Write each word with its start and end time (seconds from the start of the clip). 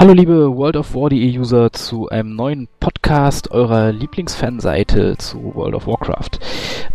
Hallo 0.00 0.14
liebe 0.14 0.56
World 0.56 0.76
of 0.76 0.94
War.de 0.94 1.38
User 1.38 1.74
zu 1.74 2.08
einem 2.08 2.34
neuen 2.34 2.68
Podcast 2.80 3.50
eurer 3.50 3.92
Lieblingsfanseite 3.92 5.18
zu 5.18 5.54
World 5.54 5.74
of 5.74 5.86
Warcraft. 5.86 6.40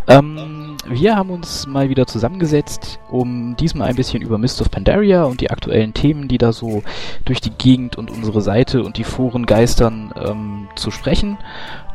Ähm, 0.08 0.76
wir 0.88 1.16
haben 1.16 1.30
uns 1.30 1.68
mal 1.68 1.90
wieder 1.90 2.08
zusammengesetzt, 2.08 3.00
um 3.12 3.56
diesmal 3.58 3.90
ein 3.90 3.96
bisschen 3.96 4.24
über 4.24 4.40
Mist 4.40 4.60
of 4.60 4.72
Pandaria 4.72 5.24
und 5.26 5.40
die 5.40 5.52
aktuellen 5.52 5.94
Themen, 5.94 6.28
die 6.28 6.40
da 6.40 6.52
so 6.52 6.82
durch 7.26 7.42
die 7.42 7.52
Gegend 7.52 7.96
und 7.96 8.10
unsere 8.10 8.42
Seite 8.42 8.82
und 8.82 8.98
die 8.98 9.04
Foren 9.04 9.46
geistern, 9.46 10.12
ähm, 10.20 10.68
zu 10.76 10.90
sprechen. 10.90 11.38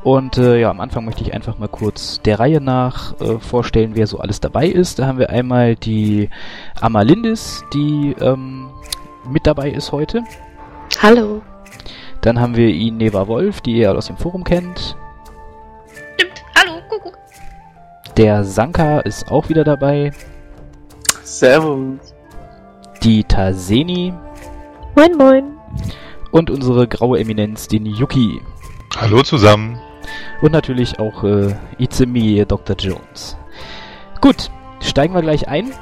Und 0.05 0.39
äh, 0.39 0.61
ja, 0.61 0.71
am 0.71 0.79
Anfang 0.79 1.05
möchte 1.05 1.25
ich 1.25 1.35
einfach 1.35 1.59
mal 1.59 1.67
kurz 1.67 2.21
der 2.23 2.39
Reihe 2.39 2.61
nach 2.61 3.21
äh, 3.21 3.41
vorstellen, 3.41 3.97
wer 3.97 4.07
so 4.07 4.21
alles 4.21 4.39
dabei 4.39 4.69
ist. 4.69 5.01
Da 5.01 5.09
haben 5.09 5.19
wir 5.19 5.31
einmal 5.31 5.75
die 5.75 6.31
Amalindis, 6.81 7.65
die 7.75 8.15
ähm, 8.21 8.69
mit 9.29 9.49
dabei 9.49 9.71
ist 9.71 9.91
heute. 9.91 10.23
Hallo. 10.99 11.43
Dann 12.21 12.41
haben 12.41 12.57
wir 12.57 12.69
ihn 12.69 12.99
Neva 12.99 13.27
Wolf, 13.29 13.61
die 13.61 13.77
ihr 13.77 13.97
aus 13.97 14.07
dem 14.07 14.17
Forum 14.17 14.45
kennt. 14.45 14.97
Stimmt. 16.15 16.45
Hallo, 16.59 16.81
Kuckuck. 16.89 17.19
Der 18.17 18.45
Sanka 18.45 19.01
ist 19.01 19.31
auch 19.31 19.49
wieder 19.49 19.65
dabei. 19.65 20.13
Servus. 21.23 22.15
Die 23.03 23.25
Taseni. 23.25 24.13
Moin, 24.95 25.17
moin. 25.17 25.45
Und 26.33 26.51
unsere 26.51 26.87
graue 26.87 27.19
Eminenz, 27.19 27.69
den 27.69 27.87
Yuki. 27.87 28.41
Hallo 28.97 29.23
zusammen. 29.23 29.79
Und 30.43 30.53
natürlich 30.53 30.99
auch 30.99 31.25
äh, 31.25 31.55
It's 31.79 32.05
me, 32.05 32.45
Dr. 32.45 32.77
Jones. 32.77 33.37
Gut, 34.21 34.51
steigen 34.81 35.15
wir 35.15 35.23
gleich 35.23 35.49
ein. 35.49 35.73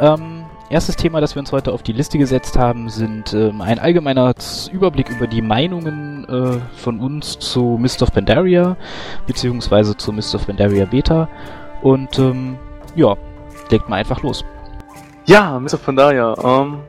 Ähm, 0.00 0.43
erstes 0.74 0.96
Thema, 0.96 1.20
das 1.20 1.36
wir 1.36 1.40
uns 1.40 1.52
heute 1.52 1.72
auf 1.72 1.84
die 1.84 1.92
Liste 1.92 2.18
gesetzt 2.18 2.58
haben, 2.58 2.88
sind 2.88 3.32
ähm, 3.32 3.60
ein 3.60 3.78
allgemeiner 3.78 4.34
Überblick 4.72 5.08
über 5.08 5.28
die 5.28 5.40
Meinungen 5.40 6.28
äh, 6.28 6.58
von 6.76 6.98
uns 6.98 7.38
zu 7.38 7.78
Mist 7.80 8.02
of 8.02 8.12
Pandaria, 8.12 8.76
beziehungsweise 9.24 9.96
zu 9.96 10.12
Mist 10.12 10.34
of 10.34 10.48
Pandaria 10.48 10.84
Beta. 10.84 11.28
Und 11.80 12.18
ähm, 12.18 12.58
ja, 12.96 13.14
legt 13.70 13.88
mal 13.88 13.96
einfach 13.96 14.24
los. 14.24 14.44
Ja, 15.26 15.60
Mr. 15.60 15.76
Pandaria, 15.76 16.34
ähm, 16.42 16.80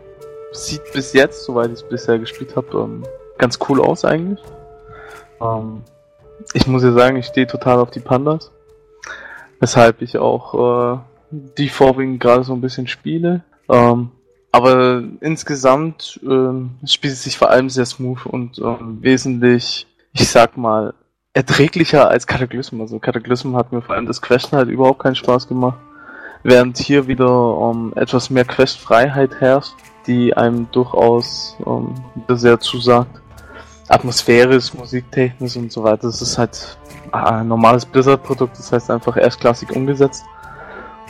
sieht 0.51 0.81
bis 0.91 1.13
jetzt, 1.13 1.45
soweit 1.45 1.67
ich 1.67 1.73
es 1.73 1.83
bisher 1.83 2.17
gespielt 2.17 2.55
habe, 2.55 2.75
ähm, 2.75 3.03
ganz 3.37 3.59
cool 3.69 3.79
aus 3.81 4.03
eigentlich. 4.03 4.41
Ähm, 5.39 5.83
ich 6.55 6.65
muss 6.65 6.81
ja 6.81 6.91
sagen, 6.91 7.17
ich 7.17 7.27
stehe 7.27 7.45
total 7.45 7.77
auf 7.77 7.91
die 7.91 7.99
Pandas. 7.99 8.51
Weshalb 9.59 10.01
ich 10.01 10.17
auch 10.17 10.95
äh, 10.95 10.97
die 11.29 11.69
vorwiegend 11.69 12.19
gerade 12.19 12.43
so 12.43 12.53
ein 12.53 12.61
bisschen 12.61 12.87
spiele. 12.87 13.43
Ähm, 13.69 14.11
aber 14.51 15.03
insgesamt 15.19 16.19
ähm, 16.23 16.71
spielt 16.85 17.13
es 17.13 17.23
sich 17.23 17.37
vor 17.37 17.49
allem 17.49 17.69
sehr 17.69 17.85
smooth 17.85 18.25
und 18.25 18.57
ähm, 18.59 18.99
wesentlich, 19.01 19.85
ich 20.13 20.29
sag 20.29 20.55
mal, 20.55 20.93
erträglicher 21.33 22.09
als 22.09 22.25
Cataclysm. 22.25 22.79
Also 22.79 22.97
Cataclysm 22.99 23.55
hat 23.55 23.73
mir 23.73 23.81
vor 23.81 23.95
allem 23.95 24.05
das 24.05 24.21
Questen 24.21 24.55
halt 24.55 24.69
überhaupt 24.69 24.99
keinen 24.99 25.15
Spaß 25.15 25.47
gemacht. 25.49 25.77
Während 26.43 26.77
hier 26.77 27.07
wieder 27.07 27.27
ähm, 27.59 27.91
etwas 27.95 28.29
mehr 28.29 28.45
Questfreiheit 28.45 29.41
herrscht, 29.41 29.73
die 30.07 30.35
einem 30.37 30.67
durchaus 30.71 31.57
ähm, 31.65 31.93
sehr 32.29 32.59
zusagt. 32.59 33.21
Atmosphärisch, 33.89 34.73
musiktechnisch 34.73 35.57
und 35.57 35.71
so 35.71 35.83
weiter. 35.83 36.03
Das 36.03 36.21
ist 36.21 36.37
halt 36.37 36.77
ein 37.11 37.47
normales 37.47 37.85
Blizzard-Produkt, 37.85 38.57
das 38.57 38.71
heißt 38.71 38.89
einfach 38.89 39.17
erstklassig 39.17 39.75
umgesetzt. 39.75 40.23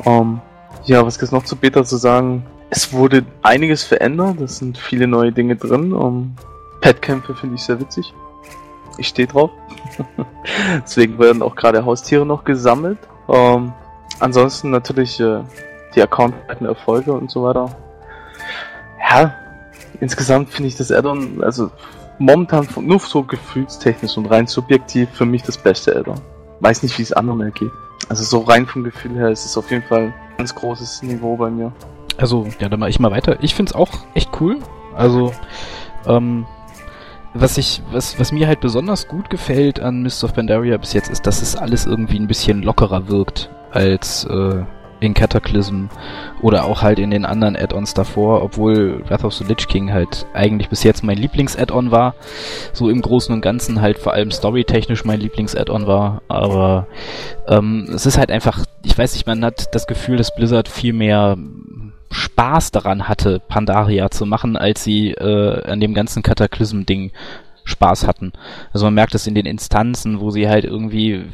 Ähm, 0.06 0.42
ja, 0.86 1.06
was 1.06 1.20
gibt's 1.20 1.32
noch 1.32 1.44
zu 1.44 1.56
Beta 1.56 1.84
zu 1.84 1.98
sagen? 1.98 2.46
Es 2.70 2.94
wurde 2.94 3.26
einiges 3.42 3.84
verändert, 3.84 4.42
es 4.42 4.58
sind 4.58 4.78
viele 4.78 5.08
neue 5.08 5.32
Dinge 5.32 5.56
drin. 5.56 5.94
Um, 5.94 6.36
Petkämpfe 6.82 7.36
finde 7.36 7.56
ich 7.56 7.62
sehr 7.62 7.80
witzig. 7.80 8.14
Ich 8.98 9.08
stehe 9.08 9.28
drauf. 9.28 9.52
Deswegen 10.84 11.20
werden 11.20 11.42
auch 11.42 11.56
gerade 11.56 11.86
Haustiere 11.86 12.26
noch 12.26 12.44
gesammelt. 12.44 13.00
Ähm, 13.28 13.74
ansonsten 14.20 14.70
natürlich 14.70 15.20
äh, 15.20 15.42
die 15.96 16.02
account 16.02 16.36
Erfolge 16.62 17.14
und 17.14 17.32
so 17.32 17.44
weiter. 17.44 17.76
Ja, 19.00 19.34
insgesamt 20.00 20.50
finde 20.50 20.68
ich 20.68 20.78
das 20.78 20.92
Addon, 20.92 21.44
also 21.44 21.72
momentan 22.20 22.68
nur 22.82 23.00
so 23.00 23.24
gefühlstechnisch 23.24 24.18
und 24.18 24.28
rein 24.28 24.48
subjektiv 24.48 25.10
für 25.12 25.26
mich 25.26 25.44
das 25.44 25.58
beste 25.58 25.96
Addon. 25.96 26.20
Weiß 26.60 26.84
nicht, 26.84 26.98
wie 26.98 27.04
es 27.04 27.14
anderen 27.14 27.42
ergeht. 27.42 27.72
Also 28.10 28.24
so 28.24 28.40
rein 28.42 28.66
vom 28.66 28.84
Gefühl 28.84 29.16
her 29.16 29.30
ist 29.30 29.46
es 29.46 29.58
auf 29.58 29.72
jeden 29.72 29.84
Fall 29.84 30.04
ein 30.04 30.14
ganz 30.38 30.54
großes 30.54 31.04
Niveau 31.04 31.36
bei 31.36 31.50
mir. 31.50 31.72
Also, 32.18 32.48
ja, 32.60 32.70
dann 32.70 32.80
mache 32.80 32.90
ich 32.90 33.00
mal 33.00 33.12
weiter. 33.12 33.38
Ich 33.42 33.56
finde 33.56 33.72
es 33.72 33.76
auch 33.76 33.90
echt 34.14 34.30
cool. 34.40 34.60
Also, 34.96 35.34
ähm, 36.06 36.46
was 37.34 37.58
ich, 37.58 37.82
was, 37.92 38.18
was 38.20 38.32
mir 38.32 38.48
halt 38.48 38.62
besonders 38.62 39.08
gut 39.08 39.30
gefällt 39.30 39.82
an 39.82 40.02
Mist 40.02 40.24
of 40.24 40.34
Pandaria 40.34 40.78
bis 40.78 40.94
jetzt 40.94 41.10
ist, 41.10 41.28
dass 41.28 41.42
es 41.42 41.56
alles 41.56 41.86
irgendwie 41.86 42.18
ein 42.18 42.28
bisschen 42.28 42.64
lockerer 42.64 43.10
wirkt 43.10 43.50
als 43.72 44.24
äh, 44.26 44.64
in 45.06 45.14
Cataclysm 45.14 45.86
oder 46.42 46.66
auch 46.66 46.82
halt 46.82 47.00
in 47.00 47.12
den 47.12 47.26
anderen 47.26 47.56
Add-ons 47.56 47.94
davor, 47.94 48.44
obwohl 48.44 49.02
Wrath 49.08 49.24
of 49.24 49.34
the 49.34 49.44
Lich 49.44 49.68
King 49.68 49.94
halt 49.94 50.26
eigentlich 50.34 50.70
bis 50.70 50.84
jetzt 50.84 51.04
mein 51.04 51.18
Lieblings-Add-on 51.18 51.92
war, 51.92 52.16
so 52.74 52.90
im 52.90 53.02
Großen 53.02 53.34
und 53.34 53.42
Ganzen 53.42 53.82
halt 53.82 53.98
vor 53.98 54.14
allem 54.14 54.32
storytechnisch 54.32 55.06
mein 55.06 55.20
Lieblings-Add-on 55.20 55.88
war, 55.88 56.22
aber 56.28 56.88
ähm, 57.48 57.88
es 57.94 58.06
ist 58.06 58.18
halt 58.18 58.32
einfach, 58.32 58.66
ich 58.84 58.98
weiß 58.98 59.14
nicht, 59.14 59.28
man 59.28 59.44
hat 59.46 59.74
das 59.74 59.88
Gefühl, 59.88 60.18
dass 60.18 60.36
Blizzard 60.36 60.68
viel 60.68 60.94
mehr 60.94 61.38
Spaß 62.12 62.72
daran 62.72 63.08
hatte, 63.08 63.42
Pandaria 63.48 64.10
zu 64.10 64.26
machen, 64.26 64.56
als 64.56 64.84
sie 64.84 65.12
äh, 65.12 65.64
an 65.64 65.80
dem 65.80 65.94
ganzen 65.94 66.24
Kataklysm-Ding 66.24 67.12
Spaß 67.66 68.08
hatten. 68.08 68.32
Also 68.72 68.86
man 68.86 68.94
merkt 68.94 69.16
es 69.16 69.28
in 69.28 69.36
den 69.36 69.46
Instanzen, 69.46 70.20
wo 70.20 70.30
sie 70.30 70.48
halt 70.48 70.64
irgendwie 70.64 71.26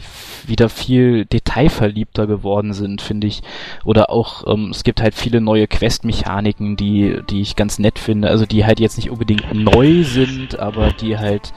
wieder 0.48 0.70
viel 0.70 1.26
detailverliebter 1.26 2.26
geworden 2.26 2.74
sind, 2.74 3.02
finde 3.02 3.28
ich. 3.28 3.42
Oder 3.84 4.10
auch, 4.10 4.48
ähm, 4.52 4.70
es 4.72 4.84
gibt 4.84 5.02
halt 5.02 5.14
viele 5.14 5.42
neue 5.42 5.68
Quest-Mechaniken, 5.68 6.78
die, 6.78 7.22
die 7.30 7.42
ich 7.42 7.56
ganz 7.56 7.80
nett 7.80 8.00
finde. 8.00 8.30
Also 8.30 8.46
die 8.46 8.66
halt 8.66 8.80
jetzt 8.80 8.98
nicht 8.98 9.12
unbedingt 9.12 9.54
neu 9.54 10.04
sind, 10.04 10.58
aber 10.58 10.92
die 10.92 11.18
halt 11.18 11.54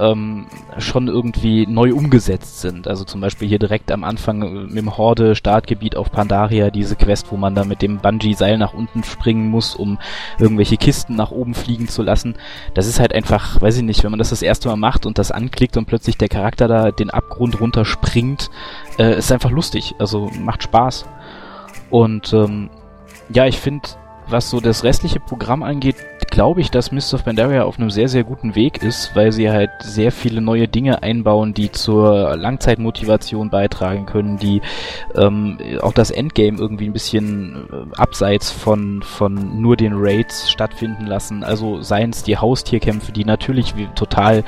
ähm, 0.00 0.46
schon 0.78 1.08
irgendwie 1.08 1.66
neu 1.66 1.92
umgesetzt 1.92 2.60
sind. 2.60 2.88
Also 2.88 3.04
zum 3.04 3.20
Beispiel 3.20 3.48
hier 3.48 3.58
direkt 3.58 3.92
am 3.92 4.02
Anfang 4.02 4.42
äh, 4.42 4.78
im 4.78 4.96
Horde-Startgebiet 4.96 5.96
auf 5.96 6.10
Pandaria 6.10 6.70
diese 6.70 6.96
Quest, 6.96 7.30
wo 7.30 7.36
man 7.36 7.54
da 7.54 7.64
mit 7.64 7.82
dem 7.82 7.98
Bungee-Seil 7.98 8.58
nach 8.58 8.72
unten 8.72 9.04
springen 9.04 9.48
muss, 9.48 9.74
um 9.74 9.98
irgendwelche 10.38 10.76
Kisten 10.76 11.16
nach 11.16 11.30
oben 11.30 11.54
fliegen 11.54 11.88
zu 11.88 12.02
lassen. 12.02 12.36
Das 12.74 12.86
ist 12.86 12.98
halt 12.98 13.14
einfach, 13.14 13.60
weiß 13.60 13.76
ich 13.76 13.82
nicht, 13.82 14.02
wenn 14.02 14.10
man 14.10 14.18
das 14.18 14.30
das 14.30 14.42
erste 14.42 14.68
Mal 14.68 14.76
macht 14.76 15.06
und 15.06 15.18
das 15.18 15.30
anklickt 15.30 15.76
und 15.76 15.86
plötzlich 15.86 16.16
der 16.16 16.28
Charakter 16.28 16.66
da 16.66 16.90
den 16.90 17.10
Abgrund 17.10 17.60
runterspringt, 17.60 18.50
äh, 18.98 19.18
ist 19.18 19.30
einfach 19.30 19.50
lustig. 19.50 19.94
Also 19.98 20.30
macht 20.40 20.62
Spaß. 20.62 21.06
Und 21.90 22.32
ähm, 22.32 22.70
ja, 23.32 23.46
ich 23.46 23.58
finde 23.58 23.88
was 24.30 24.50
so 24.50 24.60
das 24.60 24.84
restliche 24.84 25.20
Programm 25.20 25.62
angeht, 25.62 25.96
glaube 26.30 26.60
ich, 26.60 26.70
dass 26.70 26.92
Mist 26.92 27.12
of 27.12 27.24
Pandaria 27.24 27.64
auf 27.64 27.78
einem 27.78 27.90
sehr, 27.90 28.08
sehr 28.08 28.24
guten 28.24 28.54
Weg 28.54 28.82
ist, 28.82 29.14
weil 29.14 29.32
sie 29.32 29.50
halt 29.50 29.70
sehr 29.80 30.12
viele 30.12 30.40
neue 30.40 30.68
Dinge 30.68 31.02
einbauen, 31.02 31.54
die 31.54 31.72
zur 31.72 32.36
Langzeitmotivation 32.36 33.50
beitragen 33.50 34.06
können, 34.06 34.38
die 34.38 34.62
ähm, 35.16 35.58
auch 35.80 35.92
das 35.92 36.10
Endgame 36.10 36.58
irgendwie 36.58 36.86
ein 36.86 36.92
bisschen 36.92 37.68
äh, 37.72 37.96
abseits 37.96 38.50
von, 38.50 39.02
von 39.02 39.60
nur 39.60 39.76
den 39.76 39.92
Raids 39.96 40.50
stattfinden 40.50 41.06
lassen. 41.06 41.42
Also 41.42 41.82
seien 41.82 42.10
es 42.10 42.22
die 42.22 42.38
Haustierkämpfe, 42.38 43.12
die 43.12 43.24
natürlich 43.24 43.74
total 43.94 44.44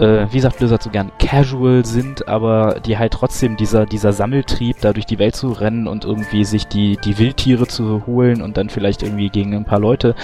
äh, 0.00 0.26
wie 0.30 0.40
sagt 0.40 0.58
Blizzard 0.58 0.82
so 0.82 0.90
gern, 0.90 1.12
casual 1.18 1.84
sind, 1.84 2.28
aber 2.28 2.80
die 2.84 2.98
halt 2.98 3.12
trotzdem 3.12 3.56
dieser, 3.56 3.86
dieser 3.86 4.12
Sammeltrieb, 4.12 4.80
da 4.80 4.92
durch 4.92 5.06
die 5.06 5.18
Welt 5.18 5.36
zu 5.36 5.52
rennen 5.52 5.86
und 5.86 6.04
irgendwie 6.04 6.44
sich 6.44 6.66
die, 6.66 6.96
die 7.04 7.18
Wildtiere 7.18 7.66
zu 7.66 8.06
holen 8.06 8.42
und 8.42 8.56
dann 8.56 8.70
vielleicht 8.70 9.02
irgendwie 9.02 9.28
gegen 9.28 9.54
ein 9.54 9.64
paar 9.64 9.80
Leute 9.80 10.14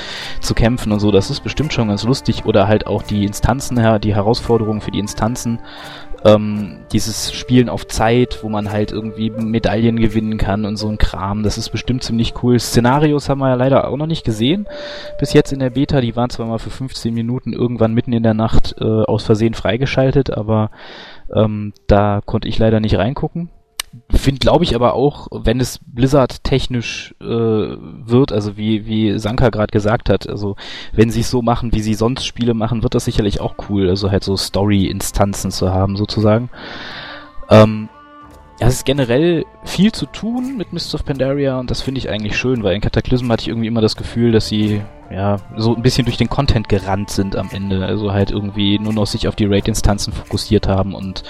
zu 0.40 0.54
kämpfen 0.54 0.92
und 0.92 1.00
so, 1.00 1.10
das 1.10 1.30
ist 1.30 1.40
bestimmt 1.40 1.72
schon 1.72 1.88
ganz 1.88 2.04
lustig. 2.04 2.44
Oder 2.44 2.68
halt 2.68 2.86
auch 2.86 3.02
die 3.02 3.24
Instanzen, 3.24 3.76
die 4.00 4.14
Herausforderungen 4.14 4.80
für 4.80 4.90
die 4.90 4.98
Instanzen, 4.98 5.60
ähm, 6.24 6.78
dieses 6.92 7.32
Spielen 7.32 7.68
auf 7.68 7.86
Zeit, 7.86 8.40
wo 8.42 8.48
man 8.48 8.70
halt 8.70 8.92
irgendwie 8.92 9.30
Medaillen 9.30 9.98
gewinnen 9.98 10.38
kann 10.38 10.64
und 10.64 10.76
so 10.76 10.88
ein 10.88 10.98
Kram, 10.98 11.42
das 11.42 11.58
ist 11.58 11.70
bestimmt 11.70 12.02
ziemlich 12.02 12.34
cool. 12.42 12.58
Szenarios 12.58 13.28
haben 13.28 13.38
wir 13.38 13.48
ja 13.48 13.54
leider 13.54 13.88
auch 13.88 13.96
noch 13.96 14.06
nicht 14.06 14.24
gesehen. 14.24 14.66
Bis 15.18 15.32
jetzt 15.32 15.52
in 15.52 15.60
der 15.60 15.70
Beta, 15.70 16.00
die 16.00 16.16
waren 16.16 16.30
zwar 16.30 16.46
mal 16.46 16.58
für 16.58 16.70
15 16.70 17.14
Minuten 17.14 17.52
irgendwann 17.52 17.94
mitten 17.94 18.12
in 18.12 18.22
der 18.22 18.34
Nacht 18.34 18.76
äh, 18.80 18.84
aus 18.84 19.24
Versehen 19.24 19.54
freigeschaltet, 19.54 20.30
aber 20.30 20.70
ähm, 21.34 21.72
da 21.86 22.20
konnte 22.24 22.48
ich 22.48 22.58
leider 22.58 22.80
nicht 22.80 22.98
reingucken. 22.98 23.50
Finde, 24.10 24.38
glaube 24.38 24.62
ich, 24.62 24.76
aber 24.76 24.94
auch, 24.94 25.26
wenn 25.32 25.58
es 25.58 25.80
Blizzard 25.84 26.44
technisch 26.44 27.14
äh, 27.20 27.24
wird, 27.24 28.32
also 28.32 28.56
wie, 28.56 28.86
wie 28.86 29.18
Sanka 29.18 29.50
gerade 29.50 29.72
gesagt 29.72 30.08
hat, 30.08 30.28
also 30.28 30.54
wenn 30.92 31.10
sie 31.10 31.20
es 31.20 31.30
so 31.30 31.42
machen, 31.42 31.72
wie 31.72 31.80
sie 31.80 31.94
sonst 31.94 32.24
Spiele 32.24 32.54
machen, 32.54 32.84
wird 32.84 32.94
das 32.94 33.04
sicherlich 33.04 33.40
auch 33.40 33.56
cool, 33.68 33.88
also 33.88 34.10
halt 34.10 34.22
so 34.22 34.36
Story-Instanzen 34.36 35.50
zu 35.50 35.72
haben, 35.72 35.96
sozusagen. 35.96 36.50
Ähm, 37.48 37.88
ja, 38.60 38.66
es 38.66 38.74
ist 38.74 38.84
generell 38.84 39.46
viel 39.64 39.90
zu 39.90 40.04
tun 40.04 40.58
mit 40.58 40.74
Mists 40.74 40.94
of 40.94 41.04
Pandaria 41.06 41.58
und 41.58 41.70
das 41.70 41.80
finde 41.80 41.98
ich 41.98 42.10
eigentlich 42.10 42.36
schön, 42.36 42.62
weil 42.62 42.74
in 42.74 42.82
Cataclysm 42.82 43.32
hatte 43.32 43.42
ich 43.42 43.48
irgendwie 43.48 43.68
immer 43.68 43.80
das 43.80 43.96
Gefühl, 43.96 44.32
dass 44.32 44.48
sie 44.48 44.82
ja 45.10 45.38
so 45.56 45.74
ein 45.74 45.80
bisschen 45.80 46.04
durch 46.04 46.18
den 46.18 46.28
Content 46.28 46.68
gerannt 46.68 47.08
sind 47.08 47.36
am 47.36 47.48
Ende. 47.52 47.84
Also 47.84 48.12
halt 48.12 48.30
irgendwie 48.30 48.78
nur 48.78 48.92
noch 48.92 49.06
sich 49.06 49.28
auf 49.28 49.34
die 49.34 49.46
Raid-Instanzen 49.46 50.12
fokussiert 50.12 50.68
haben 50.68 50.94
und 50.94 51.22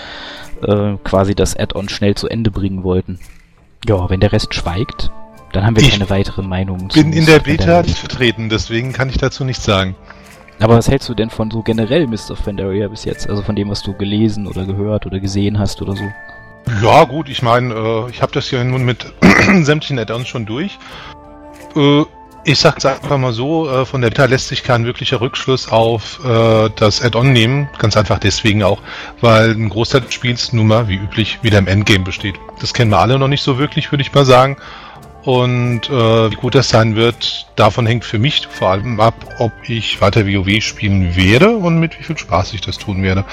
äh, 0.63 0.97
quasi 1.05 1.35
das 1.35 1.57
Add-on 1.57 1.89
schnell 1.89 2.15
zu 2.15 2.29
Ende 2.29 2.51
bringen 2.51 2.83
wollten. 2.83 3.19
Ja, 3.87 4.11
wenn 4.11 4.21
der 4.21 4.33
Rest 4.33 4.55
schweigt, 4.55 5.11
dann 5.53 5.65
haben 5.65 5.77
wir 5.77 5.83
Ich 5.83 5.91
keine 5.91 6.11
weiteren 6.11 6.49
Meinungen. 6.49 6.89
bin 6.89 7.13
in 7.13 7.27
der 7.27 7.41
Beta 7.41 7.83
nicht 7.83 7.99
vertreten, 7.99 8.49
deswegen 8.49 8.93
kann 8.93 9.09
ich 9.09 9.19
dazu 9.19 9.45
nichts 9.45 9.65
sagen. 9.65 9.97
Aber 10.61 10.77
was 10.77 10.89
hältst 10.89 11.09
du 11.09 11.15
denn 11.15 11.31
von 11.31 11.51
so 11.51 11.63
generell 11.63 12.07
Mists 12.07 12.31
of 12.31 12.45
Pandaria 12.45 12.89
bis 12.89 13.05
jetzt? 13.05 13.29
Also 13.29 13.43
von 13.43 13.57
dem, 13.57 13.71
was 13.71 13.83
du 13.83 13.95
gelesen 13.95 14.47
oder 14.47 14.67
gehört 14.67 15.07
oder 15.07 15.19
gesehen 15.19 15.59
hast 15.59 15.81
oder 15.81 15.97
so? 15.97 16.05
Ja, 16.83 17.05
gut, 17.05 17.31
ich 17.31 17.41
meine, 17.43 17.73
äh, 17.75 18.11
ich 18.11 18.21
habe 18.21 18.33
das 18.33 18.51
ja 18.51 18.63
nun 18.63 18.85
mit 18.85 19.07
sämtlichen 19.63 19.99
Add-ons 19.99 20.29
schon 20.29 20.45
durch. 20.45 20.79
Äh, 21.75 22.03
ich 22.45 22.59
sag's 22.59 22.87
einfach 22.87 23.19
mal 23.19 23.33
so, 23.33 23.69
äh, 23.69 23.85
von 23.85 24.01
der 24.01 24.09
Beta 24.09 24.25
lässt 24.25 24.49
sich 24.49 24.63
kein 24.63 24.85
wirklicher 24.85 25.21
Rückschluss 25.21 25.69
auf 25.69 26.21
äh, 26.25 26.71
das 26.77 27.03
Add-on 27.03 27.33
nehmen. 27.33 27.69
Ganz 27.79 27.97
einfach 27.97 28.19
deswegen 28.19 28.63
auch, 28.63 28.81
weil 29.21 29.51
ein 29.51 29.69
Großteil 29.69 30.03
des 30.03 30.15
Spiels 30.15 30.53
nun 30.53 30.67
mal, 30.67 30.89
wie 30.89 30.97
üblich, 30.97 31.39
wieder 31.43 31.59
im 31.59 31.67
Endgame 31.67 32.05
besteht. 32.05 32.37
Das 32.61 32.73
kennen 32.73 32.91
wir 32.91 32.99
alle 32.99 33.19
noch 33.19 33.29
nicht 33.29 33.43
so 33.43 33.59
wirklich, 33.59 33.93
würde 33.93 34.03
ich 34.03 34.13
mal 34.13 34.25
sagen. 34.25 34.57
Und 35.23 35.91
äh, 35.91 36.31
wie 36.31 36.37
gut 36.37 36.55
das 36.55 36.71
sein 36.71 36.97
wird, 36.97 37.47
davon 37.57 37.85
hängt 37.85 38.07
für 38.07 38.19
mich 38.19 38.47
vor 38.51 38.71
allem 38.71 39.01
ab, 39.01 39.15
ob 39.39 39.53
ich 39.69 40.01
weiter 40.01 40.27
WoW 40.27 40.63
spielen 40.63 41.15
werde 41.15 41.51
und 41.51 41.79
mit 41.79 41.99
wie 41.99 42.05
viel 42.05 42.17
Spaß 42.17 42.55
ich 42.55 42.63
das 42.63 42.79
tun 42.79 43.03
werde. 43.03 43.27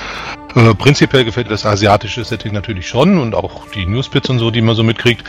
Äh, 0.56 0.74
prinzipiell 0.74 1.24
gefällt 1.24 1.50
das 1.50 1.65
asiatische 1.65 2.25
Setting 2.25 2.51
natürlich 2.51 2.89
schon 2.89 3.18
und 3.18 3.36
auch 3.36 3.68
die 3.74 3.86
Newsbits 3.86 4.30
und 4.30 4.39
so, 4.39 4.51
die 4.51 4.62
man 4.62 4.75
so 4.75 4.83
mitkriegt. 4.83 5.24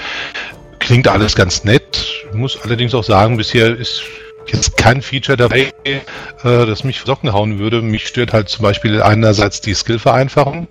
Klingt 0.89 1.07
alles 1.07 1.37
ganz 1.37 1.65
nett. 1.65 2.25
Muss 2.33 2.59
allerdings 2.63 2.95
auch 2.95 3.05
sagen, 3.05 3.37
bisher 3.37 3.77
ist 3.77 4.05
jetzt 4.47 4.79
kein 4.79 5.03
Feature 5.03 5.37
dabei, 5.37 5.75
äh, 5.85 6.01
das 6.43 6.83
mich 6.83 7.01
Socken 7.01 7.35
hauen 7.35 7.59
würde. 7.59 7.83
Mich 7.83 8.09
stört 8.09 8.33
halt 8.33 8.49
zum 8.49 8.63
Beispiel 8.63 9.03
einerseits 9.03 9.61
die 9.61 9.75
Skillvereinfachung. 9.75 10.67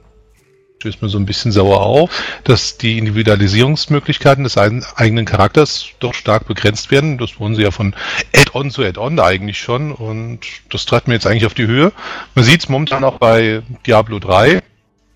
Stößt 0.79 1.03
mir 1.03 1.09
so 1.09 1.19
ein 1.19 1.27
bisschen 1.27 1.51
sauer 1.51 1.81
auf, 1.81 2.09
dass 2.45 2.79
die 2.79 2.97
Individualisierungsmöglichkeiten 2.97 4.43
des 4.43 4.57
eigenen 4.57 5.25
Charakters 5.25 5.89
doch 5.99 6.15
stark 6.15 6.47
begrenzt 6.47 6.89
werden. 6.89 7.19
Das 7.19 7.39
wurden 7.39 7.55
sie 7.55 7.61
ja 7.61 7.69
von 7.69 7.95
Add-on 8.35 8.71
zu 8.71 8.83
Add-on 8.83 9.19
eigentlich 9.19 9.59
schon 9.59 9.91
und 9.91 10.39
das 10.71 10.87
treibt 10.87 11.07
mir 11.07 11.13
jetzt 11.13 11.27
eigentlich 11.27 11.45
auf 11.45 11.53
die 11.53 11.67
Höhe. 11.67 11.91
Man 12.33 12.43
sieht 12.43 12.61
es 12.61 12.69
momentan 12.69 13.03
auch 13.03 13.19
bei 13.19 13.61
Diablo 13.85 14.17
3, 14.17 14.63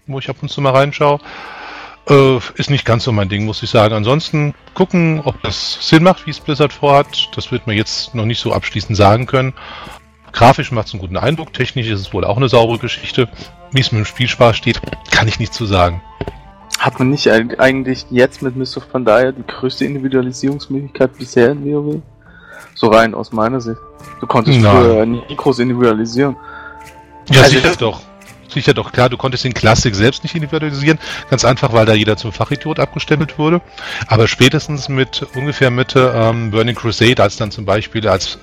wo 0.06 0.20
ich 0.20 0.30
ab 0.30 0.36
und 0.44 0.50
zu 0.50 0.62
mal 0.62 0.74
reinschaue. 0.74 1.20
Äh, 2.10 2.38
ist 2.56 2.70
nicht 2.70 2.84
ganz 2.86 3.04
so 3.04 3.12
mein 3.12 3.30
Ding, 3.30 3.46
muss 3.46 3.62
ich 3.64 3.70
sagen. 3.70 3.94
Ansonsten 3.94 4.54
gucken, 4.74 5.22
ob 5.24 5.42
das 5.44 5.78
Sinn 5.88 6.04
macht, 6.04 6.26
wie 6.26 6.32
es 6.32 6.40
Blizzard 6.40 6.74
vorhat. 6.74 7.30
Das 7.36 7.52
wird 7.52 7.68
man 7.68 7.76
jetzt 7.76 8.16
noch 8.16 8.26
nicht 8.26 8.40
so 8.40 8.52
abschließend 8.54 8.98
sagen 8.98 9.28
können. 9.28 9.54
Grafisch 10.34 10.72
macht 10.72 10.88
es 10.88 10.94
einen 10.94 11.02
guten 11.02 11.18
Eindruck, 11.18 11.54
technisch 11.54 11.88
ist 11.88 12.00
es 12.00 12.14
wohl 12.14 12.24
auch 12.24 12.38
eine 12.38 12.48
saubere 12.50 12.80
Geschichte. 12.80 13.28
Wie 13.72 13.82
es 13.82 13.92
mit 13.92 14.00
dem 14.00 14.06
Spielspaß 14.06 14.56
steht, 14.56 14.82
kann 15.12 15.28
ich 15.28 15.40
nicht 15.40 15.54
zu 15.54 15.66
sagen. 15.66 16.02
Hat 16.80 16.98
man 17.00 17.10
nicht 17.10 17.28
eig- 17.28 17.60
eigentlich 17.60 18.06
jetzt 18.10 18.42
mit 18.42 18.56
Mist 18.56 18.76
of 18.78 18.90
Pandaria 18.92 19.32
die 19.34 19.46
größte 19.46 19.86
Individualisierungsmöglichkeit 19.86 21.18
bisher 21.18 21.52
in 21.52 21.66
WoW? 21.66 22.02
So 22.76 22.88
rein 22.88 23.14
aus 23.14 23.32
meiner 23.32 23.62
Sicht. 23.62 23.78
Du 24.20 24.26
konntest 24.28 24.60
Nein. 24.60 24.72
früher 24.76 25.06
nie 25.06 25.36
groß 25.36 25.60
individualisieren. 25.60 26.36
Ja, 27.30 27.42
Also 27.44 27.56
sicher 27.58 27.76
doch. 27.78 28.02
Sicher 28.54 28.74
doch, 28.74 28.92
klar, 28.92 29.10
du 29.10 29.18
konntest 29.18 29.46
den 29.46 29.54
Klassik 29.54 29.96
selbst 29.96 30.24
nicht 30.24 30.36
individualisieren, 30.36 31.00
ganz 31.30 31.46
einfach, 31.46 31.72
weil 31.72 31.86
da 31.86 31.94
jeder 31.94 32.18
zum 32.18 32.34
Fachidiot 32.34 32.80
abgestempelt 32.80 33.40
wurde. 33.40 33.62
Aber 34.08 34.28
spätestens 34.28 34.90
mit 34.90 35.26
ungefähr 35.36 35.72
Mitte 35.72 36.14
ähm, 36.16 36.52
Burning 36.52 36.76
Crusade, 36.76 37.24
als 37.24 37.38
dann 37.38 37.52
zum 37.52 37.66
Beispiel 37.66 38.08
als 38.08 38.40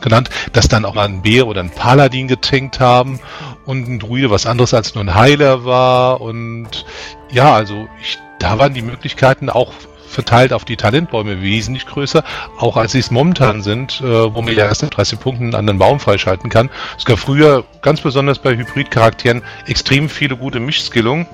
genannt, 0.00 0.30
dass 0.52 0.68
dann 0.68 0.84
auch 0.84 0.94
mal 0.94 1.06
ein 1.06 1.22
Bär 1.22 1.46
oder 1.46 1.62
ein 1.62 1.70
Paladin 1.70 2.28
getankt 2.28 2.80
haben 2.80 3.18
und 3.64 3.88
ein 3.88 3.98
Druide 3.98 4.30
was 4.30 4.46
anderes 4.46 4.74
als 4.74 4.94
nur 4.94 5.02
ein 5.02 5.14
Heiler 5.14 5.64
war 5.64 6.20
und 6.20 6.84
ja, 7.30 7.54
also 7.54 7.88
ich, 8.00 8.18
da 8.38 8.58
waren 8.58 8.74
die 8.74 8.82
Möglichkeiten 8.82 9.50
auch 9.50 9.72
verteilt 10.16 10.52
auf 10.52 10.64
die 10.64 10.76
Talentbäume 10.76 11.42
wesentlich 11.42 11.86
größer, 11.86 12.24
auch 12.58 12.76
als 12.76 12.92
sie 12.92 12.98
es 12.98 13.10
momentan 13.10 13.62
sind, 13.62 14.00
äh, 14.00 14.34
wo 14.34 14.40
man 14.42 14.54
ja 14.54 14.64
erst 14.64 14.82
ab 14.82 14.90
30 14.90 15.20
Punkten 15.20 15.44
einen 15.44 15.54
anderen 15.54 15.78
Baum 15.78 16.00
freischalten 16.00 16.48
kann. 16.50 16.70
Es 16.98 17.04
gab 17.04 17.18
früher, 17.18 17.64
ganz 17.82 18.00
besonders 18.00 18.38
bei 18.38 18.56
Hybrid-Charakteren, 18.56 19.42
extrem 19.66 20.08
viele 20.08 20.36
gute 20.36 20.58
Mischskillungen, 20.58 21.26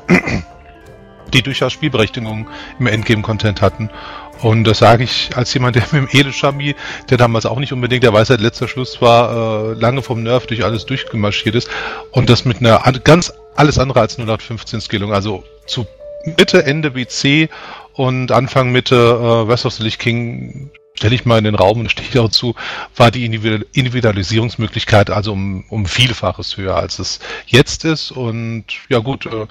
die 1.32 1.42
durchaus 1.42 1.72
Spielberechtigung 1.72 2.48
im 2.80 2.86
Endgame-Content 2.88 3.62
hatten. 3.62 3.88
Und 4.42 4.64
das 4.64 4.78
sage 4.78 5.04
ich 5.04 5.30
als 5.36 5.54
jemand, 5.54 5.76
der 5.76 5.84
mit 5.92 6.12
dem 6.12 6.20
Eleshami, 6.20 6.74
der 7.08 7.18
damals 7.18 7.46
auch 7.46 7.60
nicht 7.60 7.72
unbedingt 7.72 8.02
der 8.02 8.12
Weisheit 8.12 8.40
letzter 8.40 8.66
Schluss 8.66 9.00
war, 9.00 9.70
äh, 9.70 9.74
lange 9.74 10.02
vom 10.02 10.24
Nerf 10.24 10.46
durch 10.48 10.64
alles 10.64 10.86
durchgemarschiert 10.86 11.54
ist 11.54 11.70
und 12.10 12.28
das 12.28 12.44
mit 12.44 12.58
einer 12.58 12.84
an- 12.84 13.00
ganz 13.04 13.32
alles 13.54 13.78
andere 13.78 14.00
als 14.00 14.18
0815 14.18 14.80
Skillung, 14.80 15.12
also 15.12 15.44
zu 15.66 15.86
Mitte, 16.24 16.64
Ende 16.64 16.92
BC 16.92 17.48
und 17.94 18.32
Anfang 18.32 18.72
Mitte 18.72 18.96
äh, 18.96 19.48
West 19.48 19.66
of 19.66 19.74
the 19.74 19.82
Lich 19.82 19.98
King 19.98 20.70
stelle 20.94 21.14
ich 21.14 21.24
mal 21.24 21.38
in 21.38 21.44
den 21.44 21.54
Raum 21.54 21.80
und 21.80 21.90
stehe 21.90 22.08
ich 22.08 22.18
auch 22.18 22.30
zu, 22.30 22.54
war 22.96 23.10
die 23.10 23.26
Individu- 23.28 23.64
Individualisierungsmöglichkeit 23.72 25.10
also 25.10 25.32
um, 25.32 25.64
um 25.68 25.86
Vielfaches 25.86 26.56
höher 26.56 26.76
als 26.76 26.98
es 26.98 27.20
jetzt 27.46 27.84
ist. 27.84 28.10
Und 28.12 28.66
ja 28.88 28.98
gut, 28.98 29.26
äh, 29.26 29.46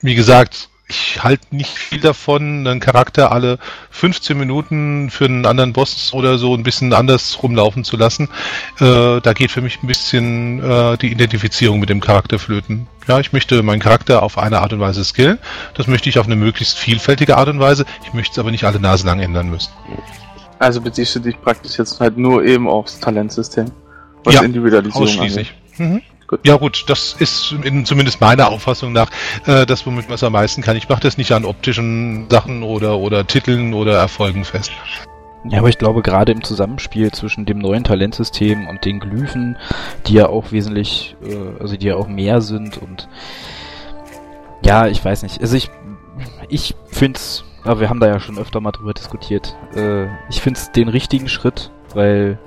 wie 0.00 0.14
gesagt, 0.14 0.68
ich 0.90 1.22
halte 1.22 1.54
nicht 1.54 1.78
viel 1.78 2.00
davon, 2.00 2.66
einen 2.66 2.80
Charakter 2.80 3.30
alle 3.30 3.58
15 3.90 4.36
Minuten 4.36 5.08
für 5.08 5.24
einen 5.24 5.46
anderen 5.46 5.72
Boss 5.72 6.12
oder 6.12 6.36
so 6.36 6.54
ein 6.54 6.64
bisschen 6.64 6.92
anders 6.92 7.42
rumlaufen 7.42 7.84
zu 7.84 7.96
lassen. 7.96 8.28
Äh, 8.80 9.20
da 9.20 9.32
geht 9.32 9.52
für 9.52 9.62
mich 9.62 9.82
ein 9.82 9.86
bisschen 9.86 10.62
äh, 10.62 10.98
die 10.98 11.12
Identifizierung 11.12 11.78
mit 11.78 11.88
dem 11.88 12.00
Charakter 12.00 12.40
flöten. 12.40 12.88
Ja, 13.06 13.20
ich 13.20 13.32
möchte 13.32 13.62
meinen 13.62 13.80
Charakter 13.80 14.22
auf 14.22 14.36
eine 14.36 14.60
Art 14.60 14.72
und 14.72 14.80
Weise 14.80 15.04
skillen. 15.04 15.38
Das 15.74 15.86
möchte 15.86 16.08
ich 16.08 16.18
auf 16.18 16.26
eine 16.26 16.36
möglichst 16.36 16.76
vielfältige 16.76 17.36
Art 17.36 17.48
und 17.48 17.60
Weise. 17.60 17.86
Ich 18.04 18.12
möchte 18.12 18.32
es 18.32 18.38
aber 18.38 18.50
nicht 18.50 18.64
alle 18.64 18.80
Nase 18.80 19.06
lang 19.06 19.20
ändern 19.20 19.48
müssen. 19.48 19.70
Also 20.58 20.80
beziehst 20.80 21.14
du 21.14 21.20
dich 21.20 21.40
praktisch 21.40 21.78
jetzt 21.78 22.00
halt 22.00 22.18
nur 22.18 22.44
eben 22.44 22.68
aufs 22.68 22.98
Talentsystem. 22.98 23.66
Was 24.24 24.34
Ja, 24.34 24.42
Individualisierung 24.42 25.04
Ausschließlich. 25.04 25.54
Mhm. 25.78 26.02
Gut. 26.30 26.46
Ja 26.46 26.54
gut, 26.54 26.84
das 26.86 27.16
ist 27.18 27.56
in, 27.64 27.84
zumindest 27.84 28.20
meiner 28.20 28.50
Auffassung 28.50 28.92
nach 28.92 29.10
äh, 29.46 29.66
das, 29.66 29.84
womit 29.84 30.06
man 30.06 30.14
es 30.14 30.22
am 30.22 30.32
meisten 30.32 30.62
kann. 30.62 30.76
Ich 30.76 30.88
mache 30.88 31.00
das 31.00 31.18
nicht 31.18 31.32
an 31.32 31.44
optischen 31.44 32.30
Sachen 32.30 32.62
oder, 32.62 32.98
oder 32.98 33.26
Titeln 33.26 33.74
oder 33.74 33.96
Erfolgen 33.96 34.44
fest. 34.44 34.70
Ja, 35.42 35.58
aber 35.58 35.68
ich 35.70 35.78
glaube 35.78 36.02
gerade 36.02 36.30
im 36.30 36.44
Zusammenspiel 36.44 37.10
zwischen 37.10 37.46
dem 37.46 37.58
neuen 37.58 37.82
Talentsystem 37.82 38.68
und 38.68 38.84
den 38.84 39.00
Glyphen, 39.00 39.56
die 40.06 40.12
ja 40.12 40.28
auch 40.28 40.52
wesentlich, 40.52 41.16
äh, 41.20 41.60
also 41.60 41.76
die 41.76 41.86
ja 41.86 41.96
auch 41.96 42.06
mehr 42.06 42.40
sind 42.42 42.78
und 42.78 43.08
ja, 44.64 44.86
ich 44.86 45.04
weiß 45.04 45.24
nicht. 45.24 45.40
Also 45.40 45.56
ich, 45.56 45.68
ich 46.48 46.76
find's, 46.86 47.42
aber 47.64 47.80
wir 47.80 47.90
haben 47.90 47.98
da 47.98 48.06
ja 48.06 48.20
schon 48.20 48.38
öfter 48.38 48.60
mal 48.60 48.70
drüber 48.70 48.94
diskutiert. 48.94 49.56
Äh, 49.74 50.04
ich 50.28 50.40
find's 50.40 50.70
den 50.70 50.86
richtigen 50.86 51.28
Schritt, 51.28 51.72
weil 51.92 52.38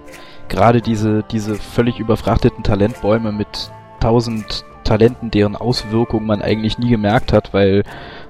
gerade 0.50 0.82
diese, 0.82 1.24
diese 1.24 1.56
völlig 1.56 2.00
überfrachteten 2.00 2.64
Talentbäume 2.64 3.32
mit 3.32 3.72
tausend 4.00 4.66
Talenten, 4.84 5.32
deren 5.32 5.56
Auswirkungen 5.56 6.26
man 6.26 6.42
eigentlich 6.42 6.78
nie 6.78 6.90
gemerkt 6.90 7.34
hat, 7.34 7.54
weil 7.54 7.84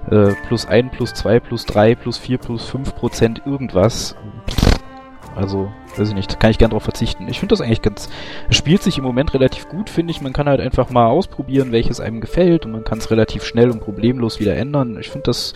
äh, 0.09 0.33
plus 0.47 0.65
ein, 0.65 0.91
plus 0.91 1.13
zwei, 1.13 1.39
plus 1.39 1.65
drei, 1.65 1.95
plus 1.95 2.17
vier, 2.17 2.37
plus 2.37 2.65
fünf 2.65 2.95
Prozent 2.95 3.41
irgendwas. 3.45 4.15
Also, 5.35 5.71
weiß 5.97 6.09
ich 6.09 6.13
nicht, 6.13 6.39
kann 6.39 6.51
ich 6.51 6.59
gern 6.59 6.69
drauf 6.69 6.83
verzichten. 6.83 7.27
Ich 7.27 7.39
finde 7.39 7.53
das 7.53 7.61
eigentlich 7.61 7.81
ganz, 7.81 8.07
es 8.49 8.55
spielt 8.55 8.83
sich 8.83 8.99
im 8.99 9.03
Moment 9.03 9.33
relativ 9.33 9.67
gut, 9.67 9.89
finde 9.89 10.11
ich. 10.11 10.21
Man 10.21 10.33
kann 10.33 10.47
halt 10.47 10.61
einfach 10.61 10.91
mal 10.91 11.07
ausprobieren, 11.07 11.71
welches 11.71 11.99
einem 11.99 12.21
gefällt 12.21 12.65
und 12.65 12.71
man 12.71 12.83
kann 12.83 12.99
es 12.99 13.09
relativ 13.09 13.43
schnell 13.43 13.71
und 13.71 13.79
problemlos 13.79 14.39
wieder 14.39 14.55
ändern. 14.55 14.97
Ich 14.99 15.09
finde 15.09 15.25
das, 15.25 15.53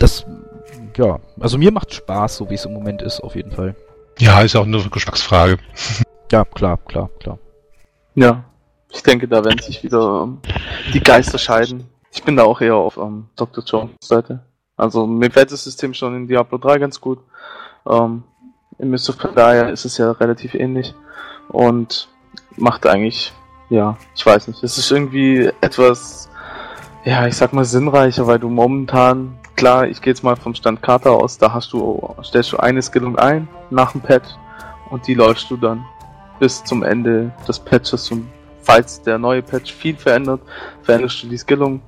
das, 0.00 0.26
ja, 0.96 1.20
also 1.38 1.58
mir 1.58 1.70
macht 1.70 1.94
Spaß, 1.94 2.36
so 2.36 2.50
wie 2.50 2.54
es 2.54 2.64
im 2.64 2.72
Moment 2.72 3.02
ist, 3.02 3.20
auf 3.20 3.36
jeden 3.36 3.52
Fall. 3.52 3.76
Ja, 4.18 4.40
ist 4.40 4.56
auch 4.56 4.64
eine 4.64 4.82
Geschmacksfrage. 4.88 5.58
Ja, 6.30 6.46
klar, 6.46 6.78
klar, 6.88 7.10
klar. 7.20 7.38
Ja, 8.14 8.44
ich 8.90 9.02
denke, 9.02 9.28
da 9.28 9.44
werden 9.44 9.58
sich 9.58 9.82
wieder 9.82 10.22
ähm, 10.22 10.40
die 10.94 11.00
Geister 11.00 11.36
scheiden. 11.36 11.90
Ich 12.10 12.22
bin 12.22 12.36
da 12.36 12.44
auch 12.44 12.62
eher 12.62 12.74
auf 12.74 12.96
ähm, 12.96 13.26
Dr. 13.36 13.62
Jones 13.62 13.90
Seite. 14.02 14.40
Also 14.74 15.06
mir 15.06 15.28
gefällt 15.28 15.52
das 15.52 15.64
System 15.64 15.92
schon 15.92 16.16
in 16.16 16.28
Diablo 16.28 16.56
3 16.56 16.78
ganz 16.78 17.00
gut. 17.02 17.18
Ähm, 17.86 18.22
in 18.78 18.90
Mist 18.90 19.08
of 19.10 19.18
Pandaria 19.18 19.68
ist 19.68 19.84
es 19.84 19.98
ja 19.98 20.10
relativ 20.12 20.54
ähnlich 20.54 20.94
und 21.48 22.08
macht 22.56 22.86
eigentlich, 22.86 23.32
ja, 23.70 23.96
ich 24.14 24.24
weiß 24.24 24.48
nicht, 24.48 24.62
es 24.62 24.78
ist 24.78 24.90
irgendwie 24.90 25.50
etwas, 25.60 26.30
ja, 27.04 27.26
ich 27.26 27.36
sag 27.36 27.52
mal 27.52 27.64
sinnreicher, 27.64 28.26
weil 28.26 28.38
du 28.38 28.48
momentan, 28.48 29.38
klar, 29.56 29.86
ich 29.86 30.00
gehe 30.00 30.12
jetzt 30.12 30.22
mal 30.22 30.36
vom 30.36 30.54
Stand 30.54 30.82
Kata 30.82 31.10
aus, 31.10 31.38
da 31.38 31.52
hast 31.52 31.72
du, 31.72 32.14
stellst 32.22 32.52
du 32.52 32.56
eine 32.58 32.82
Skillung 32.82 33.18
ein 33.18 33.48
nach 33.70 33.92
dem 33.92 34.00
Patch 34.00 34.28
und 34.90 35.06
die 35.06 35.14
läufst 35.14 35.50
du 35.50 35.56
dann 35.56 35.84
bis 36.38 36.62
zum 36.64 36.82
Ende 36.82 37.32
des 37.46 37.58
Patches 37.58 38.10
und 38.10 38.28
falls 38.62 39.02
der 39.02 39.18
neue 39.18 39.42
Patch 39.42 39.72
viel 39.72 39.96
verändert, 39.96 40.40
veränderst 40.82 41.22
du 41.22 41.28
die 41.28 41.38
Skillung. 41.38 41.80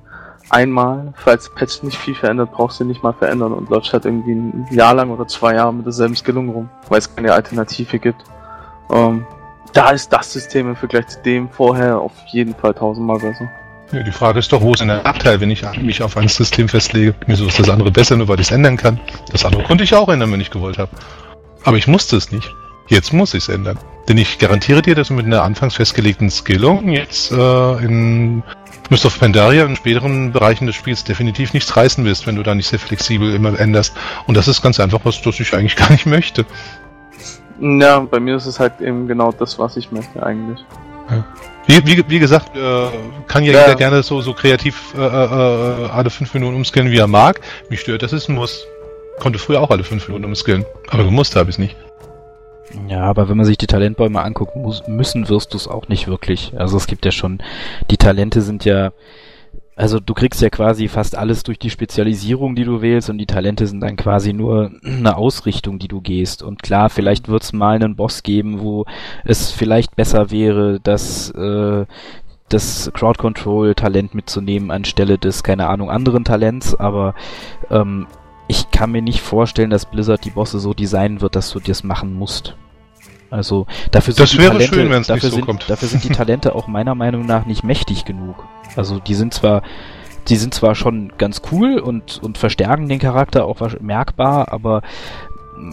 einmal, 0.51 1.11
falls 1.15 1.49
Patch 1.55 1.81
nicht 1.81 1.97
viel 1.97 2.13
verändert, 2.13 2.51
brauchst 2.51 2.79
du 2.79 2.85
nicht 2.85 3.01
mal 3.01 3.13
verändern 3.13 3.51
und 3.51 3.69
läufst 3.69 3.93
halt 3.93 4.05
irgendwie 4.05 4.33
ein 4.33 4.67
Jahr 4.69 4.93
lang 4.93 5.09
oder 5.09 5.27
zwei 5.27 5.55
Jahre 5.55 5.73
mit 5.73 5.85
derselben 5.85 6.15
Skillung 6.15 6.49
rum, 6.49 6.69
weil 6.87 6.99
es 6.99 7.15
keine 7.15 7.33
Alternative 7.33 7.97
gibt. 7.97 8.23
Ähm, 8.91 9.25
da 9.73 9.89
ist 9.89 10.13
das 10.13 10.31
System 10.31 10.69
im 10.69 10.75
Vergleich 10.75 11.07
zu 11.07 11.21
dem 11.23 11.49
vorher 11.49 11.99
auf 11.99 12.13
jeden 12.31 12.53
Fall 12.53 12.73
tausendmal 12.73 13.19
besser. 13.19 13.49
Ja, 13.91 14.03
die 14.03 14.11
Frage 14.11 14.39
ist 14.39 14.51
doch, 14.51 14.61
wo 14.61 14.73
ist 14.73 14.79
denn 14.79 14.87
der 14.87 15.03
Nachteil, 15.03 15.39
wenn 15.39 15.51
ich 15.51 15.63
mich 15.81 16.01
auf 16.01 16.17
ein 16.17 16.27
System 16.27 16.67
festlege? 16.67 17.13
Wieso 17.27 17.45
ist 17.45 17.59
das 17.59 17.69
andere 17.69 17.91
besser, 17.91 18.17
nur 18.17 18.27
weil 18.27 18.39
ich 18.39 18.47
es 18.47 18.51
ändern 18.51 18.77
kann? 18.77 18.99
Das 19.31 19.45
andere 19.45 19.63
konnte 19.63 19.83
ich 19.83 19.93
auch 19.93 20.09
ändern, 20.09 20.31
wenn 20.31 20.41
ich 20.41 20.49
gewollt 20.49 20.77
habe. 20.77 20.91
Aber 21.63 21.77
ich 21.77 21.87
musste 21.87 22.17
es 22.17 22.31
nicht. 22.31 22.51
Jetzt 22.87 23.13
muss 23.13 23.33
ich 23.33 23.43
es 23.43 23.49
ändern. 23.49 23.79
Denn 24.07 24.17
ich 24.17 24.37
garantiere 24.37 24.81
dir, 24.81 24.95
dass 24.95 25.07
du 25.07 25.13
mit 25.13 25.25
einer 25.25 25.43
anfangs 25.43 25.75
festgelegten 25.75 26.29
Skillung 26.29 26.89
jetzt 26.89 27.31
äh, 27.31 27.77
in 27.77 28.43
Mist 28.89 29.05
of 29.05 29.19
Pandaria 29.19 29.65
in 29.65 29.75
späteren 29.75 30.31
Bereichen 30.31 30.67
des 30.67 30.75
Spiels 30.75 31.03
definitiv 31.03 31.53
nichts 31.53 31.75
reißen 31.75 32.05
wirst, 32.05 32.27
wenn 32.27 32.35
du 32.35 32.43
da 32.43 32.53
nicht 32.53 32.67
sehr 32.67 32.77
flexibel 32.77 33.33
immer 33.33 33.59
änderst. 33.59 33.95
Und 34.27 34.37
das 34.37 34.47
ist 34.47 34.61
ganz 34.61 34.79
einfach 34.79 34.99
was, 35.03 35.21
das 35.21 35.39
ich 35.39 35.53
eigentlich 35.55 35.75
gar 35.75 35.91
nicht 35.91 36.05
möchte. 36.05 36.45
Ja, 37.59 37.99
bei 37.99 38.19
mir 38.19 38.35
ist 38.35 38.45
es 38.45 38.59
halt 38.59 38.81
eben 38.81 39.07
genau 39.07 39.31
das, 39.31 39.57
was 39.57 39.77
ich 39.77 39.91
möchte 39.91 40.21
eigentlich. 40.23 40.63
Ja. 41.09 41.23
Wie, 41.67 41.85
wie, 41.85 42.03
wie 42.07 42.19
gesagt, 42.19 42.55
äh, 42.55 42.87
kann 43.27 43.43
ja, 43.43 43.53
ja, 43.53 43.61
jeder 43.61 43.75
gerne 43.75 44.03
so, 44.03 44.21
so 44.21 44.33
kreativ 44.33 44.93
äh, 44.95 45.01
äh, 45.01 45.89
alle 45.89 46.09
fünf 46.09 46.33
Minuten 46.33 46.55
umskillen, 46.55 46.91
wie 46.91 46.97
er 46.97 47.07
mag. 47.07 47.41
Mich 47.69 47.81
stört, 47.81 48.03
das 48.03 48.13
ist 48.13 48.29
ein 48.29 48.35
Muss. 48.35 48.67
Konnte 49.19 49.39
früher 49.39 49.61
auch 49.61 49.71
alle 49.71 49.83
fünf 49.83 50.07
Minuten 50.07 50.25
umskillen. 50.25 50.65
Aber 50.89 51.03
gemusst 51.03 51.35
habe 51.35 51.49
ich 51.49 51.55
es 51.55 51.59
nicht. 51.59 51.75
Ja, 52.87 53.03
aber 53.03 53.29
wenn 53.29 53.37
man 53.37 53.45
sich 53.45 53.57
die 53.57 53.67
Talentbäume 53.67 54.21
anguckt, 54.21 54.55
muss, 54.55 54.87
müssen 54.87 55.29
wirst 55.29 55.53
du 55.53 55.57
es 55.57 55.67
auch 55.67 55.87
nicht 55.87 56.07
wirklich. 56.07 56.53
Also 56.57 56.77
es 56.77 56.87
gibt 56.87 57.05
ja 57.05 57.11
schon, 57.11 57.39
die 57.89 57.97
Talente 57.97 58.41
sind 58.41 58.65
ja, 58.65 58.91
also 59.75 59.99
du 59.99 60.13
kriegst 60.13 60.41
ja 60.41 60.49
quasi 60.49 60.87
fast 60.87 61.17
alles 61.17 61.43
durch 61.43 61.59
die 61.59 61.69
Spezialisierung, 61.69 62.55
die 62.55 62.63
du 62.63 62.81
wählst 62.81 63.09
und 63.09 63.17
die 63.17 63.25
Talente 63.25 63.67
sind 63.67 63.81
dann 63.81 63.97
quasi 63.97 64.33
nur 64.33 64.71
eine 64.83 65.17
Ausrichtung, 65.17 65.79
die 65.79 65.87
du 65.87 66.01
gehst. 66.01 66.43
Und 66.43 66.63
klar, 66.63 66.89
vielleicht 66.89 67.27
wird 67.27 67.43
es 67.43 67.53
mal 67.53 67.75
einen 67.75 67.95
Boss 67.95 68.23
geben, 68.23 68.61
wo 68.61 68.85
es 69.25 69.51
vielleicht 69.51 69.95
besser 69.95 70.31
wäre, 70.31 70.79
dass 70.79 71.31
äh, 71.31 71.85
das 72.49 72.91
Crowd 72.93 73.19
Control 73.19 73.75
Talent 73.75 74.13
mitzunehmen 74.13 74.71
anstelle 74.71 75.17
des, 75.17 75.43
keine 75.43 75.67
Ahnung, 75.67 75.89
anderen 75.89 76.23
Talents, 76.23 76.75
aber 76.75 77.15
ähm, 77.69 78.07
ich 78.47 78.69
kann 78.69 78.91
mir 78.91 79.01
nicht 79.01 79.21
vorstellen, 79.21 79.71
dass 79.71 79.87
Blizzard 79.87 80.23
die 80.23 80.29
Bosse 80.29 80.59
so 80.59 80.73
designen 80.73 81.21
wird, 81.21 81.35
dass 81.35 81.49
du 81.49 81.59
das 81.59 81.83
machen 81.83 82.13
musst. 82.13 82.55
Also 83.29 83.65
dafür 83.91 84.13
sind 84.13 84.23
das 84.23 84.31
die 84.31 84.37
wäre 84.37 84.51
Talente, 84.51 84.75
schön, 84.75 84.89
wenn 84.89 85.01
es 85.01 85.07
dafür 85.07 85.23
nicht 85.23 85.31
so 85.31 85.35
sind, 85.35 85.45
kommt. 85.45 85.69
Dafür 85.69 85.87
sind 85.87 86.03
die 86.03 86.09
Talente 86.09 86.55
auch 86.55 86.67
meiner 86.67 86.95
Meinung 86.95 87.25
nach 87.25 87.45
nicht 87.45 87.63
mächtig 87.63 88.05
genug. 88.05 88.45
Also 88.75 88.99
die 88.99 89.15
sind 89.15 89.33
zwar, 89.33 89.61
die 90.27 90.35
sind 90.35 90.53
zwar 90.53 90.75
schon 90.75 91.13
ganz 91.17 91.41
cool 91.51 91.79
und 91.79 92.19
und 92.21 92.37
verstärken 92.37 92.87
den 92.87 92.99
Charakter 92.99 93.45
auch 93.45 93.59
merkbar, 93.79 94.51
aber 94.51 94.81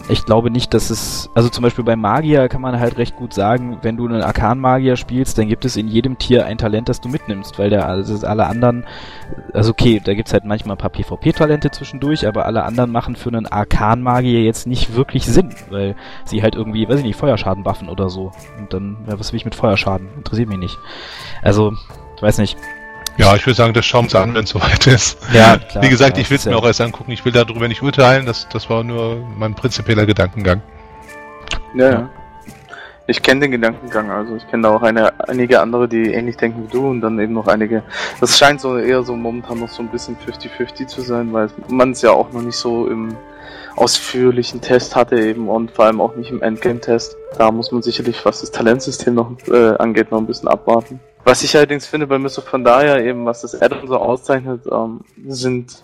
ich 0.09 0.25
glaube 0.25 0.49
nicht, 0.51 0.73
dass 0.73 0.89
es, 0.89 1.29
also 1.33 1.49
zum 1.49 1.63
Beispiel 1.63 1.83
bei 1.83 1.95
Magier 1.95 2.49
kann 2.49 2.61
man 2.61 2.79
halt 2.79 2.97
recht 2.97 3.15
gut 3.15 3.33
sagen, 3.33 3.79
wenn 3.81 3.97
du 3.97 4.07
einen 4.07 4.21
Arkan-Magier 4.21 4.95
spielst, 4.95 5.37
dann 5.37 5.47
gibt 5.47 5.65
es 5.65 5.75
in 5.77 5.87
jedem 5.87 6.17
Tier 6.17 6.45
ein 6.45 6.57
Talent, 6.57 6.89
das 6.89 7.01
du 7.01 7.09
mitnimmst, 7.09 7.59
weil 7.59 7.69
der, 7.69 7.87
also 7.87 8.25
alle 8.25 8.47
anderen, 8.47 8.85
also 9.53 9.71
okay, 9.71 10.01
da 10.03 10.13
gibt's 10.13 10.33
halt 10.33 10.45
manchmal 10.45 10.75
ein 10.75 10.79
paar 10.79 10.89
PvP-Talente 10.89 11.71
zwischendurch, 11.71 12.27
aber 12.27 12.45
alle 12.45 12.63
anderen 12.63 12.91
machen 12.91 13.15
für 13.15 13.29
einen 13.29 13.47
Arkan-Magier 13.47 14.43
jetzt 14.43 14.67
nicht 14.67 14.95
wirklich 14.95 15.25
Sinn, 15.25 15.53
weil 15.69 15.95
sie 16.25 16.43
halt 16.43 16.55
irgendwie, 16.55 16.87
weiß 16.87 16.99
ich 16.99 17.05
nicht, 17.05 17.19
Feuerschaden 17.19 17.63
buffen 17.63 17.89
oder 17.89 18.09
so. 18.09 18.31
Und 18.57 18.73
dann, 18.73 18.97
ja, 19.07 19.19
was 19.19 19.31
will 19.31 19.37
ich 19.37 19.45
mit 19.45 19.55
Feuerschaden? 19.55 20.07
Interessiert 20.17 20.49
mich 20.49 20.59
nicht. 20.59 20.77
Also, 21.41 21.73
ich 22.15 22.21
weiß 22.21 22.37
nicht. 22.37 22.57
Ja, 23.17 23.35
ich 23.35 23.45
würde 23.45 23.55
sagen, 23.55 23.73
das 23.73 23.85
schauen 23.85 24.01
wir 24.01 24.05
uns 24.05 24.15
an, 24.15 24.33
wenn 24.33 24.43
es 24.43 24.49
soweit 24.49 24.87
ist. 24.87 25.17
Ja, 25.33 25.57
klar, 25.69 25.83
Wie 25.83 25.89
gesagt, 25.89 26.13
klar, 26.13 26.21
ich 26.21 26.29
will 26.29 26.37
es 26.37 26.45
mir 26.45 26.57
auch 26.57 26.65
erst 26.65 26.81
angucken. 26.81 27.11
Ich 27.11 27.23
will 27.25 27.31
darüber 27.31 27.67
nicht 27.67 27.81
urteilen. 27.81 28.25
Das, 28.25 28.47
das 28.49 28.69
war 28.69 28.83
nur 28.83 29.17
mein 29.37 29.53
prinzipieller 29.53 30.05
Gedankengang. 30.05 30.61
Ja, 31.75 31.89
ja. 31.91 32.09
Ich 33.05 33.21
kenne 33.21 33.41
den 33.41 33.51
Gedankengang, 33.51 34.09
also 34.09 34.37
ich 34.37 34.47
kenne 34.47 34.63
da 34.63 34.75
auch 34.75 34.81
eine, 34.81 35.19
einige 35.27 35.59
andere, 35.59 35.89
die 35.89 36.13
ähnlich 36.13 36.37
denken 36.37 36.63
wie 36.63 36.71
du 36.71 36.87
und 36.87 37.01
dann 37.01 37.19
eben 37.19 37.33
noch 37.33 37.47
einige. 37.47 37.83
Das 38.21 38.37
scheint 38.37 38.61
so 38.61 38.77
eher 38.77 39.03
so 39.03 39.13
momentan 39.17 39.59
noch 39.59 39.67
so 39.67 39.83
ein 39.83 39.89
bisschen 39.89 40.15
50-50 40.15 40.87
zu 40.87 41.01
sein, 41.01 41.33
weil 41.33 41.49
man 41.67 41.91
es 41.91 42.01
ja 42.01 42.11
auch 42.11 42.31
noch 42.31 42.41
nicht 42.41 42.55
so 42.55 42.87
im 42.87 43.17
ausführlichen 43.75 44.61
Test 44.61 44.95
hatte 44.95 45.19
eben 45.19 45.49
und 45.49 45.71
vor 45.71 45.85
allem 45.85 45.99
auch 45.99 46.15
nicht 46.15 46.31
im 46.31 46.41
Endgame-Test. 46.41 47.17
Da 47.37 47.51
muss 47.51 47.73
man 47.73 47.81
sicherlich, 47.81 48.23
was 48.23 48.39
das 48.39 48.51
Talentsystem 48.51 49.15
noch 49.15 49.31
äh, 49.49 49.75
angeht, 49.77 50.11
noch 50.11 50.19
ein 50.19 50.27
bisschen 50.27 50.47
abwarten. 50.47 51.01
Was 51.25 51.43
ich 51.43 51.55
allerdings 51.55 51.87
finde 51.87 52.07
bei 52.07 52.17
Mr. 52.17 52.41
Pandaria 52.41 52.99
eben, 52.99 53.25
was 53.25 53.41
das 53.41 53.61
Addon 53.61 53.87
so 53.87 53.97
auszeichnet, 53.97 54.65
ähm, 54.71 55.01
sind 55.27 55.83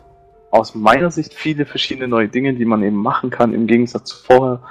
aus 0.52 0.76
meiner 0.76 1.12
Sicht 1.12 1.34
viele 1.34 1.66
verschiedene 1.66 2.08
neue 2.08 2.28
Dinge, 2.28 2.54
die 2.54 2.66
man 2.66 2.84
eben 2.84 2.98
machen 2.98 3.30
kann, 3.30 3.54
im 3.54 3.68
Gegensatz 3.68 4.10
zu 4.10 4.18
vorher 4.18 4.62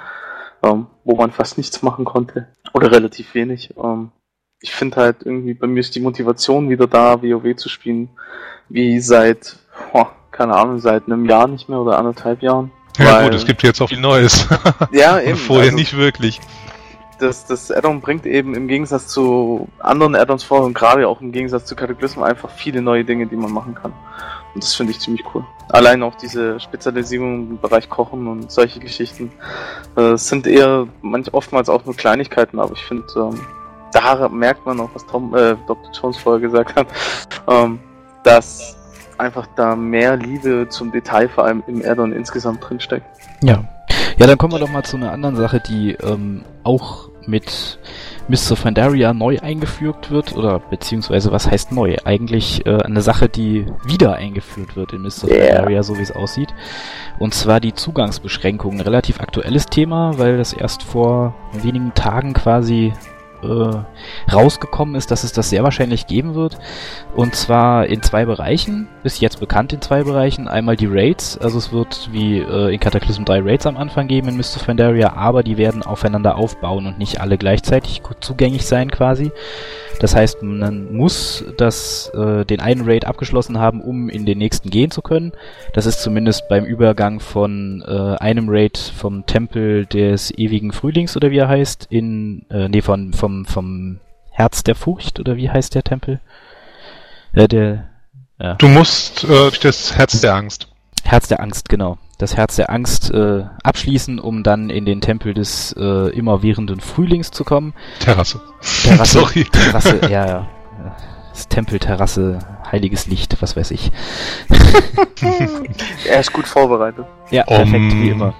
ähm, 0.63 0.87
wo 1.03 1.15
man 1.15 1.31
fast 1.31 1.57
nichts 1.57 1.81
machen 1.81 2.05
konnte. 2.05 2.47
Oder 2.73 2.91
relativ 2.91 3.33
wenig. 3.33 3.73
Ähm, 3.81 4.11
ich 4.61 4.71
finde 4.71 4.97
halt 4.97 5.17
irgendwie, 5.23 5.53
bei 5.53 5.67
mir 5.67 5.79
ist 5.79 5.95
die 5.95 6.01
Motivation 6.01 6.69
wieder 6.69 6.87
da, 6.87 7.21
WoW 7.21 7.55
zu 7.55 7.69
spielen, 7.69 8.09
wie 8.67 8.99
seit, 8.99 9.57
boah, 9.93 10.11
keine 10.31 10.55
Ahnung, 10.55 10.79
seit 10.79 11.05
einem 11.05 11.25
Jahr 11.25 11.47
nicht 11.47 11.69
mehr 11.69 11.79
oder 11.79 11.97
anderthalb 11.97 12.41
Jahren. 12.41 12.71
Ja 12.97 13.15
Weil- 13.15 13.25
gut, 13.25 13.35
es 13.35 13.45
gibt 13.45 13.63
jetzt 13.63 13.81
auch 13.81 13.89
viel 13.89 14.01
Neues. 14.01 14.47
Ja, 14.91 15.19
eben. 15.21 15.37
Vorher 15.37 15.65
also 15.65 15.77
nicht 15.77 15.95
wirklich. 15.95 16.39
Das, 17.19 17.45
das 17.45 17.71
Addon 17.71 18.01
bringt 18.01 18.25
eben 18.25 18.55
im 18.55 18.67
Gegensatz 18.67 19.07
zu 19.07 19.67
anderen 19.79 20.15
Addons 20.15 20.43
vor 20.43 20.61
und 20.61 20.73
gerade 20.73 21.07
auch 21.07 21.21
im 21.21 21.31
Gegensatz 21.31 21.65
zu 21.65 21.75
Cataclysm 21.75 22.23
einfach 22.23 22.49
viele 22.49 22.81
neue 22.81 23.03
Dinge, 23.03 23.27
die 23.27 23.35
man 23.35 23.51
machen 23.51 23.75
kann. 23.75 23.93
Und 24.53 24.63
das 24.63 24.73
finde 24.73 24.91
ich 24.91 24.99
ziemlich 24.99 25.23
cool. 25.33 25.43
Allein 25.69 26.01
auch 26.01 26.15
diese 26.15 26.59
Spezialisierung 26.59 27.49
im 27.51 27.59
Bereich 27.59 27.89
Kochen 27.89 28.27
und 28.27 28.51
solche 28.51 28.79
Geschichten 28.79 29.31
äh, 29.95 30.15
sind 30.15 30.47
eher 30.47 30.87
manch, 31.01 31.33
oftmals 31.33 31.69
auch 31.69 31.85
nur 31.85 31.95
Kleinigkeiten, 31.95 32.59
aber 32.59 32.73
ich 32.73 32.83
finde, 32.83 33.05
ähm, 33.15 33.39
da 33.91 34.29
merkt 34.29 34.65
man 34.65 34.79
auch, 34.79 34.89
was 34.93 35.05
Tom, 35.05 35.35
äh, 35.35 35.55
Dr. 35.67 35.91
Jones 35.91 36.17
vorher 36.17 36.41
gesagt 36.41 36.75
hat, 36.75 36.87
ähm, 37.47 37.79
dass 38.23 38.77
einfach 39.17 39.47
da 39.55 39.75
mehr 39.75 40.15
Liebe 40.15 40.67
zum 40.69 40.91
Detail 40.91 41.27
vor 41.29 41.45
allem 41.45 41.63
im 41.67 41.83
Addon 41.85 42.13
insgesamt 42.13 42.67
drinsteckt. 42.67 43.05
Ja. 43.41 43.63
Ja, 44.17 44.27
dann 44.27 44.37
kommen 44.37 44.53
wir 44.53 44.59
doch 44.59 44.69
mal 44.69 44.83
zu 44.83 44.97
einer 44.97 45.11
anderen 45.11 45.35
Sache, 45.35 45.61
die 45.61 45.91
ähm, 45.93 46.43
auch 46.63 47.08
mit 47.29 47.79
Mr. 48.27 48.55
Pandaria 48.55 49.13
neu 49.13 49.39
eingeführt 49.39 50.11
wird, 50.11 50.35
oder 50.35 50.59
beziehungsweise 50.59 51.31
was 51.31 51.49
heißt 51.49 51.71
neu? 51.71 51.95
Eigentlich 52.05 52.65
äh, 52.65 52.81
eine 52.81 53.01
Sache, 53.01 53.29
die 53.29 53.65
wieder 53.85 54.15
eingeführt 54.15 54.75
wird 54.75 54.93
in 54.93 55.01
Mr. 55.01 55.29
Yeah. 55.29 55.55
Pandaria, 55.55 55.83
so 55.83 55.97
wie 55.97 56.01
es 56.01 56.11
aussieht. 56.11 56.53
Und 57.17 57.33
zwar 57.33 57.59
die 57.59 57.73
Zugangsbeschränkungen. 57.73 58.79
Ein 58.79 58.85
relativ 58.85 59.19
aktuelles 59.19 59.65
Thema, 59.65 60.17
weil 60.17 60.37
das 60.37 60.53
erst 60.53 60.83
vor 60.83 61.33
wenigen 61.53 61.93
Tagen 61.93 62.33
quasi 62.33 62.93
äh, 63.43 64.33
rausgekommen 64.33 64.95
ist, 64.95 65.11
dass 65.11 65.23
es 65.23 65.31
das 65.31 65.49
sehr 65.49 65.63
wahrscheinlich 65.63 66.07
geben 66.07 66.35
wird. 66.35 66.57
Und 67.15 67.35
zwar 67.35 67.87
in 67.87 68.01
zwei 68.01 68.25
Bereichen, 68.25 68.87
bis 69.03 69.19
jetzt 69.19 69.39
bekannt 69.39 69.73
in 69.73 69.81
zwei 69.81 70.03
Bereichen. 70.03 70.47
Einmal 70.47 70.75
die 70.75 70.87
Raids, 70.87 71.37
also 71.37 71.57
es 71.57 71.71
wird 71.71 72.09
wie 72.11 72.39
äh, 72.39 72.73
in 72.73 72.79
Cataclysm 72.79 73.25
3 73.25 73.41
Raids 73.41 73.65
am 73.65 73.77
Anfang 73.77 74.07
geben 74.07 74.29
in 74.29 74.37
Mist 74.37 74.55
of 74.55 74.65
Pandaria, 74.65 75.13
aber 75.13 75.43
die 75.43 75.57
werden 75.57 75.83
aufeinander 75.83 76.35
aufbauen 76.35 76.85
und 76.85 76.99
nicht 76.99 77.21
alle 77.21 77.37
gleichzeitig 77.37 78.01
zugänglich 78.19 78.65
sein 78.65 78.91
quasi. 78.91 79.31
Das 79.99 80.15
heißt, 80.15 80.43
man 80.43 80.95
muss 80.95 81.43
das, 81.57 82.09
äh, 82.15 82.45
den 82.45 82.61
einen 82.61 82.85
Raid 82.85 83.05
abgeschlossen 83.05 83.59
haben, 83.59 83.81
um 83.81 84.09
in 84.09 84.25
den 84.25 84.37
nächsten 84.37 84.69
gehen 84.69 84.91
zu 84.91 85.01
können. 85.01 85.33
Das 85.73 85.85
ist 85.85 86.01
zumindest 86.01 86.47
beim 86.47 86.63
Übergang 86.63 87.19
von 87.19 87.83
äh, 87.85 88.15
einem 88.17 88.47
Raid 88.47 88.77
vom 88.77 89.25
Tempel 89.25 89.85
des 89.85 90.31
ewigen 90.37 90.71
Frühlings 90.71 91.17
oder 91.17 91.31
wie 91.31 91.37
er 91.37 91.49
heißt, 91.49 91.87
in, 91.89 92.45
äh, 92.49 92.69
nee, 92.69 92.81
von, 92.81 93.11
vom, 93.11 93.28
vom 93.45 93.99
Herz 94.31 94.63
der 94.63 94.75
Furcht 94.75 95.19
oder 95.19 95.35
wie 95.35 95.49
heißt 95.49 95.75
der 95.75 95.83
Tempel? 95.83 96.19
Äh, 97.33 97.47
der, 97.47 97.89
ja. 98.39 98.55
Du 98.55 98.67
musst 98.67 99.23
äh, 99.23 99.27
durch 99.27 99.59
das 99.59 99.95
Herz 99.95 100.19
der 100.21 100.35
Angst. 100.35 100.67
Herz 101.03 101.27
der 101.27 101.39
Angst, 101.39 101.69
genau. 101.69 101.97
Das 102.17 102.35
Herz 102.35 102.57
der 102.57 102.69
Angst 102.69 103.11
äh, 103.11 103.43
abschließen, 103.63 104.19
um 104.19 104.43
dann 104.43 104.69
in 104.69 104.85
den 104.85 104.99
Tempel 105.01 105.33
des 105.33 105.73
äh, 105.77 106.09
immerwährenden 106.09 106.81
Frühlings 106.81 107.31
zu 107.31 107.43
kommen. 107.43 107.73
Terrasse. 107.99 108.41
Terrasse, 108.83 109.19
Sorry. 109.19 109.45
Terrasse, 109.45 110.01
ja, 110.09 110.27
ja. 110.27 110.47
Das 111.31 111.47
Tempel, 111.47 111.79
Terrasse, 111.79 112.39
heiliges 112.69 113.07
Licht, 113.07 113.41
was 113.41 113.55
weiß 113.55 113.71
ich. 113.71 113.91
Er 116.09 116.19
ist 116.19 116.33
gut 116.33 116.47
vorbereitet. 116.47 117.05
Ja, 117.31 117.43
perfekt, 117.43 117.75
Um. 117.75 118.01
wie 118.01 118.09
immer. 118.09 118.33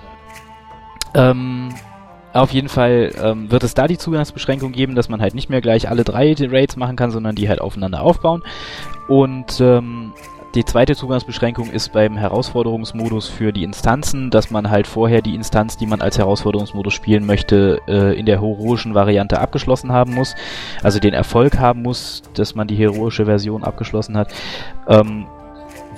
Ähm, 1.13 1.73
auf 2.33 2.51
jeden 2.51 2.69
Fall 2.69 3.11
ähm, 3.21 3.51
wird 3.51 3.63
es 3.63 3.73
da 3.73 3.87
die 3.87 3.97
Zugangsbeschränkung 3.97 4.71
geben, 4.71 4.95
dass 4.95 5.09
man 5.09 5.21
halt 5.21 5.33
nicht 5.33 5.49
mehr 5.49 5.61
gleich 5.61 5.89
alle 5.89 6.03
drei 6.03 6.35
Raids 6.37 6.75
machen 6.75 6.95
kann, 6.95 7.11
sondern 7.11 7.35
die 7.35 7.49
halt 7.49 7.61
aufeinander 7.61 8.01
aufbauen. 8.01 8.43
Und 9.07 9.59
ähm, 9.59 10.13
die 10.55 10.65
zweite 10.65 10.95
Zugangsbeschränkung 10.95 11.69
ist 11.69 11.93
beim 11.93 12.17
Herausforderungsmodus 12.17 13.27
für 13.27 13.53
die 13.53 13.63
Instanzen, 13.63 14.31
dass 14.31 14.49
man 14.49 14.71
halt 14.71 14.87
vorher 14.87 15.21
die 15.21 15.35
Instanz, 15.35 15.77
die 15.77 15.85
man 15.85 16.01
als 16.01 16.17
Herausforderungsmodus 16.17 16.91
spielen 16.93 17.25
möchte, 17.27 17.81
äh, 17.87 18.17
in 18.17 18.25
der 18.25 18.41
heroischen 18.41 18.95
Variante 18.95 19.39
abgeschlossen 19.39 19.91
haben 19.91 20.15
muss. 20.15 20.35
Also 20.81 20.99
den 20.99 21.13
Erfolg 21.13 21.59
haben 21.59 21.83
muss, 21.83 22.23
dass 22.33 22.55
man 22.55 22.67
die 22.67 22.75
heroische 22.75 23.25
Version 23.25 23.63
abgeschlossen 23.63 24.17
hat. 24.17 24.33
Ähm, 24.87 25.27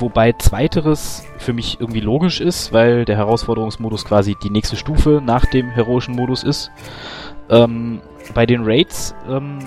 wobei 0.02 0.34
zweiteres 0.34 1.26
für 1.38 1.54
mich 1.54 1.80
irgendwie 1.80 2.00
logisch 2.02 2.42
ist, 2.42 2.74
weil 2.74 3.06
der 3.06 3.18
Herausforderungsmodus 3.18 4.06
quasi 4.06 4.36
die 4.42 4.50
nächste 4.50 4.76
Stufe 4.76 5.22
nach 5.24 5.46
dem 5.46 5.70
heroischen 5.70 6.16
Modus 6.16 6.44
ist. 6.44 6.72
Ähm, 7.50 8.02
bei 8.34 8.46
den 8.46 8.64
Raids, 8.64 9.16
ähm, 9.30 9.60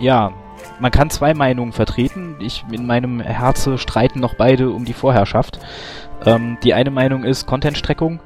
ja, 0.00 0.32
man 0.80 0.90
kann 0.90 1.10
zwei 1.10 1.34
Meinungen 1.34 1.72
vertreten. 1.72 2.36
Ich 2.40 2.64
in 2.70 2.86
meinem 2.86 3.20
Herze 3.20 3.78
streiten 3.78 4.20
noch 4.20 4.34
beide 4.34 4.70
um 4.70 4.84
die 4.84 4.92
Vorherrschaft. 4.92 5.58
Ähm, 6.24 6.58
die 6.62 6.74
eine 6.74 6.90
Meinung 6.90 7.24
ist 7.24 7.46
Content-Streckung. 7.46 8.20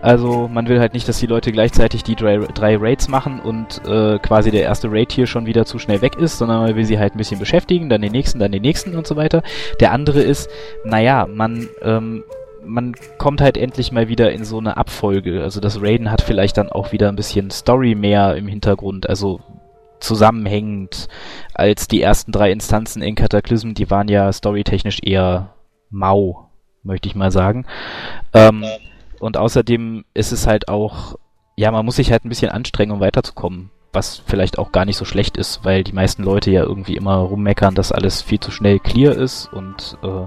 Also 0.00 0.48
man 0.48 0.68
will 0.68 0.80
halt 0.80 0.94
nicht, 0.94 1.08
dass 1.08 1.18
die 1.18 1.26
Leute 1.26 1.50
gleichzeitig 1.50 2.04
die 2.04 2.14
drei, 2.14 2.38
drei 2.38 2.76
Raids 2.76 3.08
machen 3.08 3.40
und 3.40 3.82
äh, 3.86 4.18
quasi 4.18 4.50
der 4.50 4.62
erste 4.62 4.90
Raid 4.90 5.12
hier 5.12 5.26
schon 5.26 5.46
wieder 5.46 5.64
zu 5.64 5.78
schnell 5.78 6.02
weg 6.02 6.16
ist, 6.16 6.38
sondern 6.38 6.62
man 6.62 6.76
will 6.76 6.84
sie 6.84 6.98
halt 6.98 7.14
ein 7.14 7.18
bisschen 7.18 7.40
beschäftigen, 7.40 7.88
dann 7.88 8.02
den 8.02 8.12
nächsten, 8.12 8.38
dann 8.38 8.52
den 8.52 8.62
nächsten 8.62 8.94
und 8.94 9.06
so 9.06 9.16
weiter. 9.16 9.42
Der 9.80 9.92
andere 9.92 10.20
ist, 10.20 10.48
naja, 10.84 11.26
man, 11.26 11.68
ähm, 11.82 12.22
man 12.64 12.94
kommt 13.18 13.40
halt 13.40 13.56
endlich 13.56 13.90
mal 13.92 14.08
wieder 14.08 14.30
in 14.30 14.44
so 14.44 14.58
eine 14.58 14.76
Abfolge. 14.76 15.42
Also 15.42 15.60
das 15.60 15.82
Raiden 15.82 16.10
hat 16.10 16.22
vielleicht 16.22 16.58
dann 16.58 16.70
auch 16.70 16.92
wieder 16.92 17.08
ein 17.08 17.16
bisschen 17.16 17.50
Story 17.50 17.94
mehr 17.94 18.36
im 18.36 18.46
Hintergrund, 18.46 19.08
also 19.08 19.40
zusammenhängend 20.00 21.08
als 21.54 21.88
die 21.88 22.00
ersten 22.00 22.30
drei 22.30 22.52
Instanzen 22.52 23.02
in 23.02 23.16
Cataclysm, 23.16 23.74
die 23.74 23.90
waren 23.90 24.08
ja 24.08 24.32
storytechnisch 24.32 25.00
eher 25.02 25.54
mau, 25.90 26.50
möchte 26.82 27.08
ich 27.08 27.16
mal 27.16 27.32
sagen. 27.32 27.66
Ähm, 28.32 28.64
und 29.20 29.36
außerdem 29.36 30.04
ist 30.14 30.32
es 30.32 30.46
halt 30.46 30.68
auch, 30.68 31.16
ja, 31.56 31.70
man 31.70 31.84
muss 31.84 31.96
sich 31.96 32.12
halt 32.12 32.24
ein 32.24 32.28
bisschen 32.28 32.50
anstrengen, 32.50 32.92
um 32.92 33.00
weiterzukommen. 33.00 33.70
Was 33.92 34.18
vielleicht 34.26 34.58
auch 34.58 34.70
gar 34.70 34.84
nicht 34.84 34.98
so 34.98 35.06
schlecht 35.06 35.38
ist, 35.38 35.64
weil 35.64 35.82
die 35.82 35.94
meisten 35.94 36.22
Leute 36.22 36.50
ja 36.50 36.62
irgendwie 36.62 36.96
immer 36.96 37.16
rummeckern, 37.16 37.74
dass 37.74 37.90
alles 37.90 38.20
viel 38.20 38.38
zu 38.38 38.50
schnell 38.50 38.78
clear 38.78 39.14
ist 39.14 39.50
und 39.52 39.96
äh, 40.02 40.26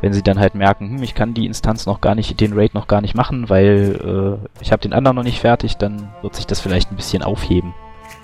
wenn 0.00 0.12
sie 0.12 0.22
dann 0.22 0.38
halt 0.38 0.54
merken, 0.54 0.90
hm, 0.90 1.02
ich 1.02 1.14
kann 1.14 1.34
die 1.34 1.46
Instanz 1.46 1.86
noch 1.86 2.00
gar 2.00 2.14
nicht, 2.14 2.40
den 2.40 2.58
Raid 2.58 2.74
noch 2.74 2.86
gar 2.86 3.00
nicht 3.00 3.14
machen, 3.14 3.48
weil 3.48 4.40
äh, 4.42 4.62
ich 4.62 4.72
habe 4.72 4.82
den 4.82 4.92
anderen 4.92 5.16
noch 5.16 5.22
nicht 5.22 5.40
fertig, 5.40 5.76
dann 5.76 6.12
wird 6.22 6.34
sich 6.34 6.46
das 6.46 6.60
vielleicht 6.60 6.90
ein 6.90 6.96
bisschen 6.96 7.22
aufheben. 7.22 7.72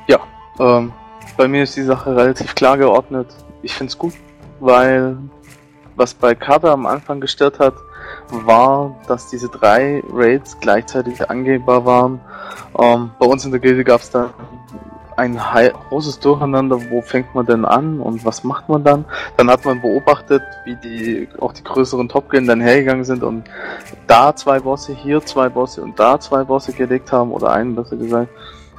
Ja, 0.09 0.19
ähm, 0.59 0.93
bei 1.37 1.49
mir 1.49 1.63
ist 1.63 1.77
die 1.77 1.83
Sache 1.83 2.15
relativ 2.17 2.55
klar 2.55 2.79
geordnet. 2.79 3.29
Ich 3.63 3.75
find's 3.75 3.97
gut, 3.97 4.15
weil 4.61 5.17
was 5.97 6.15
bei 6.15 6.35
Kader 6.35 6.73
am 6.73 6.87
Anfang 6.87 7.21
gestört 7.21 7.59
hat, 7.59 7.75
war, 8.31 8.95
dass 9.07 9.29
diese 9.29 9.49
drei 9.49 10.03
Raids 10.13 10.59
gleichzeitig 10.61 11.31
angehbar 11.31 11.85
waren. 11.85 12.21
Ähm, 12.79 13.11
bei 13.19 13.27
uns 13.27 13.45
in 13.45 13.51
der 13.51 13.61
Gilde 13.61 13.85
gab 13.85 14.01
es 14.01 14.11
da 14.11 14.31
ein 15.17 15.39
großes 15.89 16.19
Durcheinander, 16.21 16.91
wo 16.91 17.01
fängt 17.01 17.35
man 17.35 17.47
denn 17.47 17.65
an 17.65 18.01
und 18.01 18.25
was 18.25 18.45
macht 18.45 18.69
man 18.69 18.83
dann? 18.83 19.05
Dann 19.37 19.51
hat 19.51 19.65
man 19.65 19.81
beobachtet, 19.81 20.43
wie 20.65 20.77
die 20.77 21.29
auch 21.41 21.53
die 21.53 21.63
größeren 21.63 22.09
Top-Gilden 22.09 22.49
dann 22.49 22.61
hergegangen 22.61 23.05
sind 23.05 23.23
und 23.23 23.45
da 24.07 24.35
zwei 24.35 24.61
Bosse, 24.61 24.93
hier 24.95 25.25
zwei 25.25 25.49
Bosse 25.49 25.83
und 25.83 25.99
da 25.99 26.19
zwei 26.19 26.45
Bosse 26.45 26.73
gelegt 26.73 27.13
haben 27.13 27.33
oder 27.33 27.53
einen 27.53 27.75
besser 27.75 27.97
gesagt. 27.97 28.29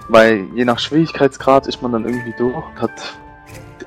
Weil 0.07 0.47
je 0.53 0.65
nach 0.65 0.79
Schwierigkeitsgrad 0.79 1.67
ist 1.67 1.81
man 1.81 1.91
dann 1.93 2.05
irgendwie 2.05 2.33
durch 2.37 2.55
und 2.55 2.81
hat 2.81 2.91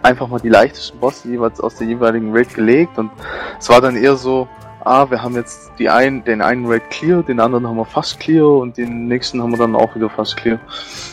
einfach 0.03 0.29
mal 0.29 0.41
die 0.41 0.49
leichtesten 0.49 0.99
Bosse 0.99 1.29
jeweils 1.29 1.61
aus 1.61 1.77
der 1.77 1.87
jeweiligen 1.87 2.35
Raid 2.35 2.55
gelegt 2.55 2.99
und 2.99 3.11
es 3.59 3.69
war 3.69 3.81
dann 3.81 3.97
eher 3.97 4.17
so, 4.17 4.49
ah, 4.89 5.11
wir 5.11 5.23
haben 5.23 5.35
jetzt 5.35 5.71
die 5.79 5.89
einen, 5.89 6.25
den 6.25 6.43
einen 6.43 6.67
Raid 6.67 6.89
clear, 6.91 7.23
den 7.23 7.41
anderen 7.41 7.67
haben 7.67 7.77
wir 7.77 7.85
fast 7.85 8.19
clear 8.21 8.49
und 8.49 8.77
den 8.77 9.07
nächsten 9.07 9.43
haben 9.43 9.51
wir 9.51 9.59
dann 9.59 9.77
auch 9.77 9.95
wieder 9.95 10.11
fast 10.11 10.37
clear. 10.37 10.59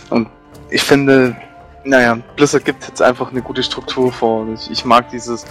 Und 0.10 0.30
ich 0.70 0.82
finde, 0.82 1.36
naja, 1.84 2.18
Blizzard 2.36 2.66
gibt 2.66 2.88
jetzt 2.88 3.02
einfach 3.02 3.32
eine 3.32 3.42
gute 3.42 3.62
Struktur 3.62 4.12
vor. 4.12 4.48
Ich, 4.54 4.72
ich 4.72 4.86
mag 4.86 5.10
dieses, 5.10 5.46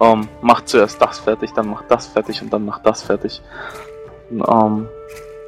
ähm, 0.00 0.28
macht 0.42 0.68
zuerst 0.68 1.00
das 1.00 1.18
fertig, 1.18 1.52
dann 1.54 1.68
macht 1.68 1.90
das 1.90 2.06
fertig 2.06 2.42
und 2.42 2.52
dann 2.52 2.64
macht 2.64 2.84
das 2.84 3.02
fertig. 3.02 3.40
Und, 4.30 4.44
ähm, 4.46 4.88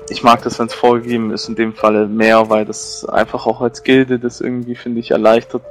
ich 0.08 0.22
mag 0.22 0.42
das, 0.42 0.58
wenn 0.58 0.66
es 0.66 0.74
vorgegeben 0.74 1.30
ist, 1.30 1.48
in 1.48 1.54
dem 1.54 1.72
Falle 1.72 2.06
mehr, 2.06 2.50
weil 2.50 2.64
das 2.64 3.04
einfach 3.04 3.46
auch 3.46 3.60
als 3.60 3.82
Gilde 3.84 4.18
das 4.18 4.40
irgendwie, 4.40 4.74
finde 4.74 5.00
ich, 5.00 5.12
erleichtert. 5.12 5.62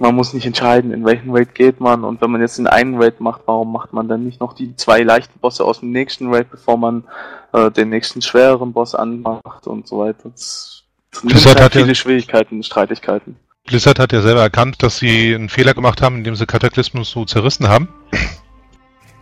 Man 0.00 0.14
muss 0.14 0.32
nicht 0.32 0.46
entscheiden, 0.46 0.92
in 0.92 1.04
welchen 1.04 1.30
Raid 1.30 1.54
geht 1.54 1.78
man 1.78 2.04
und 2.04 2.20
wenn 2.20 2.30
man 2.30 2.40
jetzt 2.40 2.58
in 2.58 2.66
einen 2.66 3.00
Raid 3.00 3.20
macht, 3.20 3.42
warum 3.44 3.70
macht 3.70 3.92
man 3.92 4.08
dann 4.08 4.24
nicht 4.24 4.40
noch 4.40 4.54
die 4.54 4.74
zwei 4.74 5.02
leichten 5.02 5.38
Bosse 5.38 5.64
aus 5.64 5.80
dem 5.80 5.90
nächsten 5.90 6.32
Raid, 6.32 6.50
bevor 6.50 6.78
man 6.78 7.04
äh, 7.52 7.70
den 7.70 7.90
nächsten 7.90 8.22
schwereren 8.22 8.72
Boss 8.72 8.94
anmacht 8.94 9.66
und 9.66 9.86
so 9.86 9.98
weiter. 9.98 10.30
Das, 10.30 10.84
das 11.12 11.22
nimmt 11.22 11.60
halt 11.60 11.72
viele 11.72 11.88
ja, 11.88 11.94
Schwierigkeiten 11.94 12.56
und 12.56 12.66
Streitigkeiten. 12.66 13.36
Blizzard 13.66 13.98
hat 13.98 14.12
ja 14.12 14.22
selber 14.22 14.40
erkannt, 14.40 14.82
dass 14.82 14.98
sie 14.98 15.34
einen 15.34 15.48
Fehler 15.48 15.74
gemacht 15.74 16.00
haben, 16.00 16.16
indem 16.16 16.34
sie 16.34 16.46
Kataklysmus 16.46 17.10
so 17.10 17.24
zerrissen 17.26 17.68
haben. 17.68 17.88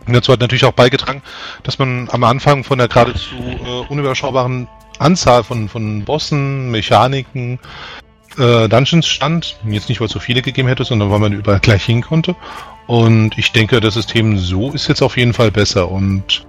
Und 0.07 0.13
dazu 0.13 0.31
hat 0.31 0.39
natürlich 0.39 0.65
auch 0.65 0.71
beigetragen, 0.71 1.21
dass 1.63 1.77
man 1.77 2.09
am 2.11 2.23
Anfang 2.23 2.63
von 2.63 2.79
der 2.79 2.87
geradezu 2.87 3.35
äh, 3.35 3.85
unüberschaubaren 3.89 4.67
Anzahl 4.97 5.43
von, 5.43 5.69
von 5.69 6.03
Bossen, 6.03 6.71
Mechaniken, 6.71 7.59
äh, 8.39 8.67
Dungeons 8.67 9.07
stand. 9.07 9.57
Jetzt 9.67 9.89
nicht, 9.89 9.99
weil 9.99 10.07
es 10.07 10.13
so 10.13 10.19
viele 10.19 10.41
gegeben 10.41 10.67
hätte, 10.67 10.83
sondern 10.83 11.11
weil 11.11 11.19
man 11.19 11.33
überall 11.33 11.59
gleich 11.59 11.83
hin 11.83 12.01
konnte. 12.01 12.35
Und 12.87 13.37
ich 13.37 13.51
denke, 13.51 13.79
das 13.81 13.93
System 13.93 14.37
so 14.37 14.71
ist 14.71 14.87
jetzt 14.87 15.01
auf 15.01 15.17
jeden 15.17 15.33
Fall 15.33 15.51
besser. 15.51 15.91
Und 15.91 16.45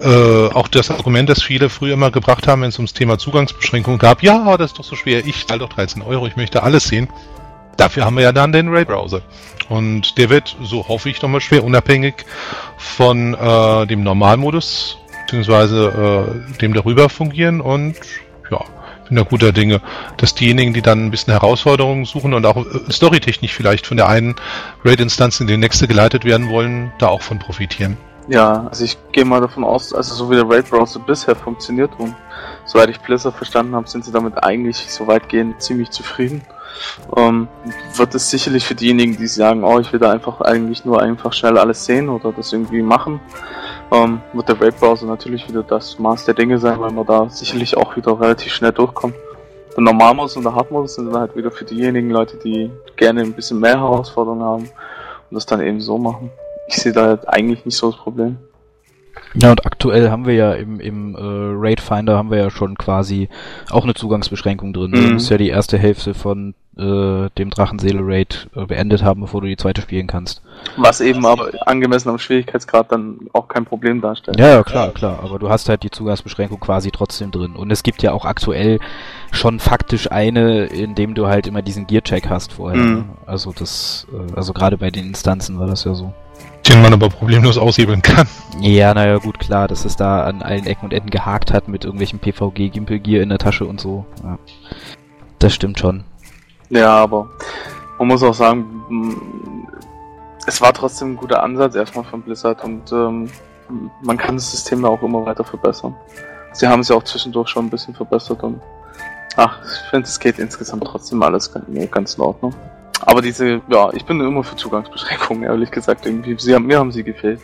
äh, 0.00 0.46
auch 0.48 0.68
das 0.68 0.90
Argument, 0.90 1.28
das 1.28 1.42
viele 1.42 1.68
früher 1.68 1.94
immer 1.94 2.10
gebracht 2.10 2.46
haben, 2.46 2.62
wenn 2.62 2.68
es 2.68 2.78
ums 2.78 2.94
Thema 2.94 3.18
Zugangsbeschränkung 3.18 3.98
gab, 3.98 4.22
ja, 4.22 4.56
das 4.56 4.70
ist 4.70 4.78
doch 4.78 4.84
so 4.84 4.96
schwer, 4.96 5.26
ich 5.26 5.46
zahle 5.46 5.60
doch 5.60 5.68
13 5.70 6.02
Euro, 6.02 6.26
ich 6.26 6.36
möchte 6.36 6.62
alles 6.62 6.84
sehen. 6.84 7.08
Dafür 7.76 8.04
haben 8.04 8.16
wir 8.16 8.22
ja 8.22 8.32
dann 8.32 8.52
den 8.52 8.68
Ray-Browser. 8.68 9.22
Und 9.68 10.16
der 10.18 10.30
wird, 10.30 10.56
so 10.62 10.88
hoffe 10.88 11.10
ich 11.10 11.20
nochmal 11.20 11.40
schwer, 11.40 11.64
unabhängig 11.64 12.24
von 12.76 13.34
äh, 13.34 13.86
dem 13.86 14.02
Normalmodus, 14.02 14.98
beziehungsweise 15.26 16.46
äh, 16.56 16.60
dem 16.60 16.72
darüber 16.72 17.08
fungieren 17.08 17.60
und 17.60 17.94
ja, 18.50 18.64
bin 19.08 19.16
da 19.16 19.22
guter 19.22 19.52
Dinge, 19.52 19.80
dass 20.16 20.34
diejenigen, 20.34 20.72
die 20.72 20.82
dann 20.82 21.06
ein 21.06 21.10
bisschen 21.10 21.32
Herausforderungen 21.32 22.04
suchen 22.04 22.34
und 22.34 22.46
auch 22.46 22.56
äh, 22.56 22.92
storytechnisch 22.92 23.54
vielleicht 23.54 23.86
von 23.86 23.96
der 23.96 24.08
einen 24.08 24.36
Raid-Instanz 24.84 25.40
in 25.40 25.46
die 25.46 25.56
nächste 25.56 25.88
geleitet 25.88 26.24
werden 26.24 26.48
wollen, 26.48 26.92
da 26.98 27.08
auch 27.08 27.22
von 27.22 27.38
profitieren. 27.38 27.96
Ja, 28.28 28.66
also 28.68 28.84
ich 28.84 28.98
gehe 29.12 29.24
mal 29.24 29.40
davon 29.40 29.64
aus, 29.64 29.94
also 29.94 30.14
so 30.14 30.30
wie 30.30 30.34
der 30.34 30.48
Raid-Browser 30.48 31.00
bisher 31.00 31.34
funktioniert 31.34 31.90
und 31.98 32.14
soweit 32.66 32.90
ich 32.90 33.00
Blizzard 33.00 33.34
verstanden 33.34 33.74
habe, 33.74 33.88
sind 33.88 34.04
sie 34.04 34.12
damit 34.12 34.44
eigentlich 34.44 34.76
so 34.92 35.06
weitgehend 35.06 35.62
ziemlich 35.62 35.90
zufrieden 35.90 36.42
ähm, 37.16 37.48
wird 37.94 38.14
es 38.14 38.30
sicherlich 38.30 38.64
für 38.64 38.74
diejenigen, 38.74 39.16
die 39.16 39.26
sagen, 39.26 39.64
oh, 39.64 39.78
ich 39.78 39.92
will 39.92 40.00
da 40.00 40.12
einfach 40.12 40.40
eigentlich 40.40 40.84
nur 40.84 41.00
einfach 41.00 41.32
schnell 41.32 41.58
alles 41.58 41.84
sehen 41.84 42.08
oder 42.08 42.32
das 42.32 42.52
irgendwie 42.52 42.82
machen, 42.82 43.20
ähm, 43.90 44.20
wird 44.32 44.48
der 44.48 44.60
Webbrowser 44.60 45.06
natürlich 45.06 45.48
wieder 45.48 45.62
das 45.62 45.98
Maß 45.98 46.24
der 46.24 46.34
Dinge 46.34 46.58
sein, 46.58 46.80
weil 46.80 46.92
man 46.92 47.06
da 47.06 47.28
sicherlich 47.28 47.76
auch 47.76 47.96
wieder 47.96 48.20
relativ 48.20 48.52
schnell 48.52 48.72
durchkommt. 48.72 49.14
Der 49.76 49.82
Normalmodus 49.82 50.36
und 50.36 50.44
der 50.44 50.54
Hardmodus 50.54 50.96
sind 50.96 51.06
dann 51.06 51.20
halt 51.20 51.36
wieder 51.36 51.50
für 51.50 51.64
diejenigen 51.64 52.10
Leute, 52.10 52.36
die 52.36 52.70
gerne 52.96 53.22
ein 53.22 53.32
bisschen 53.32 53.60
mehr 53.60 53.78
Herausforderungen 53.78 54.42
haben 54.42 54.64
und 54.64 55.34
das 55.34 55.46
dann 55.46 55.60
eben 55.60 55.80
so 55.80 55.98
machen. 55.98 56.30
Ich 56.68 56.76
sehe 56.76 56.92
da 56.92 57.06
halt 57.06 57.28
eigentlich 57.28 57.64
nicht 57.64 57.76
so 57.76 57.90
das 57.90 58.00
Problem. 58.00 58.36
Ja, 59.34 59.50
und 59.50 59.64
aktuell 59.66 60.10
haben 60.10 60.26
wir 60.26 60.34
ja 60.34 60.52
im, 60.54 60.80
im 60.80 61.14
äh, 61.14 61.18
Raid 61.20 61.80
Finder 61.80 62.16
haben 62.16 62.30
wir 62.30 62.38
ja 62.38 62.50
schon 62.50 62.76
quasi 62.76 63.28
auch 63.70 63.84
eine 63.84 63.94
Zugangsbeschränkung 63.94 64.72
drin. 64.72 64.90
Mhm. 64.90 64.94
Du 64.94 65.12
musst 65.14 65.30
ja 65.30 65.38
die 65.38 65.48
erste 65.48 65.78
Hälfte 65.78 66.14
von 66.14 66.54
äh, 66.78 67.28
dem 67.36 67.50
Drachenseele-Raid 67.50 68.50
äh, 68.54 68.66
beendet 68.66 69.02
haben, 69.02 69.20
bevor 69.20 69.40
du 69.40 69.48
die 69.48 69.56
zweite 69.56 69.82
spielen 69.82 70.06
kannst. 70.06 70.42
Was 70.76 71.00
eben 71.00 71.26
aber 71.26 71.50
angemessen 71.66 72.08
am 72.08 72.18
Schwierigkeitsgrad 72.18 72.92
dann 72.92 73.18
auch 73.32 73.48
kein 73.48 73.64
Problem 73.64 74.00
darstellt. 74.00 74.38
Ja, 74.38 74.48
ja, 74.48 74.62
klar, 74.62 74.90
klar. 74.90 75.20
Aber 75.22 75.38
du 75.38 75.48
hast 75.48 75.68
halt 75.68 75.82
die 75.82 75.90
Zugangsbeschränkung 75.90 76.60
quasi 76.60 76.90
trotzdem 76.90 77.30
drin. 77.30 77.56
Und 77.56 77.70
es 77.70 77.82
gibt 77.82 78.02
ja 78.02 78.12
auch 78.12 78.24
aktuell 78.24 78.78
schon 79.30 79.58
faktisch 79.58 80.10
eine, 80.10 80.66
in 80.66 80.94
dem 80.94 81.14
du 81.14 81.26
halt 81.26 81.46
immer 81.46 81.62
diesen 81.62 81.86
Gear-Check 81.86 82.28
hast 82.28 82.52
vorher. 82.52 82.80
Mhm. 82.80 82.94
Ne? 82.94 83.04
Also 83.26 83.52
das, 83.52 84.06
äh, 84.12 84.36
also 84.36 84.52
gerade 84.52 84.78
bei 84.78 84.90
den 84.90 85.06
Instanzen 85.06 85.58
war 85.58 85.66
das 85.66 85.84
ja 85.84 85.94
so. 85.94 86.12
Den 86.68 86.82
man 86.82 86.92
aber 86.92 87.08
problemlos 87.08 87.56
aushebeln 87.56 88.02
kann. 88.02 88.26
Ja, 88.60 88.92
naja, 88.92 89.18
gut, 89.18 89.38
klar, 89.38 89.68
dass 89.68 89.84
es 89.84 89.96
da 89.96 90.24
an 90.24 90.42
allen 90.42 90.66
Ecken 90.66 90.84
und 90.84 90.92
Enden 90.92 91.10
gehakt 91.10 91.52
hat 91.52 91.68
mit 91.68 91.84
irgendwelchen 91.84 92.18
PvG-Gimpelgear 92.18 93.22
in 93.22 93.30
der 93.30 93.38
Tasche 93.38 93.64
und 93.64 93.80
so. 93.80 94.04
Ja. 94.22 94.38
Das 95.38 95.54
stimmt 95.54 95.78
schon. 95.78 96.04
Ja, 96.70 96.90
aber 96.90 97.28
man 97.98 98.08
muss 98.08 98.22
auch 98.22 98.34
sagen, 98.34 99.66
es 100.46 100.60
war 100.60 100.72
trotzdem 100.72 101.12
ein 101.12 101.16
guter 101.16 101.42
Ansatz 101.42 101.74
erstmal 101.74 102.04
von 102.04 102.22
Blizzard 102.22 102.62
und 102.64 102.90
ähm, 102.92 103.30
man 104.02 104.16
kann 104.16 104.36
das 104.36 104.50
System 104.50 104.82
ja 104.82 104.88
auch 104.88 105.02
immer 105.02 105.24
weiter 105.26 105.44
verbessern. 105.44 105.94
Sie 106.52 106.66
haben 106.66 106.80
es 106.80 106.88
ja 106.88 106.96
auch 106.96 107.04
zwischendurch 107.04 107.48
schon 107.48 107.66
ein 107.66 107.70
bisschen 107.70 107.94
verbessert 107.94 108.42
und 108.42 108.60
ach, 109.36 109.58
ich 109.62 109.90
finde, 109.90 110.06
es 110.06 110.18
geht 110.18 110.38
insgesamt 110.38 110.84
trotzdem 110.84 111.22
alles 111.22 111.52
ganz 111.90 112.14
in 112.14 112.22
Ordnung. 112.22 112.54
Aber 113.02 113.22
diese, 113.22 113.60
ja, 113.68 113.90
ich 113.92 114.04
bin 114.04 114.20
immer 114.20 114.42
für 114.42 114.56
Zugangsbeschränkungen, 114.56 115.44
ehrlich 115.44 115.70
gesagt. 115.70 116.04
Irgendwie, 116.04 116.36
sie 116.38 116.54
haben, 116.54 116.66
mir 116.66 116.78
haben 116.78 116.90
sie 116.90 117.04
gefehlt. 117.04 117.40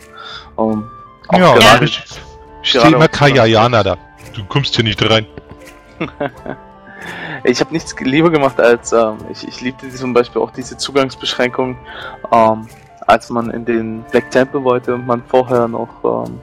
Um, 0.57 0.91
ähm, 1.33 1.41
ja, 1.41 1.55
gerade, 1.55 1.85
ich, 1.85 2.03
ich 2.63 2.71
stehe 2.71 2.89
immer 2.89 3.09
Kajayana 3.09 3.83
da. 3.83 3.97
Du 4.35 4.45
kommst 4.45 4.75
hier 4.75 4.85
nicht 4.85 5.01
rein. 5.09 5.27
ich 7.45 7.61
habe 7.61 7.73
nichts 7.73 7.95
lieber 8.01 8.31
gemacht 8.31 8.59
als, 8.61 8.93
ähm, 8.93 9.19
ich, 9.31 9.47
ich 9.47 9.61
liebte 9.61 9.89
zum 9.91 10.13
Beispiel 10.15 10.41
auch 10.41 10.51
diese 10.51 10.77
Zugangsbeschränkung, 10.77 11.77
ähm, 12.33 12.67
als 13.07 13.31
man 13.31 13.51
in 13.51 13.65
den 13.65 14.03
Black 14.11 14.31
Temple 14.31 14.65
wollte 14.65 14.95
und 14.95 15.07
man 15.07 15.23
vorher 15.27 15.69
noch 15.69 15.89
ähm, 16.27 16.41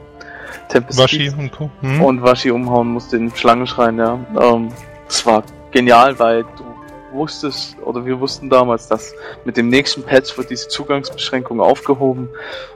Tempest 0.70 1.00
Washi 1.00 1.30
und 1.30 1.52
Co. 1.52 1.70
Hm? 1.82 2.02
Und 2.02 2.22
Washi 2.22 2.52
umhauen 2.52 2.90
musste 2.90 3.18
in 3.18 3.34
Schlangenschrein, 3.36 3.98
ja. 3.98 4.20
Ähm, 4.40 4.70
das 5.08 5.26
war 5.26 5.44
genial, 5.72 6.18
weil 6.20 6.44
du 6.44 6.71
wusstest, 7.12 7.78
oder 7.84 8.06
wir 8.06 8.20
wussten 8.20 8.50
damals, 8.50 8.88
dass 8.88 9.14
mit 9.46 9.58
dem 9.58 9.70
nächsten 9.70 10.04
Patch 10.04 10.38
wird 10.38 10.50
diese 10.50 10.68
Zugangsbeschränkung 10.68 11.60
aufgehoben 11.60 12.30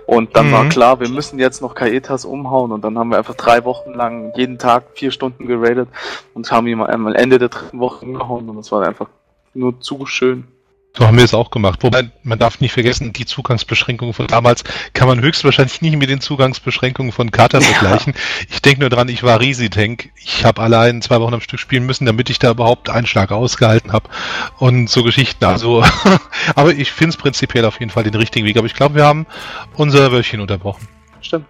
und 0.06 0.36
dann 0.36 0.48
mhm. 0.48 0.52
war 0.52 0.70
klar, 0.70 1.00
wir 1.00 1.10
müssen 1.10 1.40
jetzt 1.40 1.62
noch 1.62 1.76
Kaetas 1.76 2.26
umhauen 2.26 2.72
und 2.72 2.84
dann 2.84 2.98
haben 2.98 3.10
wir 3.10 3.18
einfach 3.18 3.36
drei 3.36 3.64
Wochen 3.66 3.94
lang 3.94 4.34
jeden 4.36 4.58
Tag 4.58 4.84
vier 4.94 5.12
Stunden 5.12 5.48
geradet 5.48 5.90
und 6.34 6.52
haben 6.52 6.68
ihn 6.68 6.82
am 6.82 7.08
Ende 7.08 7.40
der 7.40 7.50
dritten 7.50 7.80
Woche 7.80 8.06
umgehauen 8.06 8.50
und 8.50 8.58
das 8.58 8.72
war 8.72 8.86
einfach 8.86 9.10
nur 9.54 9.80
zu 9.80 10.06
schön. 10.06 10.48
So 10.98 11.06
haben 11.06 11.18
wir 11.18 11.26
es 11.26 11.34
auch 11.34 11.52
gemacht. 11.52 11.84
Wobei, 11.84 12.10
man 12.24 12.40
darf 12.40 12.62
nicht 12.62 12.72
vergessen, 12.72 13.12
die 13.12 13.26
Zugangsbeschränkungen 13.26 14.14
von 14.14 14.28
damals 14.28 14.64
kann 14.94 15.08
man 15.10 15.20
höchstwahrscheinlich 15.20 15.82
nicht 15.82 15.98
mit 15.98 16.10
den 16.10 16.22
Zugangsbeschränkungen 16.22 17.12
von 17.12 17.32
Kata 17.32 17.60
ja. 17.60 17.66
vergleichen. 17.66 18.14
Ich 18.50 18.62
denke 18.62 18.80
nur 18.80 18.90
dran, 18.90 19.10
ich 19.10 19.22
war 19.22 19.42
Risi-Tank. 19.42 20.12
Ich 20.16 20.46
habe 20.46 20.62
allein 20.62 21.02
zwei 21.02 21.20
Wochen 21.20 21.34
am 21.34 21.42
Stück 21.42 21.60
spielen 21.60 21.86
müssen, 21.86 22.06
damit 22.06 22.30
ich 22.30 22.40
da 22.40 22.52
überhaupt 22.52 22.90
einen 22.90 23.08
Schlag 23.08 23.32
ausgehalten 23.32 23.92
habe. 23.92 24.10
Und 24.58 24.90
so 24.90 25.04
Geschichten. 25.04 25.44
Also, 25.44 25.84
aber 26.56 26.74
ich 26.74 26.92
finde 26.92 27.10
es 27.10 27.18
prinzipiell 27.18 27.66
auf 27.66 27.80
jeden 27.82 27.92
Fall 27.92 28.04
den 28.04 28.16
richtigen 28.16 28.46
Weg. 28.46 28.56
Aber 28.56 28.68
ich 28.68 28.74
glaube, 28.74 28.96
wir 28.96 29.06
haben 29.06 29.26
unser 29.76 30.14
Wörtchen 30.14 30.40
unterbrochen. 30.40 30.88
Stimmt. 31.20 31.48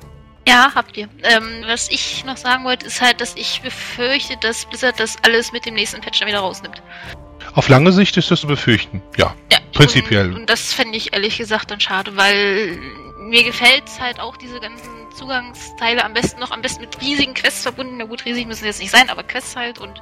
Ja, 0.47 0.71
habt 0.73 0.97
ihr. 0.97 1.07
Ähm, 1.23 1.63
was 1.67 1.89
ich 1.89 2.23
noch 2.25 2.37
sagen 2.37 2.65
wollte, 2.65 2.85
ist 2.87 3.01
halt, 3.01 3.21
dass 3.21 3.35
ich 3.35 3.61
befürchte, 3.61 4.37
dass 4.37 4.65
Blizzard 4.65 4.99
das 4.99 5.17
alles 5.23 5.51
mit 5.51 5.65
dem 5.65 5.75
nächsten 5.75 6.01
Patch 6.01 6.19
dann 6.19 6.27
wieder 6.27 6.39
rausnimmt. 6.39 6.81
Auf 7.55 7.69
lange 7.69 7.91
Sicht 7.93 8.17
ist 8.17 8.29
das 8.29 8.41
zu 8.41 8.47
befürchten, 8.47 9.01
ja. 9.17 9.33
ja 9.51 9.59
prinzipiell. 9.73 10.27
Und, 10.27 10.41
und 10.41 10.49
das 10.49 10.73
fände 10.73 10.97
ich 10.97 11.13
ehrlich 11.13 11.37
gesagt 11.37 11.71
dann 11.71 11.79
schade, 11.79 12.15
weil 12.17 12.77
mir 13.19 13.43
gefällt 13.43 13.83
halt 13.99 14.19
auch 14.19 14.35
diese 14.37 14.59
ganzen 14.59 14.89
Zugangsteile 15.15 16.03
am 16.03 16.13
besten 16.13 16.39
noch 16.39 16.51
am 16.51 16.61
besten 16.61 16.81
mit 16.81 17.01
riesigen 17.01 17.33
Quests 17.33 17.63
verbunden. 17.63 17.97
Na 17.97 18.05
gut, 18.05 18.25
riesig 18.25 18.47
müssen 18.47 18.65
jetzt 18.65 18.79
nicht 18.79 18.91
sein, 18.91 19.09
aber 19.09 19.23
Quests 19.23 19.55
halt 19.55 19.79
und 19.79 20.01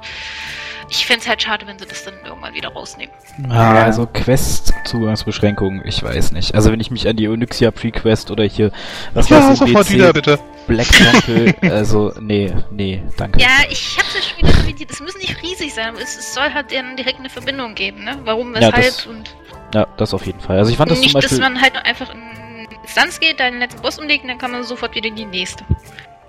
ich 0.90 1.06
fände 1.06 1.22
es 1.22 1.28
halt 1.28 1.42
schade, 1.42 1.66
wenn 1.66 1.78
sie 1.78 1.86
das 1.86 2.04
dann 2.04 2.14
irgendwann 2.24 2.54
wieder 2.54 2.68
rausnehmen. 2.68 3.14
Ja, 3.48 3.84
also 3.84 4.06
Quest-Zugangsbeschränkungen, 4.06 5.82
ich 5.86 6.02
weiß 6.02 6.32
nicht. 6.32 6.54
Also 6.54 6.70
wenn 6.72 6.80
ich 6.80 6.90
mich 6.90 7.08
an 7.08 7.16
die 7.16 7.28
Onyxia 7.28 7.70
Pre-Quest 7.70 8.30
oder 8.30 8.44
hier 8.44 8.70
was 9.14 9.28
ja, 9.28 9.48
weiß 9.48 9.58
sofort 9.58 9.86
BC, 9.86 9.94
wieder, 9.94 10.12
bitte. 10.12 10.38
Black 10.66 10.88
Temple, 10.88 11.54
also 11.72 12.12
nee, 12.20 12.52
nee, 12.70 13.02
danke. 13.16 13.40
Ja, 13.40 13.48
ich 13.68 13.96
hab's 13.98 14.14
ja 14.14 14.22
schon 14.22 14.38
wieder 14.38 14.58
kommentiert, 14.58 14.90
es 14.90 15.00
müssen 15.00 15.18
nicht 15.18 15.42
riesig 15.42 15.74
sein, 15.74 15.88
aber 15.88 16.00
es, 16.00 16.16
es 16.16 16.34
soll 16.34 16.52
halt 16.52 16.72
dann 16.72 16.96
direkt 16.96 17.18
eine 17.18 17.30
Verbindung 17.30 17.74
geben, 17.74 18.04
ne? 18.04 18.18
Warum, 18.24 18.54
weshalb 18.54 18.76
ja, 18.76 18.82
das, 18.82 19.06
und... 19.06 19.34
Ja, 19.74 19.86
das 19.96 20.14
auf 20.14 20.24
jeden 20.26 20.40
Fall. 20.40 20.58
Also 20.58 20.70
ich 20.70 20.76
fand 20.76 20.90
das 20.90 21.00
nicht, 21.00 21.12
zum 21.12 21.20
Beispiel... 21.20 21.38
dass 21.38 21.50
man 21.50 21.60
halt 21.60 21.76
einfach 21.76 22.12
in 22.12 22.43
Instanz 22.84 23.18
geht, 23.18 23.40
da 23.40 23.50
den 23.50 23.58
letzten 23.58 23.82
Boss 23.82 23.98
umlegt 23.98 24.28
dann 24.28 24.38
kann 24.38 24.52
man 24.52 24.62
sofort 24.62 24.94
wieder 24.94 25.10
die 25.10 25.24
nächste. 25.24 25.64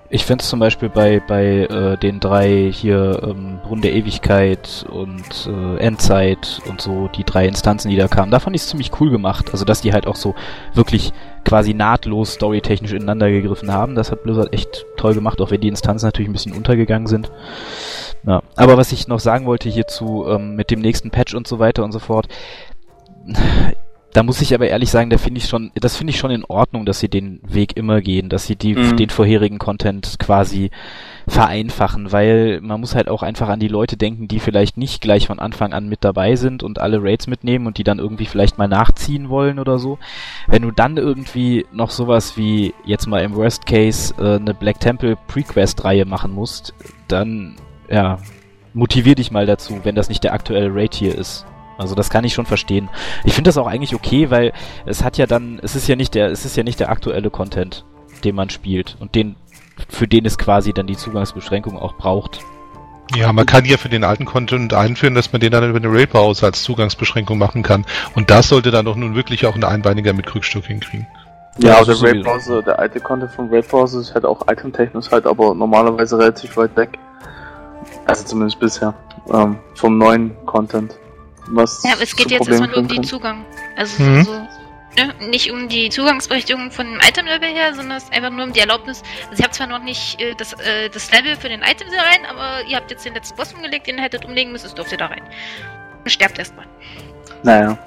Ich 0.09 0.23
finde 0.23 0.43
es 0.43 0.49
zum 0.49 0.59
Beispiel 0.59 0.87
bei, 0.87 1.19
bei 1.19 1.63
äh, 1.63 1.97
den 1.97 2.19
drei 2.19 2.71
hier 2.71 3.21
ähm, 3.23 3.59
Brunnen 3.63 3.81
der 3.81 3.93
Ewigkeit 3.93 4.85
und 4.89 5.47
äh, 5.47 5.77
Endzeit 5.77 6.61
und 6.69 6.79
so, 6.79 7.07
die 7.07 7.23
drei 7.23 7.47
Instanzen, 7.47 7.89
die 7.89 7.97
da 7.97 8.07
kamen, 8.07 8.31
da 8.31 8.39
fand 8.39 8.55
ich 8.55 8.61
es 8.61 8.69
ziemlich 8.69 8.91
cool 8.99 9.09
gemacht. 9.09 9.49
Also 9.51 9.65
dass 9.65 9.81
die 9.81 9.93
halt 9.93 10.05
auch 10.05 10.15
so 10.15 10.35
wirklich 10.73 11.11
quasi 11.43 11.73
nahtlos 11.73 12.33
storytechnisch 12.33 12.93
ineinander 12.93 13.31
gegriffen 13.31 13.71
haben. 13.71 13.95
Das 13.95 14.11
hat 14.11 14.23
Blizzard 14.23 14.53
echt 14.53 14.85
toll 14.95 15.15
gemacht, 15.15 15.41
auch 15.41 15.49
wenn 15.49 15.61
die 15.61 15.69
Instanzen 15.69 16.05
natürlich 16.05 16.29
ein 16.29 16.33
bisschen 16.33 16.53
untergegangen 16.53 17.07
sind. 17.07 17.31
Ja. 18.27 18.43
Aber 18.55 18.77
was 18.77 18.91
ich 18.91 19.07
noch 19.07 19.19
sagen 19.19 19.47
wollte 19.47 19.69
hierzu 19.69 20.25
ähm, 20.27 20.55
mit 20.55 20.69
dem 20.69 20.81
nächsten 20.81 21.09
Patch 21.09 21.33
und 21.33 21.47
so 21.47 21.57
weiter 21.57 21.83
und 21.83 21.91
so 21.91 21.99
fort, 21.99 22.27
da 24.15 24.23
muss 24.23 24.39
ich 24.39 24.53
aber 24.53 24.69
ehrlich 24.69 24.91
sagen, 24.91 25.09
da 25.09 25.17
finde 25.17 25.39
ich 25.39 25.49
schon, 25.49 25.71
das 25.75 25.97
finde 25.97 26.11
ich 26.11 26.17
schon 26.17 26.31
in 26.31 26.45
Ordnung, 26.45 26.85
dass 26.85 27.01
sie 27.01 27.09
den 27.09 27.41
Weg 27.45 27.75
immer 27.75 27.99
gehen, 27.99 28.29
dass 28.29 28.47
sie 28.47 28.55
die, 28.55 28.73
mhm. 28.73 28.95
den 28.95 29.09
vorherigen 29.09 29.59
Content 29.59 30.15
quasi 30.19 30.71
vereinfachen, 31.27 32.13
weil 32.13 32.61
man 32.61 32.79
muss 32.79 32.95
halt 32.95 33.09
auch 33.09 33.23
einfach 33.23 33.49
an 33.49 33.59
die 33.59 33.67
Leute 33.67 33.97
denken, 33.97 34.29
die 34.29 34.39
vielleicht 34.39 34.77
nicht 34.77 35.01
gleich 35.01 35.27
von 35.27 35.39
Anfang 35.39 35.73
an 35.73 35.89
mit 35.89 36.05
dabei 36.05 36.37
sind 36.37 36.63
und 36.63 36.79
alle 36.79 37.03
Raids 37.03 37.27
mitnehmen 37.27 37.67
und 37.67 37.77
die 37.77 37.83
dann 37.83 37.99
irgendwie 37.99 38.25
vielleicht 38.25 38.57
mal 38.57 38.69
nachziehen 38.69 39.27
wollen 39.27 39.59
oder 39.59 39.79
so. 39.79 39.99
Wenn 40.47 40.61
du 40.61 40.71
dann 40.71 40.95
irgendwie 40.95 41.65
noch 41.73 41.89
sowas 41.89 42.37
wie 42.37 42.73
jetzt 42.85 43.07
mal 43.07 43.21
im 43.21 43.35
Worst 43.35 43.65
Case 43.65 44.13
äh, 44.17 44.35
eine 44.35 44.53
Black 44.53 44.79
Temple 44.79 45.17
Prequest 45.27 45.83
Reihe 45.83 46.05
machen 46.05 46.31
musst, 46.31 46.73
dann 47.09 47.55
ja, 47.89 48.19
motivier 48.73 49.15
dich 49.15 49.29
mal 49.29 49.45
dazu, 49.45 49.81
wenn 49.83 49.95
das 49.95 50.07
nicht 50.07 50.23
der 50.23 50.31
aktuelle 50.31 50.73
Raid 50.73 50.93
hier 50.93 51.13
ist. 51.15 51.45
Also 51.77 51.95
das 51.95 52.09
kann 52.09 52.23
ich 52.23 52.33
schon 52.33 52.45
verstehen. 52.45 52.89
Ich 53.23 53.33
finde 53.33 53.49
das 53.49 53.57
auch 53.57 53.67
eigentlich 53.67 53.95
okay, 53.95 54.29
weil 54.29 54.53
es 54.85 55.03
hat 55.03 55.17
ja 55.17 55.25
dann, 55.25 55.59
es 55.61 55.75
ist 55.75 55.87
ja 55.87 55.95
nicht 55.95 56.15
der, 56.15 56.27
es 56.31 56.45
ist 56.45 56.55
ja 56.55 56.63
nicht 56.63 56.79
der 56.79 56.89
aktuelle 56.89 57.29
Content, 57.29 57.85
den 58.23 58.35
man 58.35 58.49
spielt 58.49 58.95
und 58.99 59.15
den, 59.15 59.35
für 59.89 60.07
den 60.07 60.25
es 60.25 60.37
quasi 60.37 60.73
dann 60.73 60.87
die 60.87 60.97
Zugangsbeschränkung 60.97 61.77
auch 61.77 61.95
braucht. 61.95 62.39
Ja, 63.13 63.31
man 63.31 63.45
kann 63.45 63.65
ja 63.65 63.77
für 63.77 63.89
den 63.89 64.03
alten 64.03 64.25
Content 64.25 64.73
einführen, 64.73 65.13
dass 65.13 65.31
man 65.31 65.39
den 65.39 65.51
dann 65.51 65.69
über 65.69 65.77
eine 65.77 65.91
Raid-Pause 65.91 66.47
als 66.47 66.63
Zugangsbeschränkung 66.63 67.37
machen 67.37 67.61
kann. 67.61 67.85
Und 68.15 68.31
das 68.31 68.49
sollte 68.49 68.71
dann 68.71 68.85
doch 68.85 68.95
nun 68.95 69.15
wirklich 69.15 69.45
auch 69.45 69.55
ein 69.55 69.63
Einbeiniger 69.63 70.13
mit 70.13 70.25
Krückstock 70.25 70.65
hinkriegen. 70.65 71.05
Ja, 71.59 71.79
ja 71.79 71.83
der 71.83 72.01
Raid-Pause, 72.01 72.63
der 72.65 72.79
alte 72.79 72.99
Content 72.99 73.31
von 73.31 73.49
Raid-Pause 73.49 73.99
ist 73.99 74.13
halt 74.15 74.25
auch 74.25 74.47
itemtechnisch 74.49 75.11
halt 75.11 75.27
aber 75.27 75.53
normalerweise 75.53 76.17
relativ 76.17 76.57
weit 76.57 76.75
weg. 76.75 76.97
Also 78.05 78.25
zumindest 78.25 78.59
bisher. 78.59 78.93
Ähm, 79.31 79.57
vom 79.75 79.97
neuen 79.97 80.35
Content 80.45 80.95
was. 81.47 81.83
Ja, 81.83 81.93
aber 81.93 82.01
es 82.03 82.15
geht 82.15 82.31
jetzt 82.31 82.47
erstmal 82.47 82.69
nur 82.69 82.77
um 82.77 82.87
den 82.87 83.03
Zugang. 83.03 83.45
Also 83.75 84.01
mhm. 84.01 84.23
so, 84.23 84.31
ne? 84.31 85.13
nicht 85.29 85.51
um 85.51 85.67
die 85.67 85.89
Zugangsberechtigung 85.89 86.71
von 86.71 86.85
dem 86.85 86.99
Item-Level 86.99 87.49
her, 87.49 87.73
sondern 87.73 87.97
es 87.97 88.05
ist 88.05 88.13
einfach 88.13 88.29
nur 88.29 88.45
um 88.45 88.53
die 88.53 88.59
Erlaubnis. 88.59 89.03
Also 89.29 89.41
ihr 89.41 89.45
habt 89.45 89.55
zwar 89.55 89.67
noch 89.67 89.83
nicht 89.83 90.19
äh, 90.21 90.35
das, 90.35 90.53
äh, 90.53 90.89
das 90.89 91.11
Level 91.11 91.35
für 91.35 91.49
den 91.49 91.61
Item 91.61 91.87
da 91.91 92.01
rein, 92.01 92.25
aber 92.29 92.67
ihr 92.67 92.77
habt 92.77 92.91
jetzt 92.91 93.05
den 93.05 93.13
letzten 93.13 93.35
Boss 93.35 93.53
umgelegt, 93.53 93.87
den 93.87 93.97
ihr 93.97 94.03
hättet 94.03 94.25
umlegen 94.25 94.51
müssen, 94.51 94.67
es 94.67 94.75
dürft 94.75 94.91
ihr 94.91 94.97
da 94.97 95.07
rein. 95.07 95.23
Und 96.03 96.11
sterbt 96.11 96.39
erstmal. 96.39 96.65
Naja. 97.43 97.77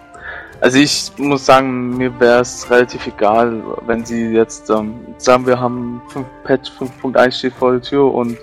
Also 0.60 0.78
ich 0.78 1.12
muss 1.18 1.46
sagen, 1.46 1.96
mir 1.96 2.18
wäre 2.18 2.40
es 2.40 2.68
relativ 2.68 3.06
egal, 3.06 3.62
wenn 3.86 4.04
sie 4.04 4.30
jetzt 4.30 4.68
ähm, 4.70 5.14
sagen, 5.18 5.46
wir 5.46 5.58
haben 5.58 6.02
5 6.08 6.26
Patch 6.42 6.70
5.1 6.72 7.30
steht 7.30 7.52
vor 7.54 7.72
der 7.72 7.82
Tür 7.82 8.12
und 8.12 8.36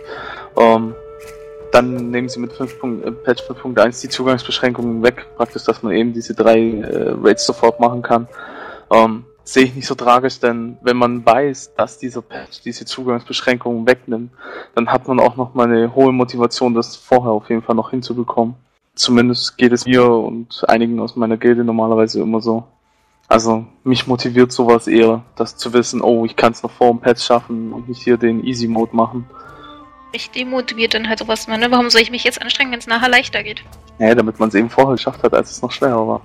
ähm, 0.57 0.95
dann 1.75 2.09
nehmen 2.09 2.29
sie 2.29 2.39
mit 2.39 2.53
5. 2.53 2.83
Äh, 3.03 3.11
Patch 3.11 3.43
5.1 3.43 4.01
die 4.01 4.07
Zugangsbeschränkungen 4.07 5.03
weg, 5.03 5.27
praktisch, 5.35 5.65
dass 5.65 5.83
man 5.83 5.91
eben 5.91 6.13
diese 6.13 6.33
drei 6.33 6.57
äh, 6.57 7.13
Raids 7.21 7.45
sofort 7.45 7.81
machen 7.81 8.01
kann. 8.01 8.29
Ähm, 8.89 9.25
sehe 9.43 9.65
ich 9.65 9.75
nicht 9.75 9.85
so 9.85 9.93
tragisch, 9.93 10.39
denn 10.39 10.77
wenn 10.81 10.95
man 10.95 11.25
weiß, 11.25 11.75
dass 11.75 11.97
dieser 11.97 12.21
Patch 12.21 12.61
diese 12.63 12.85
Zugangsbeschränkungen 12.85 13.85
wegnimmt, 13.85 14.31
dann 14.73 14.89
hat 14.89 15.05
man 15.09 15.19
auch 15.19 15.35
noch 15.35 15.53
mal 15.53 15.67
eine 15.67 15.93
hohe 15.93 16.13
Motivation, 16.13 16.73
das 16.73 16.95
vorher 16.95 17.31
auf 17.31 17.49
jeden 17.49 17.61
Fall 17.61 17.75
noch 17.75 17.91
hinzubekommen. 17.91 18.55
Zumindest 18.95 19.57
geht 19.57 19.73
es 19.73 19.85
mir 19.85 20.09
und 20.09 20.63
einigen 20.69 21.01
aus 21.01 21.17
meiner 21.17 21.35
Gilde 21.35 21.65
normalerweise 21.65 22.21
immer 22.21 22.39
so. 22.39 22.63
Also 23.27 23.65
mich 23.83 24.07
motiviert 24.07 24.53
sowas 24.53 24.87
eher, 24.87 25.23
das 25.35 25.57
zu 25.57 25.73
wissen, 25.73 26.01
oh, 26.01 26.23
ich 26.23 26.37
kann 26.37 26.53
es 26.53 26.63
noch 26.63 26.71
vor 26.71 26.91
dem 26.91 27.01
Patch 27.01 27.25
schaffen 27.25 27.73
und 27.73 27.89
nicht 27.89 28.01
hier 28.01 28.15
den 28.15 28.45
Easy 28.45 28.67
Mode 28.67 28.95
machen 28.95 29.25
mich 30.15 30.31
demotiviert 30.31 30.93
dann 30.93 31.09
halt 31.09 31.19
sowas 31.19 31.47
ne? 31.47 31.67
Warum 31.69 31.89
soll 31.89 32.01
ich 32.01 32.09
mich 32.09 32.23
jetzt 32.23 32.41
anstrengen, 32.41 32.71
wenn 32.71 32.79
es 32.79 32.87
nachher 32.87 33.09
leichter 33.09 33.43
geht? 33.43 33.63
Ja, 33.99 34.15
damit 34.15 34.39
man 34.39 34.49
es 34.49 34.55
eben 34.55 34.69
vorher 34.69 34.93
geschafft 34.95 35.21
hat, 35.23 35.33
als 35.33 35.51
es 35.51 35.61
noch 35.61 35.71
schwerer 35.71 36.07
war. 36.07 36.21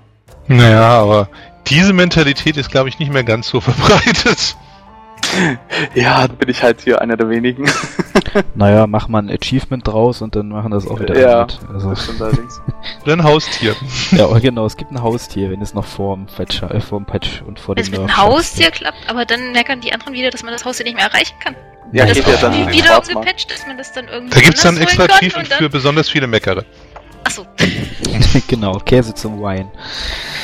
Naja, 0.46 1.00
aber 1.00 1.29
diese 1.66 1.92
Mentalität 1.92 2.57
ist, 2.57 2.70
glaube 2.70 2.88
ich, 2.88 2.98
nicht 2.98 3.12
mehr 3.12 3.24
ganz 3.24 3.48
so 3.48 3.61
verbreitet. 3.61 4.57
Ja, 5.94 6.26
dann 6.26 6.37
bin 6.37 6.48
ich 6.48 6.62
halt 6.62 6.81
hier 6.81 7.00
einer 7.00 7.16
der 7.16 7.29
wenigen. 7.29 7.68
naja, 8.55 8.87
mach 8.87 9.09
mal 9.09 9.22
ein 9.22 9.31
Achievement 9.31 9.87
draus 9.87 10.22
und 10.22 10.35
dann 10.35 10.48
machen 10.48 10.70
das 10.70 10.88
auch 10.88 10.98
wieder 10.98 11.18
ja, 11.18 11.42
mit. 11.42 11.59
Also. 11.72 11.90
Das 11.90 12.05
stimmt 12.05 12.22
allerdings. 12.22 12.61
Oder 13.05 13.12
ein 13.12 13.24
Haustier. 13.24 13.76
Ja, 14.12 14.26
genau, 14.38 14.66
es 14.66 14.76
gibt 14.76 14.90
ein 14.90 15.03
Haustier, 15.03 15.50
wenn 15.50 15.61
es 15.61 15.74
noch 15.74 15.85
vor 15.85 16.16
dem 16.16 16.26
Patch, 16.26 16.62
äh, 16.62 16.81
vor 16.81 17.00
dem 17.00 17.07
Patch 17.07 17.42
und 17.42 17.61
vor 17.61 17.74
dem 17.74 17.79
Wenn 17.79 17.85
es 17.85 17.90
mit 17.90 18.00
einem 18.00 18.16
Haustier 18.16 18.70
klappt, 18.70 19.09
aber 19.09 19.24
dann 19.24 19.53
meckern 19.53 19.81
die 19.81 19.92
anderen 19.92 20.14
wieder, 20.14 20.31
dass 20.31 20.42
man 20.42 20.53
das 20.53 20.64
Haustier 20.64 20.85
nicht 20.85 20.96
mehr 20.96 21.07
erreichen 21.07 21.35
kann. 21.38 21.55
Ja, 21.92 22.07
das 22.07 22.16
geht 22.16 22.26
ja 22.26 22.37
dann 22.37 22.72
wieder 22.72 22.98
umgepatcht, 22.98 23.50
dass 23.50 23.66
man 23.66 23.76
das 23.76 23.92
dann 23.92 24.09
irgendwie. 24.09 24.35
Da 24.35 24.40
gibt's 24.40 24.62
dann 24.62 24.76
extra 24.76 25.05
Achievement 25.05 25.53
für 25.53 25.68
besonders 25.68 26.09
viele 26.09 26.26
Meckere. 26.26 26.64
Achso. 27.24 27.46
genau, 28.48 28.79
Käse 28.79 29.14
zum 29.14 29.42
Wein. 29.42 29.70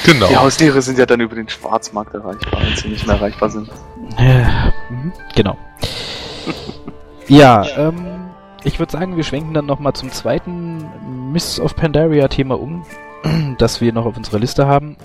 Genau. 0.04 0.28
Die 0.28 0.37
Haustiere 0.37 0.82
sind 0.82 0.98
ja 0.98 1.06
dann 1.06 1.20
über 1.20 1.35
den 1.35 1.48
Schwarzmarkt 1.48 2.14
erreichbar, 2.14 2.62
wenn 2.62 2.76
sie 2.76 2.88
nicht 2.88 3.06
mehr 3.06 3.16
erreichbar 3.16 3.50
sind. 3.50 3.70
Ja, 4.18 4.72
mhm, 4.90 5.12
genau. 5.35 5.56
ja, 7.28 7.66
ähm, 7.76 8.30
ich 8.64 8.78
würde 8.78 8.92
sagen, 8.92 9.16
wir 9.16 9.24
schwenken 9.24 9.54
dann 9.54 9.66
nochmal 9.66 9.94
zum 9.94 10.11
zweiten 10.12 11.32
Mists 11.32 11.61
of 11.61 11.74
Pandaria 11.76 12.28
Thema 12.28 12.59
um, 12.59 12.85
das 13.59 13.80
wir 13.80 13.92
noch 13.92 14.06
auf 14.06 14.16
unserer 14.16 14.38
Liste 14.38 14.66
haben. 14.66 14.96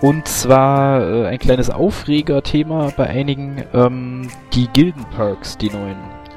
Und 0.00 0.28
zwar 0.28 1.02
äh, 1.02 1.26
ein 1.26 1.38
kleines 1.38 1.70
Aufreger-Thema 1.70 2.92
bei 2.96 3.08
einigen, 3.08 3.64
ähm, 3.74 4.28
die 4.54 4.68
Gilden-Perks, 4.68 5.58
die 5.58 5.70
neuen. 5.70 5.96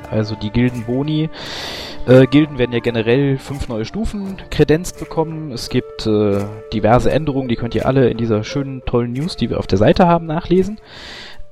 Also 0.10 0.36
die 0.36 0.50
Gilden-Boni, 0.50 1.30
Äh, 2.08 2.26
Gilden 2.26 2.58
werden 2.58 2.74
ja 2.74 2.80
generell 2.80 3.38
fünf 3.38 3.68
neue 3.68 3.86
Stufen 3.86 4.38
kredenzt 4.50 5.00
bekommen. 5.00 5.52
Es 5.52 5.70
gibt 5.70 6.08
äh, 6.08 6.40
diverse 6.74 7.12
Änderungen, 7.12 7.48
die 7.48 7.56
könnt 7.56 7.76
ihr 7.76 7.86
alle 7.86 8.10
in 8.10 8.18
dieser 8.18 8.44
schönen, 8.44 8.82
tollen 8.86 9.14
News, 9.14 9.38
die 9.38 9.52
wir 9.52 9.60
auf 9.60 9.68
der 9.68 9.78
Seite 9.78 10.08
haben, 10.08 10.26
nachlesen. 10.26 10.80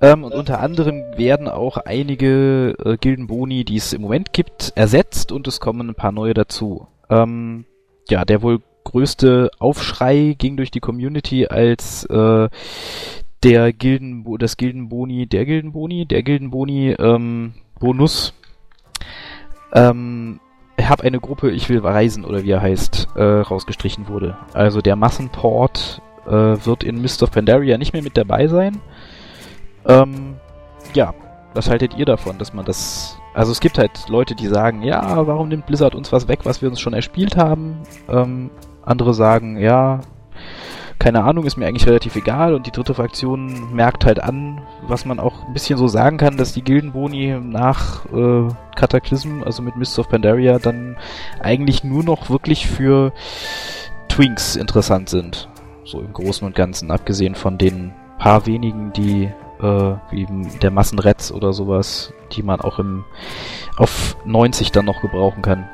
Ähm, 0.02 0.24
und 0.24 0.34
unter 0.34 0.60
anderem 0.60 1.04
werden 1.16 1.48
auch 1.48 1.78
einige 1.78 2.76
äh, 2.84 2.98
Gildenboni, 2.98 3.64
die 3.64 3.78
es 3.78 3.94
im 3.94 4.02
Moment 4.02 4.34
gibt, 4.34 4.74
ersetzt 4.76 5.32
und 5.32 5.48
es 5.48 5.60
kommen 5.60 5.90
ein 5.90 5.96
paar 5.96 6.12
neue 6.12 6.34
dazu. 6.34 6.88
Ähm, 7.12 7.66
ja, 8.10 8.26
der 8.26 8.42
wohl 8.42 8.62
größte 8.84 9.52
Aufschrei 9.60 10.36
ging 10.38 10.58
durch 10.58 10.72
die 10.72 10.80
Community, 10.80 11.48
als 11.48 12.06
äh, 12.06 12.50
der 13.44 13.74
Gilden, 13.74 14.26
das 14.38 14.58
Gildenboni, 14.58 15.28
der 15.28 15.46
Gildenboni, 15.46 16.06
der 16.06 16.24
Gildenboni 16.24 16.92
ähm, 16.92 17.54
Bonus 17.80 18.34
ähm, 19.74 20.40
hab 20.88 21.02
eine 21.02 21.20
Gruppe, 21.20 21.52
ich 21.52 21.70
will 21.70 21.80
reisen 21.80 22.26
oder 22.26 22.44
wie 22.44 22.52
er 22.52 22.62
heißt, 22.62 23.10
äh, 23.16 23.24
rausgestrichen 23.24 24.08
wurde. 24.08 24.38
Also 24.54 24.82
der 24.82 24.96
Massenport 24.96 26.02
äh, 26.26 26.32
wird 26.32 26.84
in 26.84 27.02
Mist 27.02 27.24
of 27.24 27.32
Pandaria 27.32 27.78
nicht 27.78 27.94
mehr 27.94 28.04
mit 28.04 28.18
dabei 28.18 28.48
sein. 28.48 28.80
Ähm, 29.86 30.36
ja, 30.94 31.14
was 31.54 31.70
haltet 31.70 31.98
ihr 31.98 32.06
davon, 32.06 32.38
dass 32.38 32.54
man 32.54 32.66
das... 32.66 33.18
Also 33.34 33.52
es 33.52 33.60
gibt 33.60 33.78
halt 33.78 34.10
Leute, 34.10 34.36
die 34.36 34.48
sagen, 34.48 34.82
ja, 34.82 35.28
warum 35.28 35.50
nimmt 35.50 35.66
Blizzard 35.66 35.96
uns 35.96 36.12
was 36.12 36.28
weg, 36.28 36.40
was 36.44 36.62
wir 36.62 36.70
uns 36.70 36.80
schon 36.80 36.94
erspielt 36.94 37.38
haben? 37.38 37.78
Ähm, 38.10 38.50
andere 38.90 39.14
sagen, 39.14 39.58
ja, 39.58 40.02
keine 41.00 41.24
Ahnung, 41.24 41.46
ist 41.46 41.56
mir 41.56 41.66
eigentlich 41.66 41.88
relativ 41.88 42.18
egal. 42.18 42.54
Und 42.54 42.68
die 42.68 42.72
dritte 42.72 42.94
Fraktion 42.94 43.74
merkt 43.74 44.06
halt 44.06 44.22
an, 44.22 44.62
was 44.86 45.06
man 45.06 45.20
auch 45.20 45.46
ein 45.48 45.54
bisschen 45.54 45.78
so 45.78 45.88
sagen 45.88 46.18
kann, 46.18 46.36
dass 46.36 46.54
die 46.54 46.62
Gildenboni 46.62 47.40
nach 47.42 48.06
äh, 48.14 48.48
Cataclysm, 48.76 49.44
also 49.44 49.64
mit 49.64 49.78
Mists 49.78 49.98
of 49.98 50.10
Pandaria, 50.10 50.60
dann 50.60 50.98
eigentlich 51.40 51.86
nur 51.86 52.04
noch 52.04 52.30
wirklich 52.30 52.68
für 52.68 53.14
Twinks 54.10 54.58
interessant 54.58 55.10
sind. 55.10 55.48
So 55.86 56.02
im 56.02 56.12
Großen 56.12 56.46
und 56.46 56.56
Ganzen, 56.56 56.92
abgesehen 56.92 57.36
von 57.36 57.58
den 57.58 57.94
paar 58.18 58.46
wenigen, 58.46 58.92
die 58.92 59.30
äh, 59.62 59.96
wie 60.12 60.28
der 60.62 60.72
Massenretz 60.72 61.32
oder 61.32 61.54
sowas, 61.54 62.14
die 62.34 62.44
man 62.44 62.60
auch 62.60 62.80
im 62.80 63.06
auf 63.78 64.18
90 64.26 64.72
dann 64.72 64.86
noch 64.86 65.02
gebrauchen 65.02 65.42
kann. 65.42 65.70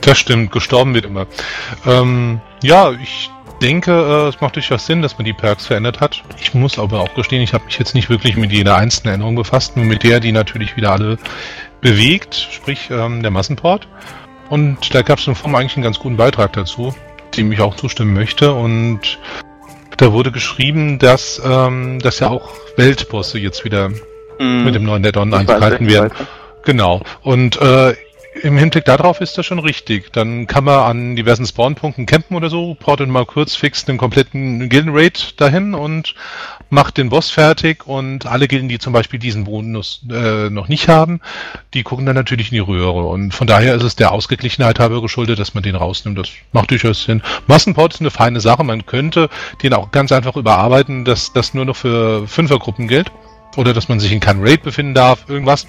Das 0.00 0.18
stimmt, 0.18 0.52
gestorben 0.52 0.94
wird 0.94 1.04
immer. 1.04 1.26
Ähm, 1.86 2.40
ja, 2.62 2.92
ich 2.92 3.30
denke, 3.60 3.92
äh, 3.92 4.28
es 4.28 4.40
macht 4.40 4.56
durchaus 4.56 4.86
Sinn, 4.86 5.02
dass 5.02 5.18
man 5.18 5.24
die 5.24 5.32
Perks 5.32 5.66
verändert 5.66 6.00
hat. 6.00 6.22
Ich 6.40 6.54
muss 6.54 6.78
aber 6.78 7.00
auch 7.00 7.14
gestehen, 7.14 7.42
ich 7.42 7.52
habe 7.52 7.64
mich 7.64 7.78
jetzt 7.78 7.94
nicht 7.94 8.08
wirklich 8.08 8.36
mit 8.36 8.52
jeder 8.52 8.76
einzelnen 8.76 9.14
Änderung 9.14 9.36
befasst, 9.36 9.76
nur 9.76 9.84
mit 9.84 10.02
der, 10.02 10.20
die 10.20 10.32
natürlich 10.32 10.76
wieder 10.76 10.92
alle 10.92 11.18
bewegt, 11.80 12.34
sprich 12.34 12.90
ähm, 12.90 13.22
der 13.22 13.30
Massenport. 13.30 13.88
Und 14.48 14.94
da 14.94 15.02
gab 15.02 15.18
es 15.18 15.26
in 15.26 15.34
Form 15.34 15.54
eigentlich 15.54 15.76
einen 15.76 15.84
ganz 15.84 15.98
guten 15.98 16.16
Beitrag 16.16 16.52
dazu, 16.54 16.94
dem 17.36 17.52
ich 17.52 17.60
auch 17.60 17.76
zustimmen 17.76 18.14
möchte. 18.14 18.52
Und 18.52 19.18
da 19.96 20.12
wurde 20.12 20.32
geschrieben, 20.32 20.98
dass, 20.98 21.40
ähm, 21.44 21.98
dass 22.00 22.20
ja 22.20 22.30
auch 22.30 22.50
Weltbosse 22.76 23.38
jetzt 23.38 23.64
wieder 23.64 23.90
mm. 23.90 24.64
mit 24.64 24.74
dem 24.74 24.84
neuen 24.84 25.02
Dead 25.02 25.16
On 25.16 25.32
eingehalten 25.32 25.88
werden. 25.88 26.10
Genau. 26.64 27.02
Und 27.22 27.60
äh, 27.60 27.94
im 28.42 28.56
Hinblick 28.56 28.84
darauf 28.84 29.20
ist 29.20 29.36
das 29.36 29.46
schon 29.46 29.58
richtig. 29.58 30.12
Dann 30.12 30.46
kann 30.46 30.64
man 30.64 30.78
an 30.78 31.16
diversen 31.16 31.46
Spawnpunkten 31.46 32.06
campen 32.06 32.36
oder 32.36 32.48
so, 32.48 32.74
portet 32.74 33.08
mal 33.08 33.26
kurz 33.26 33.56
fix 33.56 33.84
den 33.84 33.98
kompletten 33.98 34.68
Gilden-Raid 34.68 35.40
dahin 35.40 35.74
und 35.74 36.14
macht 36.70 36.96
den 36.96 37.08
Boss 37.08 37.30
fertig 37.30 37.86
und 37.86 38.26
alle 38.26 38.46
Gilden, 38.46 38.68
die 38.68 38.78
zum 38.78 38.92
Beispiel 38.92 39.18
diesen 39.18 39.44
Bonus 39.44 40.02
äh, 40.10 40.48
noch 40.48 40.68
nicht 40.68 40.88
haben, 40.88 41.20
die 41.74 41.82
gucken 41.82 42.06
dann 42.06 42.14
natürlich 42.14 42.52
in 42.52 42.54
die 42.54 42.60
Röhre. 42.60 43.06
Und 43.06 43.34
von 43.34 43.46
daher 43.46 43.74
ist 43.74 43.82
es 43.82 43.96
der 43.96 44.12
Ausgeglichenheit 44.12 44.78
halber 44.78 45.02
geschuldet, 45.02 45.38
dass 45.38 45.54
man 45.54 45.62
den 45.62 45.74
rausnimmt. 45.74 46.18
Das 46.18 46.28
macht 46.52 46.70
durchaus 46.70 47.04
Sinn. 47.04 47.22
Massenport 47.48 47.94
ist 47.94 48.00
eine 48.00 48.10
feine 48.10 48.40
Sache. 48.40 48.62
Man 48.62 48.86
könnte 48.86 49.28
den 49.62 49.74
auch 49.74 49.90
ganz 49.90 50.12
einfach 50.12 50.36
überarbeiten, 50.36 51.04
dass 51.04 51.32
das 51.32 51.54
nur 51.54 51.64
noch 51.64 51.76
für 51.76 52.26
Fünfergruppen 52.28 52.86
gilt. 52.86 53.10
Oder 53.56 53.72
dass 53.72 53.88
man 53.88 53.98
sich 53.98 54.12
in 54.12 54.20
keinem 54.20 54.44
Raid 54.44 54.62
befinden 54.62 54.94
darf, 54.94 55.28
irgendwas 55.28 55.66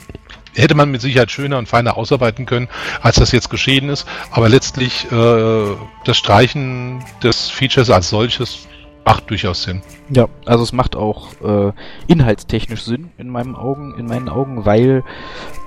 hätte 0.55 0.75
man 0.75 0.91
mit 0.91 1.01
Sicherheit 1.01 1.31
schöner 1.31 1.57
und 1.57 1.67
feiner 1.67 1.97
ausarbeiten 1.97 2.45
können, 2.45 2.67
als 3.01 3.17
das 3.17 3.31
jetzt 3.31 3.49
geschehen 3.49 3.89
ist. 3.89 4.07
Aber 4.31 4.49
letztlich 4.49 5.11
äh, 5.11 5.75
das 6.05 6.17
Streichen 6.17 7.03
des 7.23 7.49
Features 7.49 7.89
als 7.89 8.09
solches 8.09 8.67
macht 9.05 9.29
durchaus 9.29 9.63
Sinn. 9.63 9.81
Ja, 10.09 10.27
also 10.45 10.63
es 10.63 10.73
macht 10.73 10.95
auch 10.95 11.29
äh, 11.41 11.71
inhaltstechnisch 12.07 12.83
Sinn 12.83 13.11
in 13.17 13.29
meinen 13.29 13.55
Augen, 13.55 13.95
in 13.97 14.05
meinen 14.05 14.29
Augen, 14.29 14.65
weil 14.65 15.03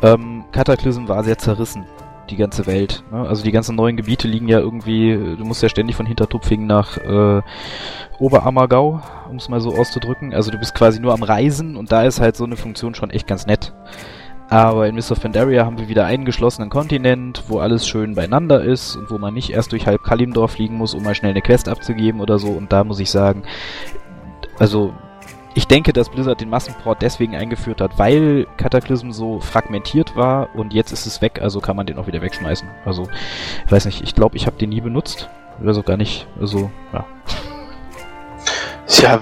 ähm, 0.02 0.44
Cataclysm 0.52 1.08
war 1.08 1.24
sehr 1.24 1.38
zerrissen 1.38 1.84
die 2.30 2.36
ganze 2.36 2.66
Welt. 2.66 3.04
Ne? 3.12 3.26
Also 3.28 3.42
die 3.42 3.52
ganzen 3.52 3.76
neuen 3.76 3.96
Gebiete 3.96 4.28
liegen 4.28 4.48
ja 4.48 4.58
irgendwie, 4.58 5.12
du 5.12 5.44
musst 5.44 5.62
ja 5.62 5.68
ständig 5.68 5.96
von 5.96 6.06
Hintertupfingen 6.06 6.66
nach 6.66 6.96
äh, 6.98 7.42
Oberammergau, 8.18 9.02
um 9.28 9.36
es 9.36 9.48
mal 9.48 9.60
so 9.60 9.74
auszudrücken. 9.74 10.32
Also 10.32 10.50
du 10.50 10.58
bist 10.58 10.74
quasi 10.74 11.00
nur 11.00 11.12
am 11.12 11.22
Reisen 11.22 11.76
und 11.76 11.92
da 11.92 12.04
ist 12.04 12.20
halt 12.20 12.36
so 12.36 12.44
eine 12.44 12.56
Funktion 12.56 12.94
schon 12.94 13.10
echt 13.10 13.26
ganz 13.26 13.46
nett. 13.46 13.72
Aber 14.50 14.86
in 14.86 14.94
Mist 14.94 15.10
of 15.10 15.20
Pandaria 15.20 15.64
haben 15.64 15.78
wir 15.78 15.88
wieder 15.88 16.04
einen 16.04 16.24
geschlossenen 16.24 16.70
Kontinent, 16.70 17.44
wo 17.48 17.58
alles 17.58 17.88
schön 17.88 18.14
beieinander 18.14 18.62
ist 18.62 18.96
und 18.96 19.10
wo 19.10 19.18
man 19.18 19.34
nicht 19.34 19.50
erst 19.50 19.72
durch 19.72 19.86
halb 19.86 20.02
Kalimdor 20.02 20.48
fliegen 20.48 20.76
muss, 20.76 20.94
um 20.94 21.02
mal 21.02 21.14
schnell 21.14 21.30
eine 21.30 21.42
Quest 21.42 21.68
abzugeben 21.68 22.20
oder 22.20 22.38
so. 22.38 22.48
Und 22.48 22.72
da 22.72 22.84
muss 22.84 23.00
ich 23.00 23.10
sagen, 23.10 23.42
also 24.58 24.92
ich 25.54 25.66
denke, 25.68 25.92
dass 25.92 26.08
Blizzard 26.08 26.40
den 26.40 26.50
Massenport 26.50 27.00
deswegen 27.00 27.36
eingeführt 27.36 27.80
hat, 27.80 27.98
weil 27.98 28.46
Cataclysm 28.56 29.12
so 29.12 29.38
fragmentiert 29.38 30.16
war 30.16 30.54
und 30.54 30.74
jetzt 30.74 30.92
ist 30.92 31.06
es 31.06 31.22
weg, 31.22 31.40
also 31.40 31.60
kann 31.60 31.76
man 31.76 31.86
den 31.86 31.96
auch 31.96 32.08
wieder 32.08 32.22
wegschmeißen. 32.22 32.68
Also, 32.84 33.08
ich 33.64 33.72
weiß 33.72 33.86
nicht, 33.86 34.02
ich 34.02 34.14
glaube, 34.14 34.36
ich 34.36 34.46
habe 34.46 34.56
den 34.56 34.70
nie 34.70 34.80
benutzt. 34.80 35.28
Oder 35.62 35.72
so 35.72 35.84
gar 35.84 35.96
nicht. 35.96 36.26
Also, 36.40 36.70
ja. 36.92 37.06
Tja, 38.86 39.20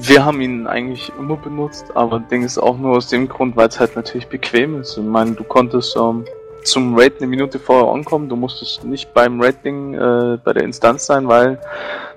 wir 0.00 0.24
haben 0.24 0.40
ihn 0.40 0.66
eigentlich 0.66 1.12
immer 1.18 1.36
benutzt, 1.36 1.86
aber 1.94 2.20
Ding 2.20 2.42
ist 2.42 2.58
auch 2.58 2.76
nur 2.78 2.96
aus 2.96 3.08
dem 3.08 3.28
Grund, 3.28 3.56
weil 3.56 3.68
es 3.68 3.80
halt 3.80 3.96
natürlich 3.96 4.26
bequem 4.26 4.80
ist. 4.80 4.96
Ich 4.96 5.04
meine, 5.04 5.32
du 5.32 5.44
konntest 5.44 5.96
ähm, 5.96 6.24
zum 6.64 6.98
Raid 6.98 7.14
eine 7.18 7.26
Minute 7.26 7.58
vorher 7.58 7.92
ankommen, 7.92 8.28
du 8.28 8.36
musstest 8.36 8.84
nicht 8.84 9.14
beim 9.14 9.40
Rating 9.40 9.94
äh, 9.94 10.38
bei 10.44 10.52
der 10.52 10.64
Instanz 10.64 11.06
sein, 11.06 11.28
weil 11.28 11.60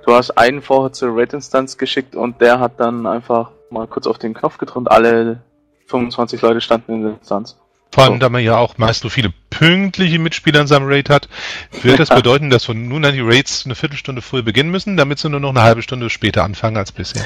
du 0.05 0.13
hast 0.13 0.31
einen 0.31 0.61
vorher 0.61 0.91
zur 0.91 1.15
Raid-Instanz 1.15 1.77
geschickt 1.77 2.15
und 2.15 2.41
der 2.41 2.59
hat 2.59 2.79
dann 2.79 3.05
einfach 3.05 3.51
mal 3.69 3.87
kurz 3.87 4.07
auf 4.07 4.17
den 4.17 4.33
Knopf 4.33 4.57
gedrückt, 4.57 4.89
alle 4.89 5.41
25 5.87 6.41
Leute 6.41 6.61
standen 6.61 6.93
in 6.93 7.03
der 7.03 7.13
Instanz. 7.13 7.57
Vor 7.91 8.03
allem, 8.03 8.13
so. 8.13 8.19
da 8.19 8.29
man 8.29 8.43
ja 8.43 8.57
auch 8.57 8.77
meist 8.77 9.01
so 9.01 9.09
viele 9.09 9.33
pünktliche 9.49 10.19
Mitspieler 10.19 10.61
in 10.61 10.67
seinem 10.67 10.87
Raid 10.87 11.09
hat, 11.09 11.27
wird 11.81 11.99
das 11.99 12.09
bedeuten, 12.09 12.49
dass 12.49 12.65
von 12.65 12.87
nun 12.87 13.03
an 13.03 13.13
die 13.13 13.21
Raids 13.21 13.65
eine 13.65 13.73
Viertelstunde 13.73 14.21
früher 14.21 14.43
beginnen 14.43 14.69
müssen, 14.69 14.95
damit 14.95 15.19
sie 15.19 15.29
nur 15.29 15.39
noch 15.39 15.49
eine 15.49 15.63
halbe 15.63 15.81
Stunde 15.81 16.09
später 16.09 16.43
anfangen 16.43 16.77
als 16.77 16.91
bisher. 16.91 17.25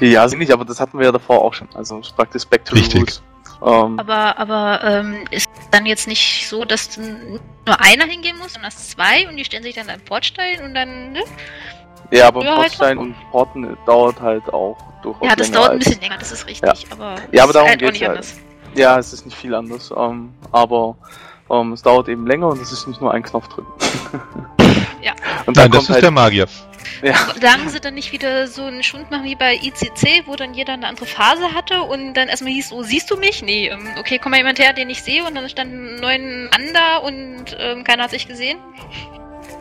Ja, 0.00 0.26
nicht, 0.26 0.50
aber 0.52 0.64
das 0.64 0.80
hatten 0.80 0.98
wir 0.98 1.06
ja 1.06 1.12
davor 1.12 1.42
auch 1.42 1.54
schon. 1.54 1.68
Also 1.74 2.00
praktisch 2.16 2.44
back 2.46 2.64
to 2.64 2.74
Richtig. 2.74 3.00
Rules. 3.00 3.22
Um, 3.60 3.98
aber 3.98 4.38
aber 4.38 4.80
ähm, 4.84 5.24
ist 5.32 5.48
dann 5.72 5.84
jetzt 5.84 6.06
nicht 6.06 6.46
so, 6.48 6.64
dass 6.64 6.96
nur 6.96 7.40
einer 7.66 8.04
hingehen 8.04 8.38
muss, 8.38 8.52
sondern 8.52 8.70
zwei 8.70 9.28
und 9.28 9.36
die 9.36 9.44
stellen 9.44 9.64
sich 9.64 9.74
dann 9.74 9.90
an 9.90 10.00
Portstein 10.00 10.62
und 10.62 10.74
dann. 10.74 11.12
Ne? 11.12 11.24
Ja, 12.12 12.28
aber 12.28 12.44
ja, 12.44 12.54
Portstein 12.54 12.88
halt 12.88 12.98
und 12.98 13.30
Porten 13.32 13.76
dauert 13.84 14.20
halt 14.20 14.48
auch 14.52 14.78
durchaus. 15.02 15.28
Ja, 15.28 15.34
das 15.34 15.50
dauert 15.50 15.72
ein 15.72 15.78
bisschen 15.80 16.00
länger, 16.00 16.18
das 16.18 16.30
ist 16.30 16.46
richtig. 16.46 16.82
Ja. 16.82 16.92
Aber, 16.92 17.16
ja, 17.32 17.42
aber 17.42 17.52
darum 17.52 17.68
halt 17.68 17.80
geht's 17.80 18.00
halt. 18.00 18.10
Anders. 18.10 18.36
Ja, 18.78 18.96
es 18.98 19.12
ist 19.12 19.26
nicht 19.26 19.36
viel 19.36 19.54
anders, 19.54 19.92
ähm, 19.96 20.32
aber 20.52 20.96
ähm, 21.50 21.72
es 21.72 21.82
dauert 21.82 22.08
eben 22.08 22.26
länger 22.26 22.46
und 22.48 22.62
es 22.62 22.70
ist 22.70 22.86
nicht 22.86 23.00
nur 23.00 23.12
ein 23.12 23.24
Knopf 23.24 23.48
drücken. 23.48 23.72
ja. 25.02 25.12
Und 25.46 25.56
Nein, 25.56 25.70
das 25.72 25.84
ist 25.84 25.90
halt, 25.90 26.04
der 26.04 26.12
Magier. 26.12 26.46
Ja. 27.02 27.14
Solange 27.34 27.68
sie 27.70 27.80
dann 27.80 27.94
nicht 27.94 28.12
wieder 28.12 28.46
so 28.46 28.62
einen 28.62 28.84
Schwund 28.84 29.10
machen 29.10 29.24
wie 29.24 29.34
bei 29.34 29.54
ICC, 29.54 30.26
wo 30.26 30.36
dann 30.36 30.54
jeder 30.54 30.74
eine 30.74 30.86
andere 30.86 31.06
Phase 31.06 31.54
hatte 31.54 31.82
und 31.82 32.14
dann 32.14 32.28
erstmal 32.28 32.52
hieß, 32.52 32.72
oh, 32.72 32.84
siehst 32.84 33.10
du 33.10 33.16
mich? 33.16 33.42
Nee, 33.42 33.68
ähm, 33.68 33.88
okay, 33.98 34.20
komm 34.22 34.30
mal 34.30 34.38
jemand 34.38 34.60
her, 34.60 34.72
den 34.72 34.90
ich 34.90 35.02
sehe 35.02 35.24
und 35.24 35.34
dann 35.34 35.48
stand 35.48 35.72
ein 35.72 35.96
neuen 35.96 36.44
Mann 36.50 36.72
da 36.72 36.98
und 36.98 37.56
ähm, 37.58 37.82
keiner 37.82 38.04
hat 38.04 38.10
sich 38.10 38.28
gesehen. 38.28 38.58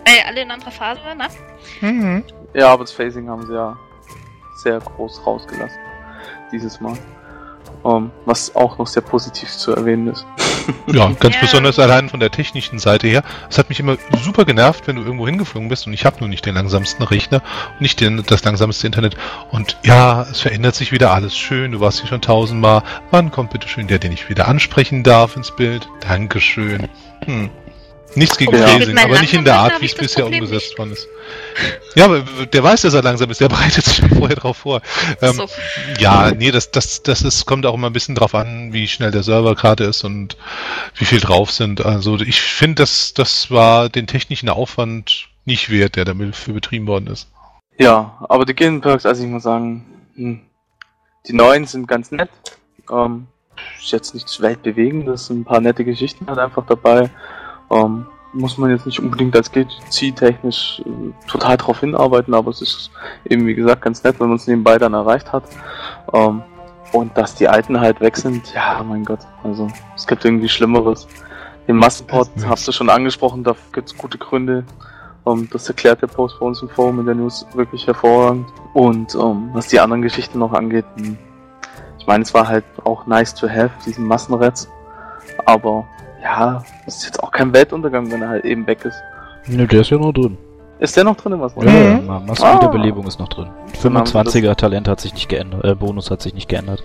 Weil 0.06 0.28
alle 0.28 0.42
in 0.42 0.52
anderer 0.52 0.72
Phase 0.72 1.02
waren, 1.04 1.18
ne? 1.18 1.28
Mhm. 1.82 2.24
Ja, 2.54 2.70
aber 2.70 2.84
das 2.84 2.94
Facing 2.94 3.28
haben 3.30 3.46
sie 3.48 3.54
ja 3.54 3.76
sehr 4.58 4.80
groß 4.80 5.26
rausgelassen. 5.26 5.80
Dieses 6.52 6.80
Mal. 6.80 6.98
Um, 7.88 8.04
ähm, 8.04 8.12
was 8.26 8.54
auch 8.54 8.78
noch 8.78 8.88
sehr 8.88 9.02
positiv 9.02 9.50
zu 9.50 9.74
erwähnen 9.74 10.08
ist. 10.08 10.26
Ja, 10.92 11.10
ganz 11.18 11.36
ja. 11.36 11.42
besonders 11.42 11.80
allein 11.80 12.10
von 12.10 12.20
der 12.20 12.30
technischen 12.30 12.78
Seite 12.78 13.08
her. 13.08 13.24
Es 13.50 13.58
hat 13.58 13.70
mich 13.70 13.80
immer 13.80 13.96
super 14.22 14.44
genervt, 14.44 14.86
wenn 14.86 14.98
du 14.98 15.02
irgendwo 15.04 15.26
hingeflogen 15.26 15.70
bist 15.70 15.88
und 15.88 15.94
ich 15.94 16.04
habe 16.04 16.18
nur 16.20 16.28
nicht 16.28 16.46
den 16.46 16.56
langsamsten 16.56 17.04
Rechner, 17.04 17.42
nicht 17.80 18.02
den, 18.02 18.22
das 18.28 18.44
langsamste 18.44 18.86
Internet. 18.86 19.16
Und 19.50 19.78
ja, 19.86 20.24
es 20.24 20.42
verändert 20.42 20.76
sich 20.76 20.92
wieder 20.92 21.14
alles 21.14 21.38
schön. 21.38 21.72
Du 21.72 21.80
warst 21.80 22.02
hier 22.02 22.10
schon 22.10 22.20
tausendmal. 22.20 22.84
Wann 23.12 23.32
kommt 23.32 23.52
bitte 23.52 23.70
schön 23.70 23.88
der, 23.88 24.00
den 24.00 24.12
ich 24.12 24.28
wieder 24.28 24.50
ansprechen 24.50 25.04
darf 25.04 25.38
ins 25.38 25.56
Bild? 25.56 25.88
Dankeschön. 26.02 26.90
Hm. 27.24 27.50
Nichts 28.16 28.38
gegen 28.38 28.56
ja. 28.56 28.68
Phasing, 28.68 28.98
aber 28.98 29.20
nicht 29.20 29.34
in 29.34 29.46
der 29.46 29.60
Art, 29.60 29.82
wie 29.82 29.86
es 29.86 29.96
bisher 29.96 30.26
umgesetzt 30.26 30.78
worden 30.78 30.92
ist. 30.92 31.08
Ja, 31.96 32.06
aber 32.06 32.22
der 32.22 32.64
weiß, 32.64 32.82
dass 32.82 32.94
er 32.94 33.04
langsam 33.04 33.30
ist, 33.30 33.42
der 33.42 33.50
bereitet 33.50 33.86
sich 33.86 33.98
schon 33.98 34.10
vorher 34.10 34.36
drauf 34.36 34.58
vor. 34.58 34.82
Ähm, 35.22 35.34
so. 35.34 35.48
Ja, 36.00 36.32
nee, 36.32 36.52
das, 36.52 36.72
das, 36.72 37.04
das 37.04 37.22
ist, 37.22 37.46
kommt 37.46 37.66
auch 37.66 37.74
immer 37.74 37.88
ein 37.88 37.94
bisschen 37.94 38.16
drauf 38.16 38.34
an, 38.34 38.74
wie 38.74 38.88
schnell 38.88 39.12
der 39.12 39.24
Server 39.24 39.56
gerade 39.56 39.84
ist 39.84 40.04
und 40.04 40.38
wie 40.96 41.06
viel 41.06 41.20
drauf 41.20 41.52
sind. 41.52 41.86
Also 41.86 42.18
ich 42.20 42.42
finde, 42.42 42.76
das, 42.76 43.14
das 43.14 43.52
war 43.52 43.90
den 43.90 44.08
technischen 44.08 44.50
Aufwand 44.50 45.28
nicht 45.46 45.70
wert, 45.70 45.96
der 45.96 46.06
damit 46.06 46.36
für 46.36 46.54
betrieben 46.54 46.88
worden 46.88 47.08
ist. 47.08 47.30
Ja, 47.78 48.18
aber 48.28 48.46
die 48.46 48.56
Game 48.56 48.82
Perks, 48.82 49.06
also 49.06 49.24
ich 49.24 49.30
muss 49.30 49.44
sagen, 49.44 49.86
hm, 50.16 50.42
die 51.28 51.34
neuen 51.34 51.66
sind 51.66 51.88
ganz 51.88 52.12
nett. 52.12 52.30
Ähm, 52.92 53.28
ist 53.80 53.92
jetzt 53.92 54.14
nichts 54.14 54.42
weltbewegendes, 54.42 55.30
ein 55.30 55.46
paar 55.46 55.62
nette 55.62 55.84
Geschichten 55.84 56.28
halt 56.28 56.40
einfach 56.40 56.66
dabei. 56.66 57.10
Ähm, 57.70 58.06
muss 58.34 58.58
man 58.58 58.70
jetzt 58.70 58.86
nicht 58.86 59.00
unbedingt 59.00 59.36
als 59.36 59.52
GC-technisch 59.52 60.82
äh, 60.86 61.28
total 61.28 61.58
drauf 61.58 61.80
hinarbeiten, 61.80 62.34
aber 62.34 62.52
es 62.52 62.62
ist 62.62 62.92
eben 63.26 63.46
wie 63.48 63.56
gesagt 63.56 63.82
ganz 63.82 64.04
nett, 64.04 64.20
wenn 64.20 64.28
man 64.28 64.38
es 64.38 64.48
nebenbei 64.48 64.78
dann 64.78 64.94
erreicht 64.94 65.32
hat. 65.32 65.44
Ähm, 66.14 66.44
und 66.94 67.18
dass 67.18 67.36
die 67.36 67.48
alten 67.48 67.80
halt 67.80 68.00
weg 68.00 68.16
sind, 68.16 68.54
ja, 68.54 68.84
mein 68.88 69.04
Gott, 69.04 69.20
also 69.44 69.68
es 69.96 70.08
gibt 70.08 70.24
irgendwie 70.24 70.50
Schlimmeres. 70.50 71.08
Den 71.68 71.76
Massenport 71.76 72.30
hast 72.48 72.68
du 72.68 72.72
schon 72.72 72.90
angesprochen, 72.90 73.44
da 73.44 73.56
gibt 73.74 73.90
es 73.90 73.98
gute 73.98 74.18
Gründe. 74.18 74.64
Ähm, 75.26 75.50
das 75.52 75.68
erklärt 75.68 76.02
der 76.02 76.08
Post 76.08 76.40
bei 76.40 76.46
uns 76.46 76.62
im 76.62 76.70
Forum 76.70 77.00
in 77.00 77.06
der 77.06 77.16
News 77.16 77.46
wirklich 77.54 77.86
hervorragend. 77.88 78.48
Und 78.74 79.16
um, 79.16 79.48
ähm, 79.48 79.50
was 79.54 79.68
die 79.68 79.80
anderen 79.80 80.02
Geschichten 80.02 80.40
noch 80.40 80.54
angeht, 80.54 80.86
hm, 80.96 81.18
ich 82.00 82.08
meine, 82.08 82.24
es 82.24 82.34
war 82.34 82.48
halt 82.48 82.64
auch 82.86 83.06
nice 83.06 83.34
to 83.36 83.50
have, 83.50 83.72
diesen 83.86 84.06
Massenretz. 84.06 84.70
Aber 85.46 85.86
ja, 86.28 86.64
es 86.86 86.98
ist 86.98 87.06
jetzt 87.06 87.24
auch 87.24 87.32
kein 87.32 87.54
Weltuntergang, 87.54 88.12
wenn 88.12 88.22
er 88.22 88.30
halt 88.30 88.46
eben 88.46 88.68
weg 88.68 88.84
ist. 88.84 89.02
Nö, 89.48 89.66
der 89.66 89.82
ist 89.82 89.90
ja 89.90 89.98
noch 89.98 90.12
drin. 90.12 90.38
Ist 90.80 90.96
der 90.96 91.06
noch 91.06 91.16
drin 91.16 91.34
im? 91.34 91.42
Ja, 91.42 91.72
ja, 91.72 91.98
mhm. 91.98 92.26
Massenwiederbelebung 92.28 93.06
ah. 93.06 93.08
ist 93.08 93.20
noch 93.20 93.30
drin. 93.30 93.48
25er 93.82 94.56
Talent 94.56 94.88
hat 94.88 95.00
sich 95.00 95.14
nicht 95.14 95.30
geändert, 95.30 95.64
äh, 95.64 95.74
Bonus 95.74 96.12
hat 96.12 96.22
sich 96.22 96.34
nicht 96.34 96.50
geändert. 96.50 96.84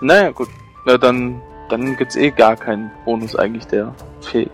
Naja, 0.00 0.30
gut. 0.30 0.48
Na, 0.86 0.98
dann, 0.98 1.40
dann 1.70 1.96
gibt's 1.96 2.16
eh 2.16 2.30
gar 2.30 2.56
keinen 2.56 2.90
Bonus 3.04 3.36
eigentlich, 3.36 3.66
der 3.66 3.94
fehlt. 4.20 4.50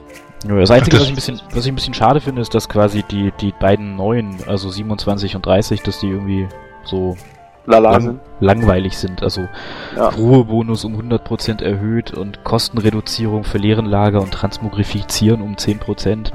Ja, 0.46 0.54
das 0.58 0.70
Einzige, 0.70 0.96
was 0.96 1.04
ich, 1.04 1.08
ein 1.10 1.14
bisschen, 1.14 1.40
was 1.52 1.64
ich 1.64 1.72
ein 1.72 1.74
bisschen 1.74 1.94
schade 1.94 2.20
finde, 2.20 2.42
ist, 2.42 2.54
dass 2.54 2.68
quasi 2.68 3.02
die, 3.02 3.32
die 3.40 3.52
beiden 3.58 3.96
neuen, 3.96 4.36
also 4.46 4.70
27 4.70 5.34
und 5.36 5.44
30, 5.44 5.82
dass 5.82 6.00
die 6.00 6.08
irgendwie 6.08 6.46
so 6.84 7.16
lang, 7.66 8.00
sind. 8.00 8.20
langweilig 8.40 8.96
sind. 8.96 9.22
Also 9.22 9.48
ja. 9.96 10.08
Ruhebonus 10.08 10.84
um 10.84 10.98
100% 10.98 11.62
erhöht 11.62 12.12
und 12.12 12.44
Kostenreduzierung 12.44 13.44
für 13.44 13.58
Leerenlager 13.58 14.20
und 14.20 14.32
Transmogrifizieren 14.32 15.42
um 15.42 15.54
10%. 15.54 16.32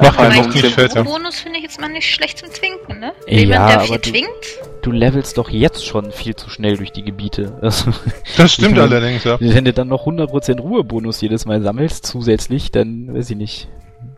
Mach 0.00 0.18
ja 0.18 0.42
noch 0.42 0.54
nicht 0.54 0.66
fällt, 0.66 0.94
Bonus 1.04 1.40
finde 1.40 1.58
ich 1.58 1.64
jetzt 1.64 1.80
mal 1.80 1.90
nicht 1.90 2.08
schlecht 2.08 2.38
zum 2.38 2.48
Twinken, 2.48 3.00
ne? 3.00 3.12
Jemand, 3.26 3.50
ja, 3.50 3.68
der 3.68 3.80
viel 3.80 3.98
twinkt. 3.98 4.58
Du 4.82 4.92
levelst 4.92 5.36
doch 5.36 5.50
jetzt 5.50 5.84
schon 5.84 6.10
viel 6.10 6.34
zu 6.34 6.48
schnell 6.48 6.76
durch 6.76 6.92
die 6.92 7.02
Gebiete. 7.02 7.58
Also, 7.60 7.92
das 8.36 8.52
stimmt 8.54 8.76
meine, 8.76 8.82
allerdings, 8.82 9.24
ja. 9.24 9.38
Wenn 9.38 9.64
du 9.64 9.72
dann 9.72 9.88
noch 9.88 10.06
100% 10.06 10.60
Ruhebonus 10.60 11.20
jedes 11.20 11.44
Mal 11.44 11.60
sammelst, 11.62 12.06
zusätzlich, 12.06 12.70
dann 12.70 13.12
weiß 13.12 13.30
ich 13.30 13.36
nicht. 13.36 13.68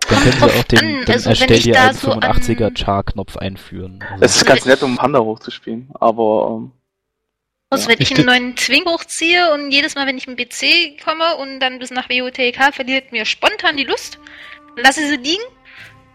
Dann 0.08 0.18
können 0.18 0.32
sie 0.32 0.44
auch 0.44 0.62
den, 0.64 0.80
den 1.04 1.10
also, 1.10 1.30
erstell 1.30 1.60
dir 1.60 1.80
einen 1.80 1.94
so 1.94 2.12
85er 2.12 2.76
Char-Knopf 2.76 3.36
einführen. 3.36 4.04
Also 4.10 4.24
es 4.24 4.36
ist 4.36 4.46
ganz 4.46 4.64
nett, 4.64 4.82
um 4.82 4.96
Panda 4.96 5.20
hochzuspielen, 5.20 5.90
aber. 5.94 6.48
Ähm, 6.50 6.72
also, 7.70 7.88
ja. 7.88 7.96
wenn 7.96 8.02
ich 8.02 8.14
einen 8.14 8.26
neuen 8.26 8.56
Zwing 8.56 8.84
hochziehe 8.84 9.52
und 9.54 9.70
jedes 9.70 9.94
Mal, 9.94 10.06
wenn 10.06 10.18
ich 10.18 10.28
im 10.28 10.36
PC 10.36 11.02
komme 11.02 11.36
und 11.36 11.60
dann 11.60 11.78
bis 11.78 11.90
nach 11.90 12.10
WOTK 12.10 12.74
verliert 12.74 13.12
mir 13.12 13.24
spontan 13.24 13.76
die 13.78 13.84
Lust, 13.84 14.18
lasse 14.76 15.06
sie 15.06 15.16
liegen 15.16 15.42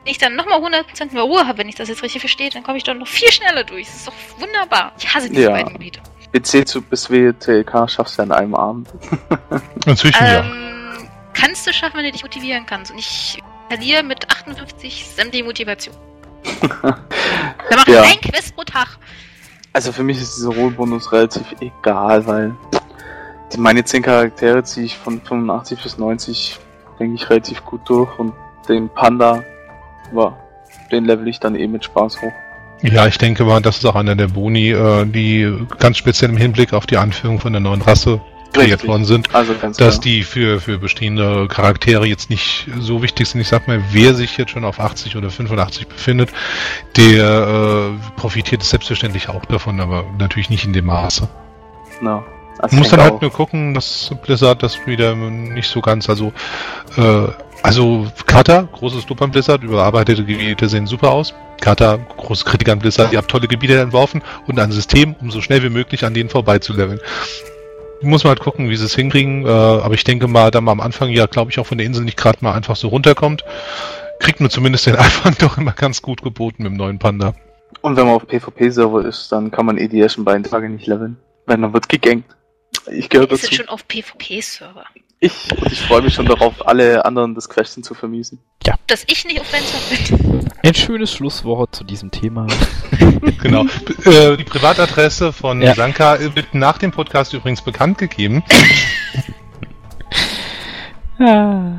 wenn 0.07 0.11
ich 0.11 0.19
dann 0.19 0.37
nochmal 0.37 0.59
100% 0.61 1.13
mehr 1.13 1.23
Ruhe 1.23 1.45
habe, 1.45 1.57
wenn 1.57 1.67
ich 1.67 1.75
das 1.75 1.89
jetzt 1.89 2.01
richtig 2.01 2.21
verstehe, 2.21 2.49
dann 2.49 2.63
komme 2.63 2.77
ich 2.77 2.85
doch 2.85 2.93
noch 2.93 3.07
viel 3.07 3.29
schneller 3.29 3.65
durch. 3.65 3.87
Das 3.87 3.95
ist 3.97 4.07
doch 4.07 4.13
wunderbar. 4.39 4.93
Ich 4.97 5.13
hasse 5.13 5.29
diese 5.29 5.41
ja. 5.41 5.49
beiden 5.49 5.73
Gebiete. 5.73 5.99
PC 6.31 6.65
zu 6.65 6.81
bis 6.81 7.09
WTLK 7.09 7.89
schaffst 7.89 8.17
du 8.17 8.21
ja 8.21 8.25
in 8.25 8.31
einem 8.31 8.55
Abend. 8.55 8.87
Inzwischen 9.85 10.23
ähm, 10.23 10.31
ja. 10.31 11.09
Kannst 11.33 11.67
du 11.67 11.73
schaffen, 11.73 11.97
wenn 11.97 12.05
du 12.05 12.13
dich 12.13 12.23
motivieren 12.23 12.65
kannst. 12.65 12.91
Und 12.91 12.99
ich 12.99 13.43
verliere 13.69 14.03
mit 14.03 14.29
58 14.29 15.05
sämtliche 15.05 15.43
Motivation. 15.43 15.95
da 16.81 17.75
mache 17.75 17.91
ja. 17.91 18.01
ein 18.03 18.21
Quest 18.21 18.55
pro 18.55 18.63
Tag. 18.63 18.97
Also 19.73 19.91
für 19.91 20.03
mich 20.03 20.17
ist 20.17 20.37
dieser 20.37 20.49
Ruhebonus 20.49 21.11
relativ 21.11 21.45
egal, 21.59 22.25
weil 22.25 22.55
die, 23.53 23.59
meine 23.59 23.83
10 23.83 24.03
Charaktere 24.03 24.63
ziehe 24.63 24.85
ich 24.85 24.97
von 24.97 25.21
85 25.21 25.83
bis 25.83 25.97
90, 25.97 26.57
denke 26.99 27.15
ich, 27.15 27.29
relativ 27.29 27.63
gut 27.63 27.81
durch 27.87 28.17
und 28.17 28.33
den 28.67 28.89
Panda 28.89 29.43
ja, 30.15 30.37
den 30.91 31.05
level 31.05 31.27
ich 31.27 31.39
dann 31.39 31.55
eh 31.55 31.67
mit 31.67 31.83
Spaß 31.83 32.21
hoch. 32.21 32.31
Ja, 32.81 33.07
ich 33.07 33.17
denke 33.17 33.43
mal, 33.43 33.61
das 33.61 33.77
ist 33.77 33.85
auch 33.85 33.95
einer 33.95 34.15
der 34.15 34.27
Boni, 34.27 34.71
äh, 34.71 35.05
die 35.05 35.51
ganz 35.79 35.97
speziell 35.97 36.29
im 36.29 36.37
Hinblick 36.37 36.73
auf 36.73 36.85
die 36.85 36.97
Anführung 36.97 37.39
von 37.39 37.51
der 37.51 37.59
neuen 37.59 37.81
Rasse 37.81 38.21
kreiert 38.53 38.87
worden 38.87 39.05
sind, 39.05 39.33
also 39.33 39.53
dass 39.53 39.77
klar. 39.77 39.91
die 39.99 40.23
für, 40.23 40.59
für 40.59 40.77
bestehende 40.77 41.47
Charaktere 41.47 42.05
jetzt 42.05 42.29
nicht 42.29 42.67
so 42.79 43.01
wichtig 43.01 43.27
sind. 43.27 43.41
Ich 43.41 43.47
sag 43.47 43.67
mal, 43.67 43.81
wer 43.91 44.13
sich 44.13 44.37
jetzt 44.37 44.51
schon 44.51 44.65
auf 44.65 44.79
80 44.79 45.15
oder 45.15 45.29
85 45.29 45.87
befindet, 45.87 46.29
der 46.95 47.93
äh, 47.95 48.19
profitiert 48.19 48.63
selbstverständlich 48.63 49.29
auch 49.29 49.45
davon, 49.45 49.79
aber 49.79 50.05
natürlich 50.17 50.49
nicht 50.49 50.65
in 50.65 50.73
dem 50.73 50.85
Maße. 50.85 51.27
No. 52.01 52.23
Also 52.59 52.75
muss 52.75 52.89
dann 52.89 53.01
halt 53.01 53.13
auch. 53.13 53.21
nur 53.21 53.31
gucken, 53.31 53.73
dass 53.73 54.11
Blizzard 54.23 54.63
das 54.63 54.87
wieder 54.87 55.15
nicht 55.15 55.69
so 55.69 55.79
ganz, 55.79 56.09
also 56.09 56.33
äh, 56.97 57.27
also 57.63 58.07
Kata, 58.25 58.67
großes 58.71 59.07
Lob 59.09 59.21
an 59.21 59.31
Blizzard, 59.31 59.63
überarbeitete 59.63 60.23
Gebiete 60.23 60.69
sehen 60.69 60.87
super 60.87 61.11
aus. 61.11 61.33
Kata, 61.59 61.97
große 61.97 62.45
Kritiker 62.45 62.71
an 62.71 62.79
Blizzard, 62.79 63.11
ihr 63.11 63.17
habt 63.17 63.29
tolle 63.29 63.47
Gebiete 63.47 63.79
entworfen 63.79 64.21
und 64.47 64.59
ein 64.59 64.71
System, 64.71 65.15
um 65.21 65.31
so 65.31 65.41
schnell 65.41 65.63
wie 65.63 65.69
möglich 65.69 66.05
an 66.05 66.13
denen 66.13 66.29
vorbeizuleveln. 66.29 66.99
Muss 68.01 68.23
man 68.23 68.29
halt 68.29 68.39
gucken, 68.39 68.69
wie 68.69 68.75
sie 68.75 68.85
es 68.85 68.95
hinkriegen, 68.95 69.45
äh, 69.45 69.49
aber 69.49 69.93
ich 69.93 70.03
denke 70.03 70.27
mal, 70.27 70.51
da 70.51 70.61
man 70.61 70.73
am 70.73 70.81
Anfang 70.81 71.09
ja, 71.09 71.25
glaube 71.25 71.51
ich, 71.51 71.59
auch 71.59 71.65
von 71.65 71.77
der 71.77 71.87
Insel 71.87 72.03
nicht 72.03 72.17
gerade 72.17 72.39
mal 72.41 72.53
einfach 72.53 72.75
so 72.75 72.89
runterkommt, 72.89 73.43
kriegt 74.19 74.39
man 74.39 74.49
zumindest 74.49 74.85
den 74.85 74.95
Anfang 74.97 75.35
doch 75.39 75.57
immer 75.57 75.73
ganz 75.73 76.01
gut 76.01 76.21
geboten 76.21 76.63
mit 76.63 76.71
dem 76.71 76.77
neuen 76.77 76.99
Panda. 76.99 77.33
Und 77.81 77.95
wenn 77.95 78.05
man 78.05 78.15
auf 78.15 78.27
PvP-Server 78.27 79.05
ist, 79.05 79.31
dann 79.31 79.51
kann 79.51 79.65
man 79.65 79.77
eh 79.77 79.87
die 79.87 79.99
ersten 79.99 80.23
beiden 80.23 80.43
Tage 80.43 80.69
nicht 80.69 80.87
leveln. 80.87 81.17
Wenn 81.45 81.61
dann 81.61 81.73
wird 81.73 81.89
gegankt. 81.89 82.35
Ich 82.91 83.09
gehöre 83.09 83.27
dazu. 83.27 83.45
Ist 83.45 83.55
schon 83.55 83.69
auf 83.69 83.87
PvP-Server. 83.87 84.85
Ich, 85.19 85.33
und 85.51 85.71
ich 85.71 85.81
freue 85.81 86.03
mich 86.03 86.13
schon 86.13 86.27
darauf, 86.27 86.67
alle 86.67 87.03
anderen 87.03 87.33
das 87.33 87.49
Question 87.49 87.83
zu 87.83 87.95
vermiesen. 87.95 88.39
Ja. 88.63 88.75
Dass 88.85 89.03
ich 89.07 89.25
nicht 89.25 89.39
auf 89.39 89.47
Fenster 89.47 90.19
bin. 90.19 90.47
Ein 90.61 90.73
schönes 90.75 91.11
Schlusswort 91.11 91.75
zu 91.75 91.83
diesem 91.83 92.11
Thema. 92.11 92.45
genau. 93.41 93.65
Äh, 94.05 94.37
die 94.37 94.43
Privatadresse 94.43 95.33
von 95.33 95.59
ja. 95.61 95.73
Sanka 95.73 96.19
wird 96.19 96.53
nach 96.53 96.77
dem 96.77 96.91
Podcast 96.91 97.33
übrigens 97.33 97.63
bekannt 97.63 97.97
gegeben. 97.97 98.43
ah, 101.19 101.71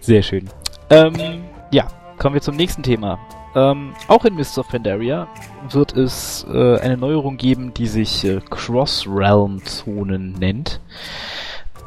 sehr 0.00 0.22
schön. 0.22 0.50
Ähm, 0.90 1.44
ja, 1.70 1.88
kommen 2.18 2.34
wir 2.34 2.42
zum 2.42 2.56
nächsten 2.56 2.82
Thema. 2.82 3.18
Ähm, 3.54 3.94
auch 4.08 4.26
in 4.26 4.34
Mists 4.34 4.58
of 4.58 4.68
Pandaria 4.68 5.28
wird 5.70 5.96
es 5.96 6.44
äh, 6.52 6.78
eine 6.78 6.98
Neuerung 6.98 7.38
geben, 7.38 7.72
die 7.72 7.86
sich 7.86 8.24
äh, 8.24 8.40
Cross-Realm-Zonen 8.50 10.32
nennt. 10.32 10.80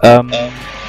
Ähm, 0.05 0.29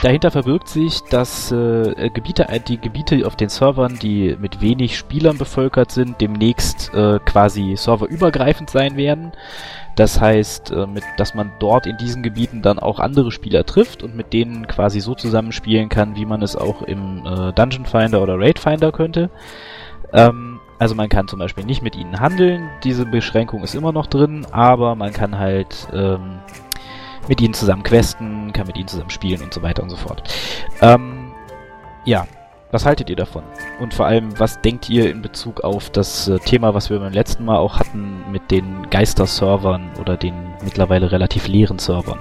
dahinter 0.03 0.31
verbirgt 0.31 0.69
sich, 0.69 1.03
dass 1.05 1.51
äh, 1.51 2.11
Gebiete, 2.11 2.49
äh, 2.51 2.61
die 2.61 2.79
Gebiete 2.79 3.27
auf 3.27 3.35
den 3.35 3.49
Servern, 3.49 3.99
die 4.01 4.37
mit 4.39 4.61
wenig 4.61 4.99
Spielern 4.99 5.39
bevölkert 5.39 5.91
sind, 5.91 6.21
demnächst 6.21 6.93
äh, 6.93 7.19
quasi 7.25 7.75
serverübergreifend 7.77 8.69
sein 8.69 8.99
werden. 8.99 9.33
Das 9.97 10.21
heißt, 10.21 10.71
äh, 10.73 10.87
mit, 10.87 11.03
dass 11.17 11.35
man 11.35 11.53
dort 11.59 11.87
in 11.87 11.97
diesen 11.97 12.23
Gebieten 12.23 12.61
dann 12.61 12.79
auch 12.79 13.01
andere 13.01 13.33
Spieler 13.33 13.65
trifft 13.65 14.03
und 14.03 14.15
mit 14.15 14.35
denen 14.35 14.67
quasi 14.67 15.01
so 15.01 15.15
zusammenspielen 15.15 15.89
kann, 15.89 16.17
wie 16.17 16.27
man 16.27 16.43
es 16.43 16.55
auch 16.55 16.83
im 16.83 17.25
äh, 17.25 17.53
Dungeon 17.55 17.87
Finder 17.87 18.23
oder 18.23 18.39
Raid 18.39 18.59
Finder 18.59 18.93
könnte. 18.93 19.31
Ähm, 20.13 20.61
also 20.79 20.95
man 20.95 21.09
kann 21.09 21.27
zum 21.27 21.39
Beispiel 21.39 21.65
nicht 21.65 21.83
mit 21.83 21.97
ihnen 21.97 22.21
handeln, 22.21 22.69
diese 22.85 23.07
Beschränkung 23.07 23.63
ist 23.63 23.75
immer 23.75 23.93
noch 23.93 24.07
drin, 24.07 24.47
aber 24.53 24.95
man 24.95 25.15
kann 25.15 25.39
halt 25.39 25.89
ähm, 25.95 26.41
mit 27.29 27.41
ihnen 27.41 27.55
zusammen 27.55 27.83
questen, 27.83 28.53
kann 28.53 28.67
mit 28.67 28.77
ihnen 28.77 28.89
zusammen 28.89 29.11
spielen 29.11 29.43
und 29.43 29.53
so 29.53 29.63
weiter 29.63 29.83
und 29.83 29.91
so 29.91 29.97
fort. 29.97 30.23
Ähm, 30.81 31.33
ja, 32.05 32.27
was 32.73 32.85
haltet 32.85 33.09
ihr 33.11 33.17
davon? 33.17 33.45
Und 33.81 33.95
vor 33.95 34.07
allem, 34.07 34.39
was 34.39 34.61
denkt 34.61 34.91
ihr 34.91 35.11
in 35.11 35.23
Bezug 35.23 35.63
auf 35.63 35.91
das 35.91 36.29
äh, 36.29 36.39
Thema, 36.39 36.75
was 36.75 36.91
wir 36.91 36.99
beim 36.99 37.13
letzten 37.13 37.45
Mal 37.45 37.59
auch 37.59 37.79
hatten 37.79 38.25
mit 38.31 38.51
den 38.51 38.91
Geister-Servern 38.91 39.93
oder 40.01 40.17
den 40.17 40.35
mittlerweile 40.63 41.13
relativ 41.13 41.47
leeren 41.47 41.79
Servern? 41.79 42.19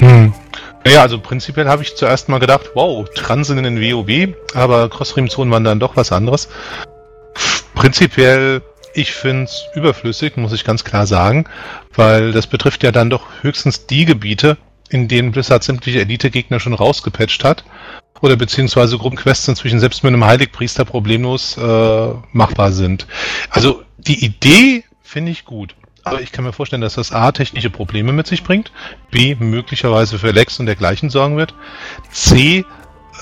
Hm. 0.00 0.34
Naja, 0.84 1.02
also 1.02 1.18
prinzipiell 1.18 1.68
habe 1.68 1.82
ich 1.82 1.96
zuerst 1.96 2.28
mal 2.28 2.40
gedacht, 2.40 2.72
wow, 2.74 3.08
Transen 3.14 3.56
in 3.58 3.64
den 3.64 3.80
WoW, 3.80 4.34
aber 4.54 4.88
Cross-Stream-Zonen 4.88 5.52
waren 5.52 5.64
dann 5.64 5.80
doch 5.80 5.96
was 5.96 6.12
anderes. 6.12 6.48
Prinzipiell 7.74 8.60
ich 8.94 9.12
finde 9.12 9.44
es 9.44 9.66
überflüssig, 9.74 10.36
muss 10.36 10.52
ich 10.52 10.64
ganz 10.64 10.84
klar 10.84 11.06
sagen, 11.06 11.46
weil 11.94 12.32
das 12.32 12.46
betrifft 12.46 12.82
ja 12.82 12.92
dann 12.92 13.10
doch 13.10 13.26
höchstens 13.42 13.86
die 13.86 14.04
Gebiete, 14.04 14.56
in 14.88 15.08
denen 15.08 15.32
Blizzard 15.32 15.64
sämtliche 15.64 16.00
Elite-Gegner 16.00 16.60
schon 16.60 16.74
rausgepatcht 16.74 17.44
hat. 17.44 17.64
oder 18.20 18.36
beziehungsweise 18.36 18.96
Gruppenquests 18.96 19.48
inzwischen 19.48 19.80
selbst 19.80 20.02
mit 20.02 20.12
einem 20.12 20.24
Heiligpriester 20.24 20.84
problemlos 20.84 21.58
äh, 21.58 22.08
machbar 22.32 22.72
sind. 22.72 23.06
Also 23.50 23.82
die 23.98 24.24
Idee 24.24 24.84
finde 25.02 25.32
ich 25.32 25.44
gut. 25.44 25.74
Aber 26.04 26.20
ich 26.20 26.32
kann 26.32 26.44
mir 26.44 26.52
vorstellen, 26.52 26.82
dass 26.82 26.94
das 26.94 27.12
A 27.12 27.32
technische 27.32 27.70
Probleme 27.70 28.12
mit 28.12 28.26
sich 28.26 28.44
bringt, 28.44 28.72
B 29.10 29.34
möglicherweise 29.38 30.18
für 30.18 30.30
Lex 30.30 30.60
und 30.60 30.66
dergleichen 30.66 31.10
sorgen 31.10 31.36
wird, 31.36 31.54
C 32.10 32.64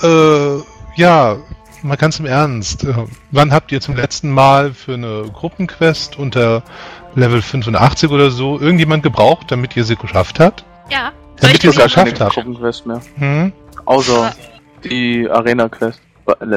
äh, 0.01 0.57
ja, 0.95 1.37
mal 1.83 1.97
ganz 1.97 2.19
im 2.19 2.25
Ernst. 2.25 2.83
Äh, 2.83 2.93
wann 3.31 3.51
habt 3.51 3.71
ihr 3.71 3.81
zum 3.81 3.95
letzten 3.95 4.31
Mal 4.31 4.73
für 4.73 4.93
eine 4.93 5.25
Gruppenquest 5.33 6.17
unter 6.17 6.63
Level 7.15 7.41
85 7.41 8.09
oder 8.09 8.31
so 8.31 8.59
irgendjemand 8.59 9.03
gebraucht, 9.03 9.51
damit 9.51 9.75
ihr 9.75 9.83
sie 9.83 9.95
geschafft 9.95 10.39
habt? 10.39 10.63
Ja. 10.89 11.11
Damit 11.39 11.63
ihr 11.63 11.71
sie 11.71 11.81
geschafft 11.81 12.19
habt? 12.19 12.33
Gruppenquest 12.35 12.85
mehr. 12.85 13.01
Hm? 13.17 13.53
Außer 13.85 14.33
die 14.83 15.29
Arena-Quest 15.29 15.99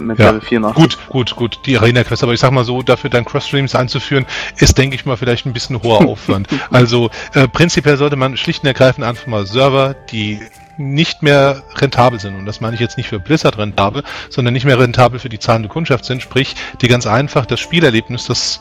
mit 0.01 0.18
ja, 0.18 0.27
Level 0.27 0.41
4 0.41 0.61
nach. 0.61 0.74
Gut, 0.74 0.97
gut, 1.09 1.35
gut, 1.35 1.61
die 1.66 1.77
Arena-Quest, 1.77 2.22
aber 2.22 2.33
ich 2.33 2.41
sag 2.41 2.53
mal 2.53 2.64
so, 2.64 2.83
dafür 2.83 3.11
dann 3.11 3.24
Cross-Streams 3.24 3.74
einzuführen, 3.74 4.27
ist, 4.59 4.79
denke 4.79 4.95
ich 4.95 5.07
mal, 5.07 5.16
vielleicht 5.16 5.47
ein 5.47 5.53
bisschen 5.53 5.83
hoher 5.83 6.01
Aufwand. 6.07 6.49
also 6.70 7.11
äh, 7.35 7.49
prinzipiell 7.49 7.97
sollte 7.97 8.16
man 8.16 8.37
schlicht 8.37 8.62
und 8.62 8.68
ergreifend 8.68 9.05
einfach 9.05 9.27
mal 9.27 9.47
Server, 9.47 9.95
die 10.12 10.41
nicht 10.79 11.22
mehr 11.22 11.62
rentabel 11.77 12.20
sind. 12.20 12.37
Und 12.37 12.47
das 12.47 12.61
meine 12.61 12.74
ich 12.74 12.81
jetzt 12.81 12.97
nicht 12.97 13.09
für 13.09 13.18
Blizzard 13.18 13.59
rentabel, 13.59 14.03
sondern 14.29 14.55
nicht 14.55 14.64
mehr 14.64 14.79
rentabel 14.79 15.18
für 15.18 15.29
die 15.29 15.39
zahlende 15.39 15.68
Kundschaft 15.68 16.05
sind, 16.05 16.22
sprich, 16.22 16.55
die 16.81 16.89
ganz 16.89 17.07
einfach 17.07 17.47
das 17.47 17.61
Spielerlebnis, 17.61 18.27
das 18.27 18.61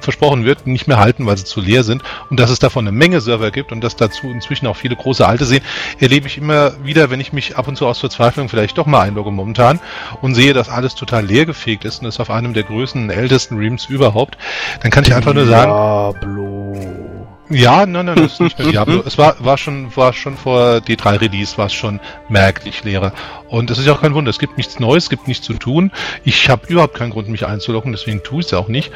versprochen 0.00 0.44
wird, 0.44 0.66
nicht 0.66 0.88
mehr 0.88 0.98
halten, 0.98 1.26
weil 1.26 1.36
sie 1.36 1.44
zu 1.44 1.60
leer 1.60 1.84
sind. 1.84 2.02
Und 2.30 2.40
dass 2.40 2.50
es 2.50 2.58
davon 2.58 2.86
eine 2.86 2.96
Menge 2.96 3.20
Server 3.20 3.50
gibt 3.50 3.72
und 3.72 3.82
dass 3.82 3.96
dazu 3.96 4.30
inzwischen 4.30 4.66
auch 4.66 4.76
viele 4.76 4.96
große 4.96 5.26
alte 5.26 5.44
sehen, 5.44 5.62
erlebe 5.98 6.26
ich 6.26 6.38
immer 6.38 6.72
wieder, 6.84 7.10
wenn 7.10 7.20
ich 7.20 7.32
mich 7.32 7.56
ab 7.56 7.68
und 7.68 7.76
zu 7.76 7.86
aus 7.86 7.98
Verzweiflung 7.98 8.48
vielleicht 8.48 8.78
doch 8.78 8.86
mal 8.86 9.02
einlogge 9.02 9.30
momentan 9.30 9.80
und 10.20 10.34
sehe, 10.34 10.52
dass 10.52 10.68
alles 10.68 10.94
total 10.94 11.24
leer 11.24 11.46
gefegt 11.46 11.84
ist 11.84 12.00
und 12.00 12.08
ist 12.08 12.20
auf 12.20 12.30
einem 12.30 12.54
der 12.54 12.64
größten, 12.64 13.10
ältesten 13.10 13.56
Reams 13.56 13.86
überhaupt, 13.86 14.38
dann 14.82 14.90
kann 14.90 15.04
ich 15.04 15.14
einfach 15.14 15.34
nur 15.34 15.46
sagen, 15.46 15.70
Diablo. 15.70 17.09
Ja, 17.50 17.84
nein, 17.84 18.06
nein, 18.06 18.14
das 18.16 18.34
ist 18.34 18.40
nicht 18.40 18.58
mehr 18.58 18.68
Diablo. 18.68 19.02
es 19.06 19.18
war, 19.18 19.34
war 19.44 19.58
schon, 19.58 19.94
war 19.96 20.12
schon 20.12 20.36
vor 20.36 20.76
D3 20.76 21.20
Release, 21.20 21.58
war 21.58 21.66
es 21.66 21.72
schon 21.72 21.98
merklich 22.28 22.84
leerer. 22.84 23.12
Und 23.48 23.70
es 23.70 23.78
ist 23.78 23.86
ja 23.86 23.92
auch 23.92 24.00
kein 24.00 24.14
Wunder. 24.14 24.30
Es 24.30 24.38
gibt 24.38 24.56
nichts 24.56 24.78
Neues, 24.78 25.04
es 25.04 25.10
gibt 25.10 25.26
nichts 25.26 25.44
zu 25.44 25.54
tun. 25.54 25.90
Ich 26.24 26.48
habe 26.48 26.66
überhaupt 26.68 26.94
keinen 26.94 27.10
Grund, 27.10 27.28
mich 27.28 27.46
einzuloggen, 27.46 27.90
deswegen 27.90 28.22
tue 28.22 28.40
ich 28.40 28.46
es 28.46 28.54
auch 28.54 28.68
nicht. 28.68 28.92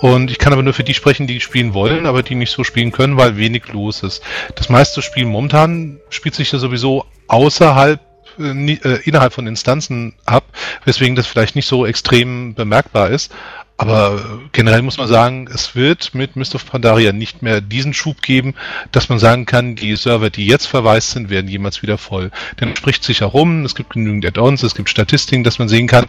Und 0.00 0.30
ich 0.30 0.38
kann 0.38 0.54
aber 0.54 0.62
nur 0.62 0.72
für 0.72 0.84
die 0.84 0.94
sprechen, 0.94 1.26
die 1.26 1.40
spielen 1.40 1.74
wollen, 1.74 2.06
aber 2.06 2.22
die 2.22 2.34
nicht 2.34 2.52
so 2.52 2.64
spielen 2.64 2.92
können, 2.92 3.18
weil 3.18 3.36
wenig 3.36 3.68
los 3.72 4.02
ist. 4.02 4.22
Das 4.54 4.70
meiste 4.70 5.02
Spiel 5.02 5.26
momentan 5.26 6.00
spielt 6.08 6.34
sich 6.34 6.50
ja 6.50 6.58
sowieso 6.58 7.04
außerhalb 7.26 8.00
äh, 8.38 8.72
äh 8.72 9.00
innerhalb 9.04 9.34
von 9.34 9.46
Instanzen 9.46 10.14
ab, 10.24 10.44
weswegen 10.84 11.16
das 11.16 11.26
vielleicht 11.26 11.56
nicht 11.56 11.66
so 11.66 11.84
extrem 11.84 12.54
bemerkbar 12.54 13.10
ist. 13.10 13.34
Aber 13.80 14.40
generell 14.50 14.82
muss 14.82 14.98
man 14.98 15.06
sagen, 15.06 15.48
es 15.54 15.76
wird 15.76 16.12
mit 16.12 16.34
Mist 16.34 16.56
of 16.56 16.66
Pandaria 16.66 17.12
nicht 17.12 17.42
mehr 17.42 17.60
diesen 17.60 17.94
Schub 17.94 18.22
geben, 18.22 18.54
dass 18.90 19.08
man 19.08 19.20
sagen 19.20 19.46
kann, 19.46 19.76
die 19.76 19.94
Server, 19.94 20.30
die 20.30 20.46
jetzt 20.46 20.66
verwaist 20.66 21.12
sind, 21.12 21.30
werden 21.30 21.48
jemals 21.48 21.80
wieder 21.80 21.96
voll. 21.96 22.32
Denn 22.60 22.72
es 22.72 22.78
spricht 22.78 23.04
sich 23.04 23.20
herum, 23.20 23.64
es 23.64 23.76
gibt 23.76 23.90
genügend 23.90 24.26
Add-ons, 24.26 24.64
es 24.64 24.74
gibt 24.74 24.90
Statistiken, 24.90 25.44
dass 25.44 25.60
man 25.60 25.68
sehen 25.68 25.86
kann, 25.86 26.06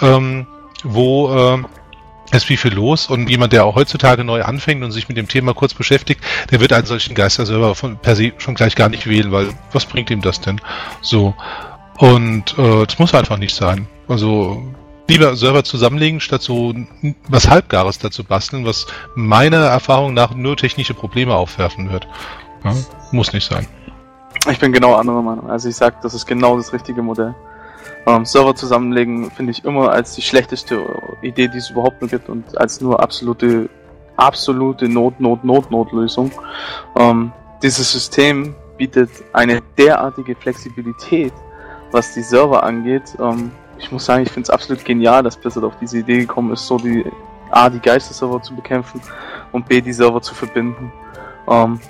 ähm, 0.00 0.46
wo 0.82 1.58
äh, 2.32 2.36
ist 2.36 2.48
wie 2.48 2.56
viel 2.56 2.72
los 2.72 3.10
und 3.10 3.28
jemand, 3.28 3.52
der 3.52 3.66
auch 3.66 3.74
heutzutage 3.74 4.24
neu 4.24 4.42
anfängt 4.42 4.82
und 4.82 4.92
sich 4.92 5.08
mit 5.08 5.18
dem 5.18 5.28
Thema 5.28 5.52
kurz 5.52 5.74
beschäftigt, 5.74 6.24
der 6.50 6.60
wird 6.60 6.72
einen 6.72 6.86
solchen 6.86 7.14
Geisterserver 7.14 7.74
von 7.74 7.98
per 7.98 8.16
se 8.16 8.32
schon 8.38 8.54
gleich 8.54 8.76
gar 8.76 8.88
nicht 8.88 9.06
wählen, 9.06 9.30
weil 9.30 9.48
was 9.72 9.84
bringt 9.84 10.08
ihm 10.08 10.22
das 10.22 10.40
denn? 10.40 10.58
So. 11.02 11.34
Und 11.98 12.56
äh, 12.58 12.86
das 12.86 12.98
muss 12.98 13.14
einfach 13.14 13.36
nicht 13.36 13.54
sein. 13.54 13.88
Also 14.08 14.64
lieber 15.10 15.36
Server 15.36 15.64
zusammenlegen, 15.64 16.20
statt 16.20 16.42
so 16.42 16.74
was 17.28 17.48
Halbgares 17.48 17.98
dazu 17.98 18.24
basteln, 18.24 18.64
was 18.64 18.86
meiner 19.14 19.66
Erfahrung 19.66 20.14
nach 20.14 20.34
nur 20.34 20.56
technische 20.56 20.94
Probleme 20.94 21.34
aufwerfen 21.34 21.90
wird. 21.90 22.06
Ja, 22.64 22.74
muss 23.12 23.32
nicht 23.32 23.48
sein. 23.48 23.66
Ich 24.50 24.58
bin 24.58 24.72
genau 24.72 24.94
anderer 24.94 25.22
Meinung. 25.22 25.50
Also 25.50 25.68
ich 25.68 25.76
sag, 25.76 26.00
das 26.02 26.14
ist 26.14 26.26
genau 26.26 26.56
das 26.56 26.72
richtige 26.72 27.02
Modell. 27.02 27.34
Ähm, 28.06 28.24
Server 28.24 28.54
zusammenlegen 28.54 29.30
finde 29.30 29.52
ich 29.52 29.64
immer 29.64 29.90
als 29.90 30.14
die 30.14 30.22
schlechteste 30.22 30.82
Idee, 31.22 31.48
die 31.48 31.58
es 31.58 31.70
überhaupt 31.70 32.00
nur 32.00 32.08
gibt 32.08 32.28
und 32.28 32.56
als 32.56 32.80
nur 32.80 33.00
absolute, 33.00 33.68
absolute 34.16 34.88
Not, 34.88 35.20
Not, 35.20 35.44
Not, 35.44 35.70
Notlösung. 35.70 36.30
Ähm, 36.96 37.32
dieses 37.62 37.92
System 37.92 38.54
bietet 38.78 39.10
eine 39.32 39.60
derartige 39.76 40.34
Flexibilität, 40.34 41.32
was 41.90 42.14
die 42.14 42.22
Server 42.22 42.62
angeht, 42.62 43.16
ähm, 43.20 43.50
ich 43.80 43.90
muss 43.90 44.04
sagen, 44.04 44.22
ich 44.22 44.30
finde 44.30 44.44
es 44.44 44.50
absolut 44.50 44.84
genial, 44.84 45.22
dass 45.22 45.36
Blizzard 45.36 45.64
auf 45.64 45.76
diese 45.80 45.98
Idee 45.98 46.18
gekommen 46.18 46.52
ist, 46.52 46.66
so 46.66 46.76
die 46.76 47.04
A, 47.50 47.68
die 47.68 47.80
Geisterserver 47.80 48.40
zu 48.42 48.54
bekämpfen 48.54 49.00
und 49.52 49.66
B, 49.68 49.80
die 49.80 49.92
Server 49.92 50.22
zu 50.22 50.34
verbinden. 50.34 50.92
Ähm, 51.48 51.80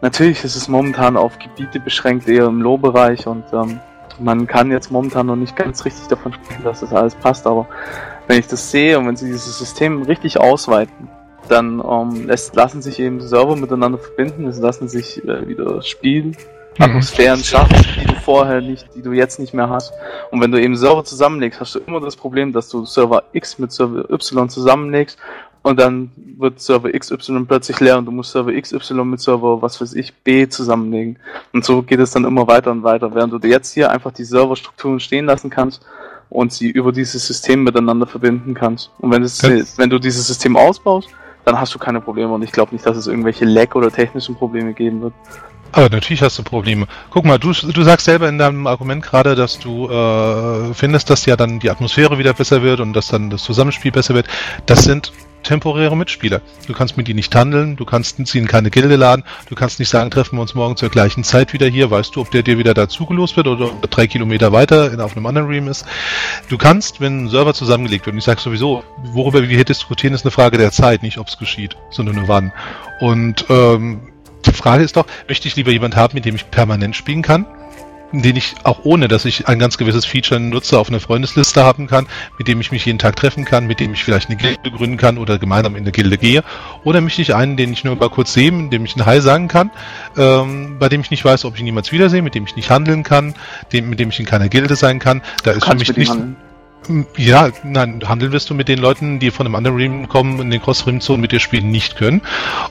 natürlich 0.00 0.44
ist 0.44 0.54
es 0.54 0.68
momentan 0.68 1.16
auf 1.16 1.38
Gebiete 1.38 1.80
beschränkt, 1.80 2.28
eher 2.28 2.46
im 2.46 2.60
Low-Bereich 2.60 3.26
und 3.26 3.44
ähm, 3.52 3.80
man 4.18 4.46
kann 4.46 4.70
jetzt 4.70 4.90
momentan 4.90 5.26
noch 5.26 5.36
nicht 5.36 5.56
ganz 5.56 5.84
richtig 5.84 6.06
davon 6.08 6.34
sprechen, 6.34 6.62
dass 6.62 6.80
das 6.80 6.92
alles 6.92 7.14
passt, 7.14 7.46
aber 7.46 7.66
wenn 8.28 8.38
ich 8.38 8.46
das 8.46 8.70
sehe 8.70 8.98
und 8.98 9.06
wenn 9.06 9.16
sie 9.16 9.26
dieses 9.26 9.58
System 9.58 10.02
richtig 10.02 10.38
ausweiten, 10.38 11.08
dann 11.48 11.82
ähm, 11.84 12.26
lässt, 12.26 12.54
lassen 12.54 12.82
sich 12.82 13.00
eben 13.00 13.20
Server 13.20 13.56
miteinander 13.56 13.98
verbinden, 13.98 14.46
es 14.46 14.58
lassen 14.58 14.88
sich 14.88 15.24
äh, 15.24 15.48
wieder 15.48 15.82
spielen 15.82 16.36
Mhm. 16.36 16.59
Atmosphären 16.80 17.42
schaffst, 17.44 17.84
die 18.00 18.06
du 18.06 18.14
vorher 18.14 18.60
nicht, 18.60 18.88
die 18.94 19.02
du 19.02 19.12
jetzt 19.12 19.38
nicht 19.38 19.54
mehr 19.54 19.68
hast. 19.68 19.92
Und 20.30 20.40
wenn 20.40 20.50
du 20.50 20.60
eben 20.60 20.76
Server 20.76 21.04
zusammenlegst, 21.04 21.60
hast 21.60 21.74
du 21.74 21.80
immer 21.80 22.00
das 22.00 22.16
Problem, 22.16 22.52
dass 22.52 22.68
du 22.68 22.84
Server 22.86 23.24
X 23.32 23.58
mit 23.58 23.72
Server 23.72 24.08
Y 24.10 24.48
zusammenlegst 24.48 25.18
und 25.62 25.78
dann 25.78 26.10
wird 26.38 26.60
Server 26.60 26.90
XY 26.90 27.44
plötzlich 27.46 27.80
leer 27.80 27.98
und 27.98 28.06
du 28.06 28.12
musst 28.12 28.32
Server 28.32 28.52
XY 28.52 29.04
mit 29.04 29.20
Server, 29.20 29.60
was 29.60 29.80
weiß 29.80 29.94
ich, 29.94 30.14
B 30.14 30.48
zusammenlegen. 30.48 31.18
Und 31.52 31.64
so 31.64 31.82
geht 31.82 32.00
es 32.00 32.12
dann 32.12 32.24
immer 32.24 32.46
weiter 32.46 32.70
und 32.70 32.82
weiter, 32.82 33.14
während 33.14 33.32
du 33.32 33.46
jetzt 33.46 33.74
hier 33.74 33.90
einfach 33.90 34.12
die 34.12 34.24
Serverstrukturen 34.24 35.00
stehen 35.00 35.26
lassen 35.26 35.50
kannst 35.50 35.84
und 36.30 36.52
sie 36.52 36.70
über 36.70 36.92
dieses 36.92 37.26
System 37.26 37.62
miteinander 37.62 38.06
verbinden 38.06 38.54
kannst. 38.54 38.90
Und 39.00 39.10
wenn, 39.10 39.22
es, 39.22 39.42
wenn 39.76 39.90
du 39.90 39.98
dieses 39.98 40.26
System 40.26 40.56
ausbaust, 40.56 41.10
dann 41.44 41.60
hast 41.60 41.74
du 41.74 41.78
keine 41.78 42.00
Probleme 42.00 42.32
und 42.32 42.42
ich 42.42 42.52
glaube 42.52 42.72
nicht, 42.72 42.86
dass 42.86 42.96
es 42.96 43.06
irgendwelche 43.06 43.44
Lag 43.44 43.74
oder 43.74 43.90
technischen 43.90 44.36
Probleme 44.36 44.72
geben 44.72 45.02
wird. 45.02 45.14
Aber 45.72 45.88
natürlich 45.88 46.22
hast 46.22 46.38
du 46.38 46.42
Probleme. 46.42 46.86
Guck 47.10 47.24
mal, 47.24 47.38
du, 47.38 47.52
du 47.52 47.82
sagst 47.82 48.06
selber 48.06 48.28
in 48.28 48.38
deinem 48.38 48.66
Argument 48.66 49.02
gerade, 49.02 49.34
dass 49.34 49.58
du 49.58 49.88
äh, 49.88 50.74
findest, 50.74 51.10
dass 51.10 51.26
ja 51.26 51.36
dann 51.36 51.60
die 51.60 51.70
Atmosphäre 51.70 52.18
wieder 52.18 52.34
besser 52.34 52.62
wird 52.62 52.80
und 52.80 52.92
dass 52.92 53.08
dann 53.08 53.30
das 53.30 53.42
Zusammenspiel 53.44 53.92
besser 53.92 54.14
wird. 54.14 54.26
Das 54.66 54.82
sind 54.82 55.12
temporäre 55.42 55.96
Mitspieler. 55.96 56.40
Du 56.66 56.72
kannst 56.72 56.96
mit 56.96 57.08
ihnen 57.08 57.16
nicht 57.16 57.34
handeln, 57.34 57.76
du 57.76 57.84
kannst 57.84 58.24
sie 58.26 58.38
in 58.38 58.46
keine 58.46 58.70
Gilde 58.70 58.96
laden, 58.96 59.24
du 59.48 59.54
kannst 59.54 59.78
nicht 59.78 59.88
sagen, 59.88 60.10
treffen 60.10 60.36
wir 60.36 60.42
uns 60.42 60.54
morgen 60.54 60.76
zur 60.76 60.90
gleichen 60.90 61.24
Zeit 61.24 61.52
wieder 61.52 61.66
hier, 61.66 61.90
weißt 61.90 62.14
du, 62.14 62.20
ob 62.20 62.30
der 62.30 62.42
dir 62.42 62.58
wieder 62.58 62.74
dazugelost 62.74 63.36
wird 63.36 63.46
oder 63.46 63.70
drei 63.88 64.06
Kilometer 64.06 64.52
weiter 64.52 64.92
in, 64.92 65.00
auf 65.00 65.16
einem 65.16 65.26
anderen 65.26 65.48
Ream 65.48 65.68
ist. 65.68 65.86
Du 66.48 66.58
kannst, 66.58 67.00
wenn 67.00 67.24
ein 67.24 67.28
Server 67.28 67.54
zusammengelegt 67.54 68.06
wird, 68.06 68.14
und 68.14 68.18
ich 68.18 68.24
sage 68.24 68.40
sowieso, 68.40 68.84
worüber 69.12 69.42
wir 69.42 69.48
hier 69.48 69.64
diskutieren, 69.64 70.14
ist 70.14 70.24
eine 70.24 70.30
Frage 70.30 70.58
der 70.58 70.72
Zeit, 70.72 71.02
nicht 71.02 71.18
ob 71.18 71.28
es 71.28 71.38
geschieht, 71.38 71.76
sondern 71.90 72.16
nur 72.16 72.28
wann. 72.28 72.52
Und 73.00 73.46
ähm, 73.48 74.09
die 74.46 74.52
Frage 74.52 74.84
ist 74.84 74.96
doch, 74.96 75.06
möchte 75.28 75.48
ich 75.48 75.56
lieber 75.56 75.70
jemand 75.70 75.96
haben, 75.96 76.14
mit 76.14 76.24
dem 76.24 76.34
ich 76.34 76.50
permanent 76.50 76.96
spielen 76.96 77.22
kann? 77.22 77.46
den 78.12 78.36
ich 78.36 78.54
auch 78.64 78.80
ohne, 78.84 79.08
dass 79.08 79.24
ich 79.24 79.46
ein 79.48 79.58
ganz 79.58 79.78
gewisses 79.78 80.04
Feature 80.04 80.40
nutze, 80.40 80.78
auf 80.78 80.88
einer 80.88 81.00
Freundesliste 81.00 81.64
haben 81.64 81.86
kann, 81.86 82.06
mit 82.38 82.48
dem 82.48 82.60
ich 82.60 82.72
mich 82.72 82.84
jeden 82.84 82.98
Tag 82.98 83.16
treffen 83.16 83.44
kann, 83.44 83.66
mit 83.66 83.80
dem 83.80 83.92
ich 83.92 84.04
vielleicht 84.04 84.28
eine 84.28 84.36
Gilde 84.36 84.70
gründen 84.70 84.96
kann 84.96 85.18
oder 85.18 85.38
gemeinsam 85.38 85.76
in 85.76 85.82
eine 85.82 85.92
Gilde 85.92 86.18
gehe. 86.18 86.42
Oder 86.84 87.00
möchte 87.00 87.22
ich 87.22 87.34
einen, 87.34 87.56
den 87.56 87.72
ich 87.72 87.84
nur 87.84 87.96
mal 87.96 88.10
kurz 88.10 88.32
sehe, 88.32 88.50
mit 88.50 88.72
dem 88.72 88.84
ich 88.84 88.96
ein 88.96 89.06
Hi 89.06 89.20
sagen 89.20 89.48
kann, 89.48 89.70
ähm, 90.16 90.78
bei 90.78 90.88
dem 90.88 91.00
ich 91.00 91.10
nicht 91.10 91.24
weiß, 91.24 91.44
ob 91.44 91.54
ich 91.54 91.60
ihn 91.60 91.66
niemals 91.66 91.92
wiedersehe, 91.92 92.22
mit 92.22 92.34
dem 92.34 92.44
ich 92.44 92.56
nicht 92.56 92.70
handeln 92.70 93.02
kann, 93.02 93.34
dem, 93.72 93.88
mit 93.88 94.00
dem 94.00 94.08
ich 94.08 94.18
in 94.18 94.26
keiner 94.26 94.48
Gilde 94.48 94.76
sein 94.76 94.98
kann. 94.98 95.22
Da 95.44 95.52
ist 95.52 95.64
für 95.64 95.76
mich 95.76 95.96
nicht. 95.96 96.10
Handeln. 96.10 96.36
Ja, 97.16 97.50
nein, 97.62 98.00
handeln 98.06 98.32
wirst 98.32 98.50
du 98.50 98.54
mit 98.54 98.66
den 98.66 98.78
Leuten, 98.78 99.20
die 99.20 99.30
von 99.30 99.46
einem 99.46 99.54
anderen 99.54 99.76
Realm 99.76 100.08
kommen, 100.08 100.40
in 100.40 100.50
den 100.50 100.60
Cross-Rim-Zonen 100.60 101.20
mit 101.20 101.30
dir 101.30 101.38
spielen, 101.38 101.70
nicht 101.70 101.96
können. 101.96 102.22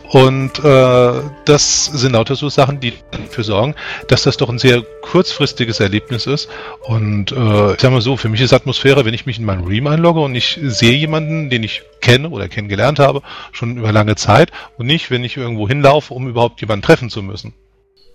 Und 0.10 0.60
äh, 0.60 1.22
das 1.46 1.86
sind 1.86 2.12
lauter 2.14 2.36
so 2.36 2.50
Sachen, 2.50 2.80
die 2.80 2.94
dafür 3.12 3.44
sorgen, 3.44 3.76
dass 4.08 4.24
das 4.24 4.38
doch 4.38 4.50
ein 4.50 4.60
sehr 4.60 4.84
kurzfristiges 5.02 5.80
Erlebnis 5.80 6.28
ist. 6.28 6.50
Und 6.82 7.32
äh, 7.32 7.74
ich 7.74 7.80
sag 7.80 7.92
mal 7.92 8.02
so, 8.02 8.18
für 8.18 8.30
mich 8.30 8.42
ist 8.42 8.52
Atmosphäre, 8.52 9.06
wenn 9.06 9.14
ich 9.14 9.26
mich 9.26 9.40
in 9.40 9.46
meinen 9.46 9.66
Realm 9.66 9.88
einlogge 9.88 10.20
und 10.20 10.36
ich 10.36 10.60
sehe 10.62 10.98
jemanden, 10.98 11.50
den 11.50 11.64
ich 11.64 11.84
kenne 12.02 12.30
oder 12.30 12.50
kennengelernt 12.50 13.00
habe, 13.00 13.22
schon 13.54 13.78
über 13.78 13.92
lange 13.92 14.16
Zeit 14.16 14.52
und 14.78 14.86
nicht, 14.88 15.12
wenn 15.12 15.24
ich 15.24 15.38
irgendwo 15.38 15.68
hinlaufe, 15.68 16.14
um 16.14 16.28
überhaupt 16.28 16.60
jemanden 16.62 16.84
treffen 16.84 17.10
zu 17.10 17.24
müssen. 17.24 17.54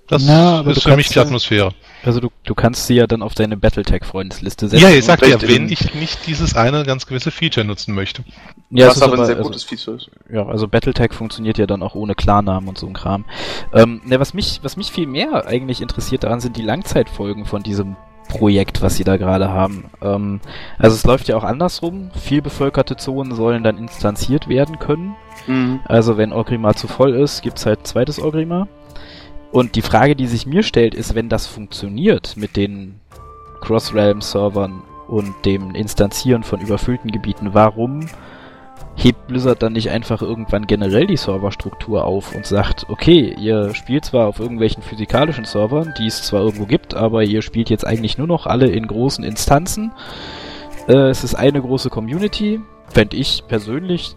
Das 0.07 0.25
Na, 0.27 0.61
ist 0.61 0.83
für 0.83 0.97
mich 0.97 1.09
die 1.09 1.19
Atmosphäre. 1.19 1.73
Also 2.05 2.21
du, 2.21 2.29
du 2.45 2.55
kannst 2.55 2.87
sie 2.87 2.95
ja 2.95 3.07
dann 3.07 3.23
auf 3.23 3.35
deine 3.35 3.57
Battletech-Freundesliste 3.57 4.69
setzen. 4.69 4.83
Ja, 4.83 4.91
ich 4.91 5.05
sag 5.05 5.27
ja, 5.27 5.41
wenn 5.41 5.71
ich 5.71 5.95
nicht 5.95 6.27
dieses 6.27 6.55
eine 6.55 6.85
ganz 6.85 7.07
gewisse 7.07 7.31
Feature 7.31 7.65
nutzen 7.65 7.95
möchte. 7.95 8.23
Ja, 8.71 8.89
Was 8.89 9.01
aber 9.01 9.19
ein 9.19 9.25
sehr 9.25 9.37
also, 9.37 9.49
gutes 9.49 9.65
Feature 9.65 9.97
ist. 9.97 10.11
Ja, 10.31 10.45
also 10.47 10.69
Battletech 10.69 11.15
funktioniert 11.15 11.57
ja 11.57 11.67
dann 11.67 11.83
auch 11.83 11.95
ohne 11.95 12.15
Klarnamen 12.15 12.69
und 12.69 12.77
so 12.77 12.87
ein 12.87 12.93
Kram. 12.93 13.25
Ähm, 13.73 14.03
ne, 14.05 14.21
was 14.21 14.35
mich, 14.35 14.61
was 14.63 14.77
mich 14.77 14.93
viel 14.93 15.07
mehr 15.07 15.47
eigentlich 15.47 15.81
interessiert 15.81 16.25
daran 16.25 16.41
sind 16.41 16.59
die 16.59 16.63
Langzeitfolgen 16.63 17.47
von 17.47 17.63
diesem 17.63 17.97
Projekt, 18.29 18.83
was 18.83 18.97
sie 18.97 19.05
da 19.05 19.17
gerade 19.17 19.49
haben. 19.49 19.85
Ähm, 20.03 20.41
also 20.79 20.97
es 20.97 21.05
läuft 21.05 21.29
ja 21.29 21.37
auch 21.37 21.45
andersrum. 21.45 22.11
Viel 22.21 22.43
bevölkerte 22.43 22.97
Zonen 22.97 23.35
sollen 23.35 23.63
dann 23.63 23.79
instanziert 23.79 24.49
werden 24.49 24.79
können. 24.79 25.17
Mhm. 25.47 25.81
Also 25.87 26.17
wenn 26.19 26.33
Orgrimmar 26.33 26.75
zu 26.75 26.89
voll 26.89 27.15
ist, 27.15 27.43
gibt's 27.43 27.65
halt 27.65 27.87
zweites 27.87 28.19
Orgrimmar. 28.19 28.69
Und 29.55 29.77
die 29.77 29.83
Frage, 29.83 30.17
die 30.17 30.27
sich 30.27 30.47
mir 30.47 30.65
stellt, 30.65 30.97
ist, 30.97 31.15
wenn 31.15 31.29
das 31.29 31.47
funktioniert 31.47 32.37
mit 32.37 32.57
den 32.57 32.99
Cross-Realm-Servern 33.61 34.83
und 35.07 35.33
dem 35.45 35.77
Instanzieren 35.77 36.43
von 36.43 36.61
überfüllten 36.61 37.13
Gebieten, 37.13 37.51
warum 37.53 38.01
hebt 38.97 39.29
Blizzard 39.29 39.63
dann 39.63 39.75
nicht 39.75 39.91
einfach 39.91 40.23
irgendwann 40.23 40.67
generell 40.67 41.07
die 41.07 41.17
Serverstruktur 41.17 42.03
auf 42.05 42.35
und 42.35 42.45
sagt, 42.47 42.87
okay, 42.89 43.33
ihr 43.39 43.73
spielt 43.77 44.05
zwar 44.05 44.27
auf 44.27 44.41
irgendwelchen 44.41 44.83
physikalischen 44.83 45.45
Servern, 45.45 45.95
die 46.01 46.09
es 46.09 46.25
zwar 46.25 46.41
irgendwo 46.41 46.67
gibt, 46.67 46.97
aber 46.97 47.23
ihr 47.23 47.41
spielt 47.41 47.71
jetzt 47.71 47.87
eigentlich 47.87 48.19
nur 48.19 48.27
noch 48.27 48.47
alle 48.47 48.67
in 48.67 48.89
großen 48.89 49.23
Instanzen. 49.23 49.93
Äh, 50.89 51.11
es 51.11 51.23
ist 51.23 51.37
eine 51.37 51.63
große 51.63 51.91
Community, 51.91 52.61
fände 52.89 53.17
ich 53.17 53.45
persönlich 53.47 54.17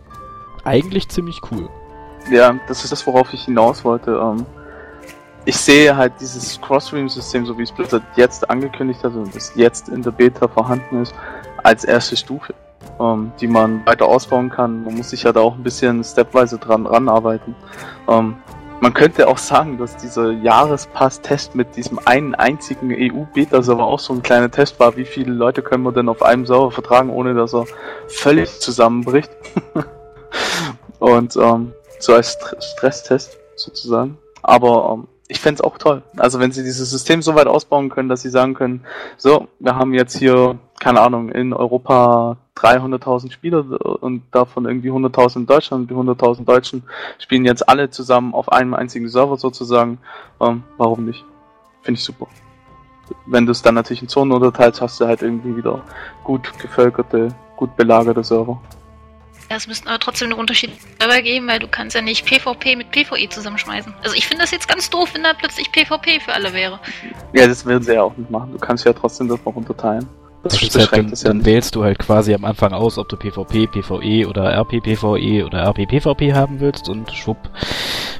eigentlich 0.63 1.09
ziemlich 1.09 1.41
cool. 1.51 1.69
Ja, 2.31 2.59
das 2.67 2.83
ist 2.83 2.91
das, 2.91 3.05
worauf 3.05 3.31
ich 3.35 3.45
hinaus 3.45 3.85
wollte. 3.85 4.19
Ähm, 4.19 4.47
ich 5.47 5.57
sehe 5.57 5.95
halt 5.95 6.13
dieses 6.19 6.59
Cross-Stream-System, 6.61 7.45
so 7.45 7.57
wie 7.57 7.63
es 7.63 7.71
Blizzard 7.71 8.03
jetzt 8.15 8.49
angekündigt 8.49 9.03
hat 9.03 9.13
und 9.13 9.35
das 9.35 9.53
jetzt 9.55 9.89
in 9.89 10.01
der 10.01 10.11
Beta 10.11 10.47
vorhanden 10.47 11.01
ist, 11.01 11.15
als 11.63 11.83
erste 11.83 12.15
Stufe 12.15 12.53
ähm, 12.99 13.31
die 13.39 13.47
man 13.47 13.85
weiter 13.85 14.05
ausbauen 14.05 14.49
kann. 14.49 14.83
Man 14.83 14.95
muss 14.95 15.11
sich 15.11 15.23
ja 15.23 15.31
da 15.31 15.41
auch 15.41 15.55
ein 15.55 15.63
bisschen 15.63 16.03
stepweise 16.03 16.57
dran 16.57 16.85
ranarbeiten. 16.85 17.55
Ähm, 18.07 18.37
man 18.79 18.93
könnte 18.93 19.27
auch 19.27 19.39
sagen, 19.39 19.79
dass 19.79 19.97
dieser 19.97 20.31
Jahrespass-Test 20.31 21.55
mit 21.55 21.75
diesem 21.75 21.99
einen 22.05 22.35
einzigen 22.35 22.93
EU-Beta-Server 22.93 23.83
auch 23.83 23.99
so 23.99 24.13
ein 24.13 24.21
kleiner 24.21 24.51
Test 24.51 24.79
war. 24.79 24.95
Wie 24.95 25.05
viele 25.05 25.33
Leute 25.33 25.63
können 25.63 25.83
wir 25.83 25.91
denn 25.91 26.09
auf 26.09 26.21
einem 26.21 26.45
Server 26.45 26.71
vertragen, 26.71 27.09
ohne 27.09 27.33
dass 27.33 27.55
er 27.55 27.65
völlig 28.07 28.59
zusammenbricht? 28.59 29.31
Und 30.99 31.35
ähm, 31.37 31.73
so 31.99 32.13
als 32.13 32.33
St 32.33 32.55
Stresstest 32.59 33.37
sozusagen. 33.55 34.17
Aber 34.43 34.93
ähm, 34.93 35.07
ich 35.27 35.39
fände 35.39 35.55
es 35.55 35.61
auch 35.61 35.77
toll. 35.77 36.03
Also 36.15 36.39
wenn 36.39 36.51
sie 36.51 36.63
dieses 36.63 36.89
System 36.89 37.21
so 37.21 37.35
weit 37.35 37.47
ausbauen 37.47 37.89
können, 37.89 38.09
dass 38.09 38.21
sie 38.21 38.29
sagen 38.29 38.53
können, 38.53 38.83
so, 39.17 39.47
wir 39.59 39.75
haben 39.75 39.93
jetzt 39.93 40.17
hier, 40.17 40.57
keine 40.79 41.01
Ahnung, 41.01 41.29
in 41.29 41.53
Europa 41.53 42.37
300.000 42.55 43.31
Spieler 43.31 43.65
und 44.01 44.23
davon 44.31 44.65
irgendwie 44.65 44.89
100.000 44.89 45.37
in 45.37 45.45
Deutschland. 45.45 45.89
Die 45.89 45.95
100.000 45.95 46.45
Deutschen 46.45 46.83
spielen 47.19 47.45
jetzt 47.45 47.67
alle 47.67 47.89
zusammen 47.89 48.33
auf 48.33 48.51
einem 48.51 48.73
einzigen 48.73 49.09
Server 49.09 49.37
sozusagen. 49.37 49.99
Ähm, 50.39 50.63
warum 50.77 51.05
nicht? 51.05 51.23
Finde 51.81 51.99
ich 51.99 52.05
super. 52.05 52.27
Wenn 53.25 53.45
du 53.45 53.51
es 53.51 53.61
dann 53.61 53.75
natürlich 53.75 54.01
in 54.01 54.09
Zonen 54.09 54.31
unterteilst, 54.31 54.81
hast 54.81 54.99
du 54.99 55.07
halt 55.07 55.21
irgendwie 55.21 55.55
wieder 55.55 55.83
gut 56.23 56.51
gevölkerte, 56.59 57.29
gut 57.55 57.75
belagerte 57.75 58.23
Server. 58.23 58.61
Ja, 59.49 59.55
es 59.55 59.67
müssten 59.67 59.87
aber 59.87 59.99
trotzdem 59.99 60.31
einen 60.31 60.39
Unterschied 60.39 60.71
dabei 60.99 61.21
geben, 61.21 61.47
weil 61.47 61.59
du 61.59 61.67
kannst 61.67 61.95
ja 61.95 62.01
nicht 62.01 62.25
PvP 62.25 62.75
mit 62.75 62.91
PvE 62.91 63.29
zusammenschmeißen. 63.29 63.93
Also 64.03 64.15
ich 64.15 64.27
finde 64.27 64.43
das 64.43 64.51
jetzt 64.51 64.67
ganz 64.67 64.89
doof, 64.89 65.09
wenn 65.13 65.23
da 65.23 65.33
plötzlich 65.33 65.71
PvP 65.71 66.19
für 66.19 66.33
alle 66.33 66.53
wäre. 66.53 66.79
Ja, 67.33 67.47
das 67.47 67.65
werden 67.65 67.83
sie 67.83 67.93
ja 67.93 68.03
auch 68.03 68.15
nicht 68.17 68.29
machen. 68.29 68.51
Du 68.51 68.57
kannst 68.57 68.85
ja 68.85 68.91
trotzdem 68.91 69.29
das 69.29 69.39
noch 69.45 69.55
unterteilen. 69.55 70.07
Das 70.43 70.61
halt, 70.61 70.93
dann, 70.93 71.09
ja 71.09 71.15
dann 71.23 71.45
wählst 71.45 71.75
du 71.75 71.83
halt 71.83 71.99
quasi 71.99 72.33
am 72.33 72.45
Anfang 72.45 72.71
aus, 72.71 72.97
ob 72.97 73.09
du 73.09 73.17
PvP, 73.17 73.67
PvE 73.67 74.27
oder 74.27 74.53
RP-PvE 74.53 75.45
oder 75.45 75.63
RP-PvP 75.63 76.33
haben 76.33 76.59
willst 76.59 76.89
und 76.89 77.11
schwupp, 77.11 77.37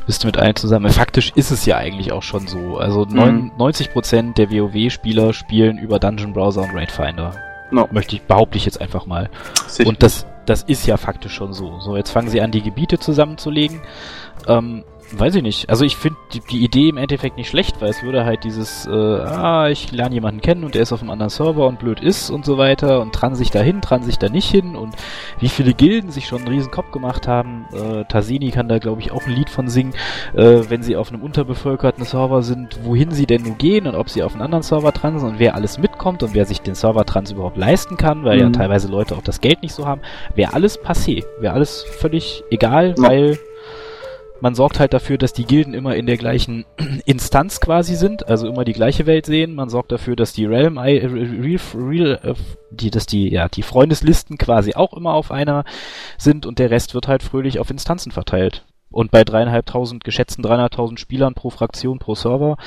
bist 0.06 0.24
du 0.24 0.28
mit 0.28 0.38
allen 0.38 0.56
zusammen. 0.56 0.90
Faktisch 0.92 1.32
ist 1.36 1.52
es 1.52 1.66
ja 1.66 1.78
eigentlich 1.78 2.12
auch 2.12 2.24
schon 2.24 2.48
so. 2.48 2.78
Also 2.78 3.06
mhm. 3.06 3.52
90% 3.58 4.34
der 4.34 4.50
WoW-Spieler 4.50 5.34
spielen 5.34 5.78
über 5.78 6.00
Dungeon 6.00 6.34
Browser 6.34 6.64
und 6.64 6.74
Raid 6.74 6.92
Finder. 6.92 7.34
No. 7.72 7.88
Möchte 7.92 8.16
ich, 8.16 8.24
behaupte 8.24 8.58
ich 8.58 8.66
jetzt 8.66 8.82
einfach 8.82 9.06
mal. 9.06 9.30
Sicher. 9.68 9.88
Und 9.88 10.02
das, 10.02 10.26
das 10.48 10.64
ist 10.64 10.88
ja 10.88 10.98
faktisch 10.98 11.34
schon 11.34 11.54
so. 11.54 11.80
So, 11.80 11.96
jetzt 11.96 12.10
fangen 12.10 12.30
sie 12.30 12.42
an, 12.42 12.52
die 12.52 12.64
Gebiete 12.64 12.98
zusammenzulegen. 12.98 13.82
Ähm, 14.48 14.84
weiß 15.12 15.36
ich 15.36 15.44
nicht. 15.44 15.70
Also 15.70 15.86
ich 15.86 15.96
finde 15.96 16.20
die, 16.34 16.40
die, 16.40 16.64
Idee 16.64 16.90
im 16.90 16.98
Endeffekt 16.98 17.38
nicht 17.38 17.50
schlecht, 17.50 17.82
weil 17.82 17.90
es 17.90 18.04
würde 18.04 18.26
halt 18.26 18.44
dieses, 18.44 18.86
äh, 18.88 18.92
ah, 18.92 19.70
ich 19.70 19.92
lerne 19.92 20.16
jemanden 20.16 20.42
kennen 20.42 20.64
und 20.64 20.76
der 20.76 20.82
ist 20.82 20.92
auf 20.92 21.02
einem 21.02 21.12
anderen 21.12 21.30
Server 21.30 21.68
und 21.68 21.80
blöd 21.80 22.00
ist 22.00 22.30
und 22.30 22.46
so 22.46 22.58
weiter 22.58 23.02
und 23.02 23.12
dran 23.12 23.36
sich 23.36 23.52
dahin, 23.52 23.82
dran 23.82 24.04
sich 24.04 24.18
da 24.18 24.30
nicht 24.30 24.50
hin 24.50 24.76
und 24.76 24.96
wie 25.40 25.50
viele 25.50 25.74
Gilden 25.74 26.12
sich 26.12 26.28
schon 26.28 26.40
einen 26.40 26.50
riesen 26.50 26.72
Kopf 26.72 26.92
gemacht 26.92 27.28
haben. 27.28 27.66
Äh, 27.74 28.06
Tasini 28.06 28.52
kann 28.52 28.68
da 28.68 28.80
glaube 28.80 29.02
ich 29.02 29.12
auch 29.12 29.26
ein 29.26 29.34
Lied 29.34 29.50
von 29.50 29.70
singen, 29.70 29.94
äh, 30.34 30.62
wenn 30.68 30.84
sie 30.84 30.96
auf 30.96 31.12
einem 31.12 31.22
unterbevölkerten 31.22 32.04
Server 32.04 32.42
sind, 32.44 32.84
wohin 32.84 33.12
sie 33.12 33.26
denn 33.26 33.44
nun 33.44 33.58
gehen 33.58 33.88
und 33.88 33.96
ob 33.96 34.10
sie 34.10 34.24
auf 34.24 34.34
einen 34.34 34.42
anderen 34.42 34.64
Server 34.64 34.92
dran 34.92 35.20
sind 35.20 35.30
und 35.30 35.40
wer 35.40 35.56
alles 35.56 35.78
mitkommt 35.78 36.24
und 36.24 36.34
wer 36.34 36.46
sich 36.46 36.62
den 36.62 36.76
Server 36.76 37.06
trans 37.06 37.32
überhaupt 37.32 37.58
leisten 37.58 37.98
kann, 37.98 38.24
weil 38.24 38.38
mhm. 38.38 38.44
ja 38.44 38.50
teilweise 38.50 38.88
Leute 38.88 39.16
auch 39.16 39.24
das 39.24 39.42
Geld 39.42 39.62
nicht 39.62 39.74
so 39.74 39.86
haben, 39.86 40.02
wäre 40.36 40.54
alles 40.54 40.80
passé, 40.80 41.24
wäre 41.40 41.54
alles 41.54 41.84
völlig 41.84 42.44
egal, 42.50 42.96
ja. 42.98 43.04
weil 43.04 43.40
man 44.42 44.56
sorgt 44.56 44.80
halt 44.80 44.94
dafür, 44.94 45.18
dass 45.18 45.34
die 45.34 45.46
Gilden 45.46 45.74
immer 45.74 45.96
in 45.96 46.06
der 46.06 46.18
gleichen 46.18 46.66
Instanz 47.06 47.60
quasi 47.60 47.96
sind, 47.96 48.28
also 48.28 48.48
immer 48.48 48.64
die 48.64 48.74
gleiche 48.74 49.06
Welt 49.06 49.26
sehen. 49.26 49.56
Man 49.56 49.70
sorgt 49.70 49.92
dafür, 49.92 50.16
dass 50.16 50.34
die 50.34 50.46
Realm, 50.46 50.78
äh, 50.78 51.06
Real, 51.06 51.60
Real, 51.76 52.20
äh, 52.24 52.34
die, 52.72 52.92
dass 52.92 53.06
die, 53.06 53.32
ja, 53.32 53.48
die 53.48 53.64
Freundeslisten 53.64 54.38
quasi 54.38 54.74
auch 54.74 54.94
immer 54.94 55.14
auf 55.14 55.32
einer 55.32 55.64
sind 56.18 56.46
und 56.46 56.60
der 56.60 56.70
Rest 56.70 56.94
wird 56.94 57.08
halt 57.08 57.24
fröhlich 57.24 57.60
auf 57.60 57.70
Instanzen 57.70 58.12
verteilt. 58.12 58.66
Und 58.90 59.12
bei 59.12 59.24
dreieinhalbtausend, 59.24 60.04
geschätzten 60.04 60.44
dreieinhalbtausend 60.44 61.00
Spielern 61.00 61.34
pro 61.34 61.50
Fraktion, 61.50 62.00
pro 62.00 62.16
Server, 62.16 62.58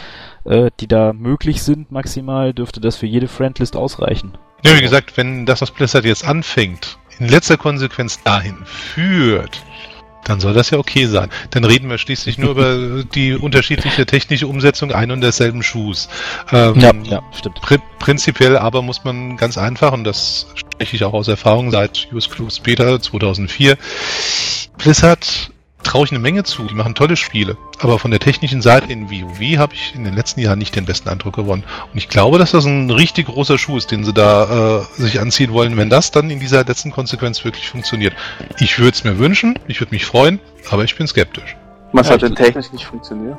äh, 0.45 0.71
die 0.81 0.87
da 0.87 1.13
möglich 1.13 1.63
sind 1.63 1.91
maximal, 1.91 2.53
dürfte 2.53 2.81
das 2.81 2.97
für 2.97 3.07
jede 3.07 3.29
Friendlist 3.29 3.75
ausreichen. 3.75 4.37
Ja, 4.65 4.77
wie 4.77 4.83
gesagt, 4.83 5.17
wenn 5.17 5.47
das, 5.47 5.63
was 5.63 5.71
Blizzard 5.71 6.05
jetzt 6.05 6.27
anfängt, 6.27 6.99
in 7.19 7.29
letzter 7.29 7.57
Konsequenz 7.57 8.23
dahin 8.23 8.57
führt, 8.65 9.63
dann 10.25 10.41
soll 10.41 10.53
das 10.53 10.71
ja 10.71 10.79
okay 10.79 11.07
sein. 11.07 11.31
Dann 11.51 11.65
reden 11.65 11.89
wir 11.89 11.99
schließlich 11.99 12.39
nur 12.39 12.51
über 12.51 13.05
die 13.05 13.35
unterschiedliche 13.35 14.07
technische 14.07 14.47
Umsetzung 14.47 14.93
ein 14.93 15.11
und 15.11 15.21
derselben 15.21 15.63
Schuhs. 15.63 16.09
Ähm, 16.53 16.79
ja, 16.79 16.93
ja, 17.05 17.23
stimmt. 17.37 17.61
Pri 17.61 17.79
prinzipiell 17.99 18.57
aber 18.57 18.83
muss 18.83 19.05
man 19.05 19.37
ganz 19.37 19.59
einfach, 19.59 19.93
und 19.93 20.05
das 20.05 20.47
spreche 20.55 20.97
ich 20.97 21.05
auch 21.05 21.13
aus 21.13 21.29
Erfahrung 21.29 21.71
seit 21.71 22.09
Use 22.13 22.29
Cruise 22.29 22.61
Beta 22.63 23.01
2004, 23.01 23.77
Blizzard 24.79 25.51
traue 25.83 26.05
ich 26.05 26.11
eine 26.11 26.21
Menge 26.21 26.45
zu. 26.45 26.65
Die 26.65 26.75
machen 26.75 26.95
tolle 26.95 27.17
Spiele. 27.17 27.57
Aber 27.79 27.99
von 27.99 28.11
der 28.11 28.21
technischen 28.21 28.63
Seite 28.63 28.93
in 28.93 29.11
WoW 29.11 29.59
habe 29.59 29.75
ich 29.75 29.95
in 29.95 30.05
den 30.05 30.15
letzten 30.15 30.41
Jahren 30.41 30.59
nicht 30.59 30.77
den 30.77 30.85
besten 30.85 31.09
Eindruck 31.09 31.37
gewonnen. 31.37 31.65
Und 31.93 31.99
ich 31.99 32.09
glaube, 32.09 32.39
dass 32.39 32.53
das 32.53 32.65
ein 32.65 32.91
richtig 32.91 33.27
großer 33.27 33.59
Schuh 33.59 33.77
ist, 33.77 33.91
den 33.91 34.05
sie 34.05 34.13
da 34.13 34.81
äh, 34.81 35.01
sich 35.01 35.21
anziehen 35.21 35.53
wollen, 35.53 35.77
wenn 35.77 35.91
das 35.91 36.11
dann 36.11 36.31
in 36.31 36.41
dieser 36.41 36.65
letzten 36.65 36.91
Konsequenz 36.91 37.45
wirklich 37.45 37.69
funktioniert. 37.69 38.15
Ich 38.59 38.79
würde 38.79 38.97
es 38.97 39.05
mir 39.05 39.19
wünschen, 39.19 39.59
ich 39.67 39.81
würde 39.81 39.95
mich 39.95 40.05
freuen, 40.05 40.41
aber 40.71 40.85
ich 40.85 40.97
bin 40.97 41.07
skeptisch. 41.07 41.57
Was 41.93 42.07
ja, 42.07 42.15
hat 42.15 42.23
denn 42.23 42.37
technisch 42.37 42.73
nicht 42.73 42.85
funktioniert? 42.85 43.37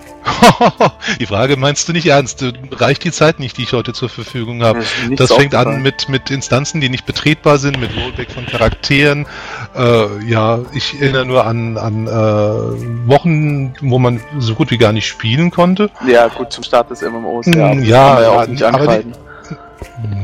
die 1.19 1.25
Frage 1.25 1.55
meinst 1.55 1.87
du 1.87 1.93
nicht 1.93 2.07
ernst? 2.07 2.43
Reicht 2.71 3.03
die 3.03 3.11
Zeit 3.11 3.39
nicht, 3.39 3.57
die 3.57 3.63
ich 3.63 3.73
heute 3.73 3.93
zur 3.93 4.09
Verfügung 4.09 4.61
habe? 4.63 4.79
Das, 5.09 5.29
das 5.29 5.33
fängt 5.33 5.55
an 5.55 5.81
mit, 5.81 6.09
mit 6.09 6.29
Instanzen, 6.29 6.81
die 6.81 6.89
nicht 6.89 7.05
betretbar 7.05 7.57
sind, 7.59 7.79
mit 7.79 7.95
Rollback 7.95 8.31
von 8.31 8.45
Charakteren. 8.45 9.25
Äh, 9.75 10.25
ja, 10.25 10.59
ich 10.73 10.99
erinnere 11.01 11.25
nur 11.25 11.45
an, 11.45 11.77
an 11.77 12.07
äh, 12.07 13.07
Wochen, 13.07 13.73
wo 13.81 13.99
man 13.99 14.19
so 14.39 14.55
gut 14.55 14.69
wie 14.71 14.77
gar 14.77 14.91
nicht 14.91 15.07
spielen 15.07 15.49
konnte. 15.49 15.89
Ja, 16.05 16.27
gut, 16.27 16.51
zum 16.51 16.63
Start 16.63 16.89
des 16.89 17.01
MMOs. 17.01 17.45
Ja, 17.47 17.71
ja, 17.73 18.21
ja, 18.21 18.45
ja 18.45 18.73
aber 18.73 18.97
die, 18.97 19.11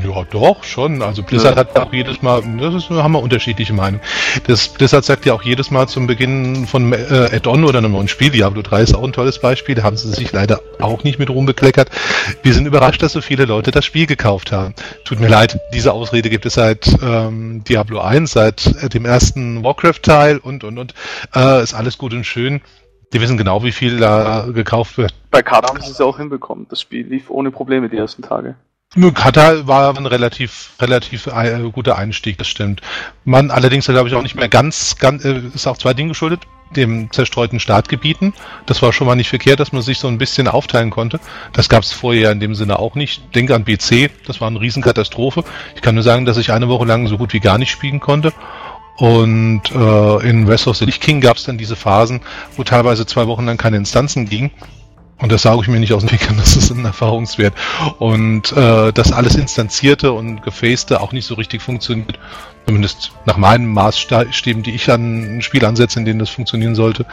ja, 0.04 0.24
doch, 0.32 0.64
schon. 0.64 1.02
Also 1.02 1.24
Blizzard 1.24 1.56
ja. 1.56 1.62
hat 1.62 1.78
auch 1.78 1.94
jedes 1.94 2.22
Mal, 2.22 2.42
das 2.60 2.74
ist, 2.74 2.90
haben 2.90 3.14
wir 3.14 3.22
unterschiedliche 3.22 3.74
Meinungen. 3.74 4.04
Das 4.48 4.68
Blizzard 4.68 5.06
sagt 5.06 5.26
ja 5.26 5.34
auch 5.34 5.44
jedes 5.44 5.72
Mal 5.72 5.88
zum 5.88 6.08
Beginn 6.08 6.68
von 6.68 6.94
äh, 6.94 7.30
Add-on 7.34 7.64
oder 7.64 7.80
einem 7.80 7.92
neuen 7.92 8.08
Spiel, 8.08 8.30
Diablo 8.30 8.62
3 8.62 8.82
ist 8.82 8.96
auch 8.96 9.04
ein 9.04 9.14
tolles 9.14 9.40
Beispiel, 9.40 9.76
da 9.76 9.84
haben 9.84 9.98
sie 9.98 10.10
sich 10.10 10.32
leider 10.32 10.62
auch 10.80 11.04
nicht 11.04 11.20
mit 11.20 11.30
rumbekleckert. 11.30 11.90
Wir 12.44 12.54
sind 12.54 12.66
überrascht, 12.66 13.02
dass 13.02 13.14
so 13.14 13.22
viele 13.22 13.46
Leute 13.46 13.72
das 13.72 13.86
Spiel 13.86 14.06
gekauft 14.06 14.52
haben. 14.52 14.74
Tut 15.06 15.20
mir 15.20 15.28
leid, 15.28 15.60
diese 15.74 15.94
Ausrede 15.94 16.30
gibt 16.30 16.46
es 16.46 16.54
seit 16.54 16.88
ähm, 17.02 17.64
Diablo 17.64 18.00
1, 18.00 18.32
seit 18.32 18.66
äh, 18.84 18.90
dem 18.90 19.06
ersten 19.06 19.64
Warcraft-Teil 19.64 20.38
und, 20.38 20.64
und, 20.64 20.78
und. 20.78 20.94
Äh, 21.36 21.64
ist 21.64 21.74
alles 21.74 21.98
gut 21.98 22.14
und 22.14 22.26
schön. 22.26 22.62
Die 23.14 23.22
wissen 23.22 23.38
genau, 23.38 23.64
wie 23.64 23.72
viel 23.72 23.98
da 23.98 24.48
gekauft 24.54 24.98
wird. 24.98 25.14
Bei 25.32 25.42
Card 25.42 25.70
haben 25.70 25.82
sie 25.82 25.92
es 25.92 25.98
ja 25.98 26.06
auch 26.06 26.18
hinbekommen. 26.18 26.68
Das 26.70 26.82
Spiel 26.82 27.08
lief 27.08 27.30
ohne 27.30 27.52
Probleme 27.52 27.88
die 27.88 27.98
ersten 27.98 28.22
Tage. 28.22 28.56
Katar 29.14 29.68
war 29.68 29.96
ein 29.98 30.06
relativ, 30.06 30.72
relativ 30.80 31.28
äh, 31.28 31.60
guter 31.72 31.98
Einstieg, 31.98 32.38
das 32.38 32.48
stimmt. 32.48 32.82
Man 33.26 33.52
allerdings, 33.52 33.86
glaube 33.86 34.08
ich, 34.08 34.16
auch 34.16 34.24
nicht 34.24 34.36
mehr 34.36 34.48
ganz, 34.48 34.96
ganz 34.98 35.24
äh, 35.26 35.42
ist 35.54 35.68
auch 35.68 35.78
zwei 35.78 35.94
Dinge 35.94 36.10
geschuldet. 36.10 36.42
Dem 36.76 37.12
zerstreuten 37.12 37.62
Startgebieten. 37.62 38.34
Das 38.66 38.82
war 38.82 38.92
schon 38.92 39.08
mal 39.08 39.16
nicht 39.16 39.30
verkehrt, 39.30 39.62
dass 39.62 39.72
man 39.72 39.82
sich 39.82 40.00
so 40.00 40.08
ein 40.10 40.18
bisschen 40.18 40.50
aufteilen 40.50 40.90
konnte. 40.90 41.20
Das 41.54 41.70
gab 41.70 41.84
es 41.84 41.94
vorher 41.94 42.32
in 42.32 42.42
dem 42.42 42.56
Sinne 42.56 42.80
auch 42.80 42.96
nicht. 42.96 43.36
Denke 43.36 43.56
an 43.56 43.64
BC, 43.64 44.10
das 44.26 44.42
war 44.42 44.50
eine 44.50 44.60
Riesenkatastrophe. 44.60 45.46
Ich 45.76 45.82
kann 45.82 45.96
nur 45.96 46.04
sagen, 46.04 46.26
dass 46.26 46.38
ich 46.38 46.52
eine 46.52 46.68
Woche 46.68 46.86
lang 46.86 47.08
so 47.08 47.18
gut 47.18 47.32
wie 47.32 47.40
gar 47.40 47.58
nicht 47.58 47.72
spielen 47.72 48.02
konnte. 48.02 48.34
Und 48.98 49.64
äh, 49.72 50.30
in 50.30 50.48
West 50.48 50.68
of 50.68 50.76
the 50.76 50.86
Lich 50.86 51.00
King 51.00 51.22
gab 51.22 51.38
es 51.38 51.44
dann 51.44 51.58
diese 51.58 51.78
Phasen, 51.78 52.22
wo 52.58 52.64
teilweise 52.64 53.06
zwei 53.06 53.28
Wochen 53.28 53.46
lang 53.46 53.58
keine 53.58 53.78
Instanzen 53.78 54.28
gingen 54.28 54.52
Und 55.20 55.32
das 55.32 55.42
sage 55.42 55.62
ich 55.62 55.68
mir 55.68 55.80
nicht 55.80 55.94
aus 55.94 56.06
dem 56.06 56.18
Fingern, 56.18 56.38
das 56.40 56.56
ist 56.56 56.72
ein 56.72 56.86
Erfahrungswert. 56.86 57.54
Und 58.00 58.52
äh, 58.54 58.94
das 58.94 59.12
alles 59.12 59.36
Instanzierte 59.36 60.12
und 60.12 60.44
Gefacete 60.44 61.02
auch 61.02 61.12
nicht 61.12 61.26
so 61.26 61.36
richtig 61.36 61.62
funktioniert. 61.62 62.20
Zumindest 62.68 63.14
nach 63.26 63.38
meinen 63.38 63.66
Maßstäben, 63.74 64.62
die 64.62 64.76
ich 64.76 64.92
an 64.92 65.38
ein 65.38 65.42
Spiel 65.42 65.64
ansetze, 65.64 66.00
in 66.00 66.06
denen 66.06 66.20
das 66.20 66.30
funktionieren 66.30 66.76
sollte, 66.76 67.06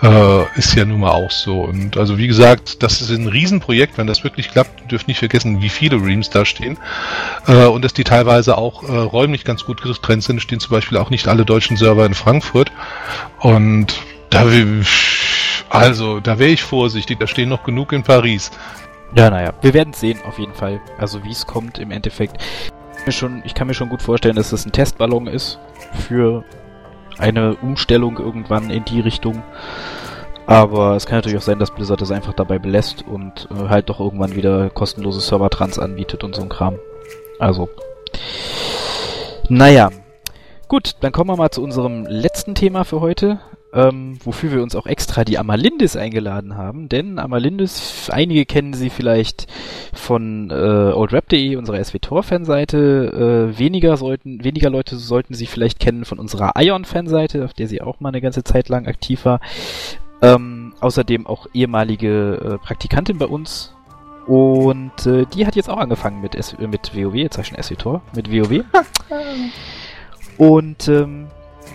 äh, 0.00 0.44
ist 0.56 0.76
ja 0.76 0.84
nun 0.84 1.00
mal 1.00 1.10
auch 1.10 1.32
so. 1.32 1.62
Und 1.62 1.96
also 1.96 2.18
wie 2.18 2.28
gesagt, 2.28 2.84
das 2.84 3.00
ist 3.00 3.10
ein 3.10 3.26
Riesenprojekt, 3.26 3.98
wenn 3.98 4.06
das 4.06 4.22
wirklich 4.22 4.52
klappt, 4.52 4.92
dürft 4.92 5.08
nicht 5.08 5.18
vergessen, 5.18 5.60
wie 5.60 5.70
viele 5.70 5.96
Reams 5.96 6.30
da 6.30 6.44
stehen. 6.44 6.78
Äh, 7.48 7.66
und 7.66 7.84
dass 7.84 7.94
die 7.94 8.04
teilweise 8.04 8.56
auch 8.56 8.84
äh, 8.84 8.96
räumlich 8.96 9.44
ganz 9.44 9.64
gut 9.64 9.82
getrennt 9.82 10.22
sind, 10.22 10.40
stehen 10.40 10.60
zum 10.60 10.70
Beispiel 10.70 10.98
auch 10.98 11.10
nicht 11.10 11.26
alle 11.26 11.44
deutschen 11.44 11.76
Server 11.76 12.06
in 12.06 12.14
Frankfurt. 12.14 12.70
Und 13.40 13.94
da 14.30 14.48
also, 15.72 16.20
da 16.20 16.38
wäre 16.38 16.50
ich 16.50 16.62
vorsichtig, 16.62 17.18
da 17.18 17.26
stehen 17.26 17.48
noch 17.48 17.64
genug 17.64 17.92
in 17.92 18.02
Paris. 18.02 18.50
Ja, 19.16 19.30
naja, 19.30 19.54
wir 19.62 19.72
werden 19.72 19.94
sehen, 19.94 20.18
auf 20.26 20.38
jeden 20.38 20.52
Fall. 20.52 20.80
Also, 20.98 21.24
wie 21.24 21.30
es 21.30 21.46
kommt 21.46 21.78
im 21.78 21.90
Endeffekt. 21.90 22.36
Ich, 23.06 23.54
kann 23.54 23.66
mir 23.66 23.74
schon 23.74 23.88
gut 23.88 24.02
vorstellen, 24.02 24.36
dass 24.36 24.50
das 24.50 24.66
ein 24.66 24.72
Testballon 24.72 25.26
ist 25.26 25.58
für 26.08 26.44
eine 27.18 27.56
Umstellung 27.56 28.18
irgendwann 28.18 28.68
in 28.68 28.84
die 28.84 29.00
Richtung. 29.00 29.42
Aber 30.46 30.94
es 30.96 31.06
kann 31.06 31.16
natürlich 31.16 31.38
auch 31.38 31.42
sein, 31.42 31.58
dass 31.58 31.70
Blizzard 31.70 32.02
das 32.02 32.10
einfach 32.10 32.34
dabei 32.34 32.58
belässt 32.58 33.06
und 33.06 33.48
äh, 33.50 33.68
halt 33.68 33.88
doch 33.88 33.98
irgendwann 33.98 34.36
wieder 34.36 34.68
kostenlose 34.68 35.20
Server-Trans 35.20 35.78
anbietet 35.78 36.22
und 36.22 36.34
so 36.34 36.42
ein 36.42 36.50
Kram. 36.50 36.76
Also. 37.38 37.70
Naja. 39.48 39.90
Gut, 40.68 40.96
dann 41.00 41.12
kommen 41.12 41.30
wir 41.30 41.36
mal 41.36 41.50
zu 41.50 41.62
unserem 41.62 42.06
letzten 42.06 42.54
Thema 42.54 42.84
für 42.84 43.00
heute 43.00 43.40
ähm, 43.72 44.18
wofür 44.22 44.52
wir 44.52 44.62
uns 44.62 44.76
auch 44.76 44.86
extra 44.86 45.24
die 45.24 45.38
Amalindis 45.38 45.96
eingeladen 45.96 46.56
haben, 46.56 46.88
denn 46.88 47.18
Amalindis, 47.18 48.10
einige 48.10 48.44
kennen 48.44 48.74
sie 48.74 48.90
vielleicht 48.90 49.46
von 49.92 50.50
äh, 50.50 50.54
oldrap.de, 50.54 51.56
unserer 51.56 51.82
SWTOR-Fanseite, 51.82 53.52
äh, 53.54 53.58
weniger 53.58 53.96
sollten, 53.96 54.44
weniger 54.44 54.70
Leute 54.70 54.96
sollten 54.96 55.34
sie 55.34 55.46
vielleicht 55.46 55.80
kennen 55.80 56.04
von 56.04 56.18
unserer 56.18 56.52
Ion-Fanseite, 56.56 57.44
auf 57.44 57.54
der 57.54 57.68
sie 57.68 57.80
auch 57.80 58.00
mal 58.00 58.10
eine 58.10 58.20
ganze 58.20 58.44
Zeit 58.44 58.68
lang 58.68 58.86
aktiv 58.86 59.24
war. 59.24 59.40
Ähm, 60.20 60.74
außerdem 60.80 61.26
auch 61.26 61.46
ehemalige 61.52 62.58
äh, 62.60 62.64
Praktikantin 62.64 63.18
bei 63.18 63.26
uns, 63.26 63.74
und 64.26 65.04
äh, 65.06 65.26
die 65.34 65.46
hat 65.46 65.56
jetzt 65.56 65.68
auch 65.68 65.78
angefangen 65.78 66.20
mit, 66.20 66.34
S 66.36 66.56
mit 66.58 66.94
WoW, 66.94 67.14
jetzt 67.14 67.34
sag 67.34 67.42
ich 67.42 67.48
schon 67.48 67.62
SWTOR, 67.62 68.02
mit 68.14 68.30
WoW. 68.30 68.64
Und 70.38 70.88
ähm, 70.88 71.26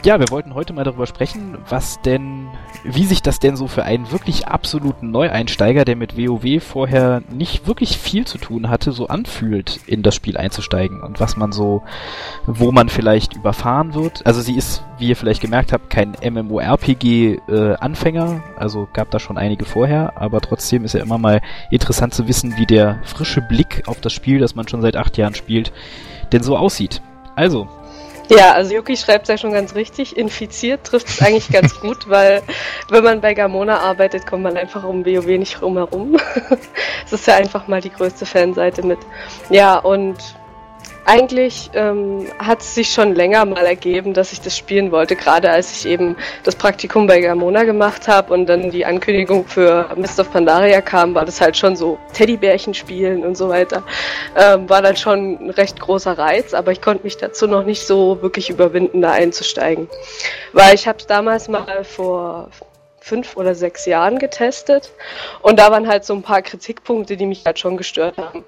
ja, 0.04 0.20
wir 0.20 0.30
wollten 0.30 0.54
heute 0.54 0.74
mal 0.74 0.84
darüber 0.84 1.08
sprechen, 1.08 1.58
was 1.70 2.02
denn, 2.02 2.48
wie 2.84 3.06
sich 3.06 3.22
das 3.22 3.40
denn 3.40 3.56
so 3.56 3.68
für 3.68 3.84
einen 3.84 4.12
wirklich 4.12 4.48
absoluten 4.48 5.12
Neueinsteiger, 5.12 5.86
der 5.86 5.96
mit 5.96 6.18
WoW 6.18 6.64
vorher 6.64 7.22
nicht 7.30 7.68
wirklich 7.68 7.98
viel 7.98 8.26
zu 8.26 8.38
tun 8.38 8.70
hatte, 8.70 8.92
so 8.92 9.08
anfühlt, 9.08 9.80
in 9.86 10.04
das 10.04 10.16
Spiel 10.16 10.38
einzusteigen 10.38 11.02
und 11.02 11.20
was 11.20 11.38
man 11.38 11.52
so, 11.52 11.84
wo 12.46 12.72
man 12.72 12.90
vielleicht 12.90 13.36
überfahren 13.36 13.94
wird. 13.94 14.26
Also 14.26 14.42
sie 14.42 14.56
ist, 14.56 14.84
wie 14.98 15.10
ihr 15.10 15.16
vielleicht 15.16 15.42
gemerkt 15.42 15.74
habt, 15.74 15.90
kein 15.90 16.16
MMORPG-Anfänger, 16.24 18.36
äh, 18.36 18.60
also 18.60 18.88
gab 18.94 19.12
da 19.12 19.20
schon 19.20 19.38
einige 19.38 19.66
vorher, 19.66 20.14
aber 20.16 20.42
trotzdem 20.42 20.86
ist 20.86 20.94
ja 20.94 21.02
immer 21.02 21.18
mal 21.18 21.42
interessant 21.72 22.14
zu 22.14 22.28
wissen, 22.28 22.56
wie 22.58 22.66
der 22.66 23.00
frische 23.04 23.42
Blick 23.42 23.84
auf 23.88 24.02
das 24.02 24.14
Spiel, 24.14 24.40
das 24.40 24.56
man 24.56 24.68
schon 24.68 24.82
seit 24.82 24.96
acht 24.96 25.18
Jahren 25.18 25.36
spielt, 25.36 25.72
denn 26.32 26.44
so 26.44 26.58
aussieht. 26.58 27.02
Also, 27.36 27.68
ja, 28.30 28.54
also 28.54 28.74
Yuki 28.74 28.98
schreibt 28.98 29.24
es 29.24 29.30
ja 29.30 29.38
schon 29.38 29.52
ganz 29.52 29.76
richtig. 29.76 30.18
Infiziert 30.18 30.86
trifft 30.86 31.08
es 31.08 31.22
eigentlich 31.22 31.50
ganz 31.50 31.80
gut, 31.82 32.10
weil 32.10 32.42
wenn 32.90 33.04
man 33.04 33.22
bei 33.22 33.34
Gamona 33.34 33.80
arbeitet, 33.80 34.26
kommt 34.26 34.44
man 34.44 34.58
einfach 34.58 34.84
um 34.84 35.06
WoW 35.06 35.26
nicht 35.26 35.62
rumherum. 35.62 36.18
Es 37.06 37.14
ist 37.14 37.28
ja 37.28 37.36
einfach 37.36 37.70
mal 37.70 37.80
die 37.80 37.90
größte 37.90 38.26
Fanseite 38.26 38.86
mit. 38.86 39.00
Ja, 39.50 39.78
und 39.78 40.18
eigentlich 41.08 41.70
ähm, 41.74 42.28
hat 42.38 42.60
es 42.60 42.76
sich 42.76 42.92
schon 42.92 43.16
länger 43.16 43.46
mal 43.46 43.66
ergeben, 43.66 44.14
dass 44.14 44.34
ich 44.34 44.42
das 44.42 44.58
spielen 44.58 44.92
wollte, 44.92 45.16
gerade 45.16 45.50
als 45.50 45.72
ich 45.72 45.90
eben 45.90 46.18
das 46.44 46.56
Praktikum 46.56 47.08
bei 47.08 47.22
Gamona 47.22 47.64
gemacht 47.64 48.10
habe 48.10 48.34
und 48.34 48.46
dann 48.46 48.72
die 48.72 48.86
Ankündigung 48.86 49.48
für 49.48 49.90
Mist 49.96 50.20
of 50.20 50.32
Pandaria 50.32 50.82
kam, 50.82 51.16
war 51.16 51.24
das 51.24 51.40
halt 51.40 51.56
schon 51.56 51.78
so 51.78 51.98
Teddybärchen 52.14 52.74
spielen 52.74 53.26
und 53.26 53.38
so 53.38 53.48
weiter. 53.48 53.84
Ähm, 54.36 54.68
war 54.70 54.82
dann 54.82 54.98
schon 54.98 55.48
ein 55.48 55.50
recht 55.50 55.80
großer 55.80 56.18
Reiz, 56.18 56.54
aber 56.54 56.74
ich 56.74 56.82
konnte 56.82 57.06
mich 57.06 57.16
dazu 57.16 57.48
noch 57.48 57.64
nicht 57.64 57.88
so 57.88 58.22
wirklich 58.22 58.50
überwinden, 58.50 59.02
da 59.02 59.14
einzusteigen. 59.14 59.88
Weil 60.52 60.76
ich 60.76 60.90
habe 60.90 61.00
es 61.00 61.08
damals 61.08 61.48
mal 61.48 61.86
vor 61.86 62.50
fünf 63.00 63.38
oder 63.38 63.56
sechs 63.56 63.86
Jahren 63.86 64.20
getestet 64.20 64.92
und 65.42 65.58
da 65.58 65.72
waren 65.72 65.88
halt 65.88 66.04
so 66.04 66.14
ein 66.14 66.22
paar 66.22 66.42
Kritikpunkte, 66.42 67.16
die 67.16 67.26
mich 67.26 67.46
halt 67.46 67.58
schon 67.58 67.78
gestört 67.78 68.18
haben. 68.18 68.44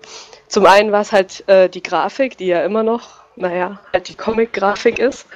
Zum 0.49 0.65
einen 0.65 0.91
war 0.91 1.01
es 1.01 1.11
halt 1.11 1.47
äh, 1.47 1.69
die 1.69 1.83
Grafik, 1.83 2.37
die 2.37 2.47
ja 2.47 2.63
immer 2.63 2.81
noch, 2.81 3.21
naja, 3.35 3.79
halt 3.93 4.09
die 4.09 4.15
Comic-Grafik 4.15 4.97
ist. 4.97 5.27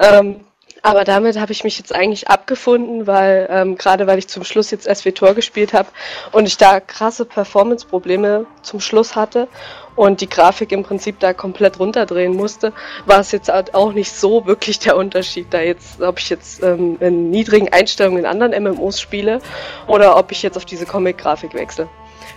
Ähm, 0.00 0.40
aber 0.80 1.04
damit 1.04 1.38
habe 1.38 1.52
ich 1.52 1.64
mich 1.64 1.78
jetzt 1.78 1.94
eigentlich 1.94 2.28
abgefunden, 2.28 3.06
weil 3.06 3.46
ähm, 3.50 3.76
gerade 3.76 4.06
weil 4.06 4.18
ich 4.18 4.28
zum 4.28 4.42
Schluss 4.44 4.70
jetzt 4.70 4.86
SWTOR 4.86 5.34
gespielt 5.34 5.72
habe 5.72 5.88
und 6.32 6.46
ich 6.46 6.56
da 6.56 6.80
krasse 6.80 7.24
Performance-Probleme 7.24 8.46
zum 8.62 8.80
Schluss 8.80 9.16
hatte 9.16 9.48
und 9.96 10.20
die 10.20 10.28
Grafik 10.28 10.72
im 10.72 10.82
Prinzip 10.82 11.20
da 11.20 11.32
komplett 11.32 11.78
runterdrehen 11.78 12.34
musste, 12.34 12.72
war 13.06 13.20
es 13.20 13.32
jetzt 13.32 13.50
halt 13.50 13.74
auch 13.74 13.92
nicht 13.92 14.12
so 14.12 14.46
wirklich 14.46 14.78
der 14.78 14.96
Unterschied, 14.96 15.46
da 15.50 15.60
jetzt, 15.60 16.00
ob 16.00 16.18
ich 16.18 16.28
jetzt 16.28 16.62
ähm, 16.62 16.96
in 17.00 17.30
niedrigen 17.30 17.70
Einstellungen 17.70 18.20
in 18.20 18.26
anderen 18.26 18.62
MMOs 18.62 19.00
spiele 19.00 19.40
oder 19.86 20.16
ob 20.16 20.32
ich 20.32 20.42
jetzt 20.42 20.56
auf 20.56 20.64
diese 20.64 20.86
Comic-Grafik 20.86 21.54
wechsle. 21.54 21.88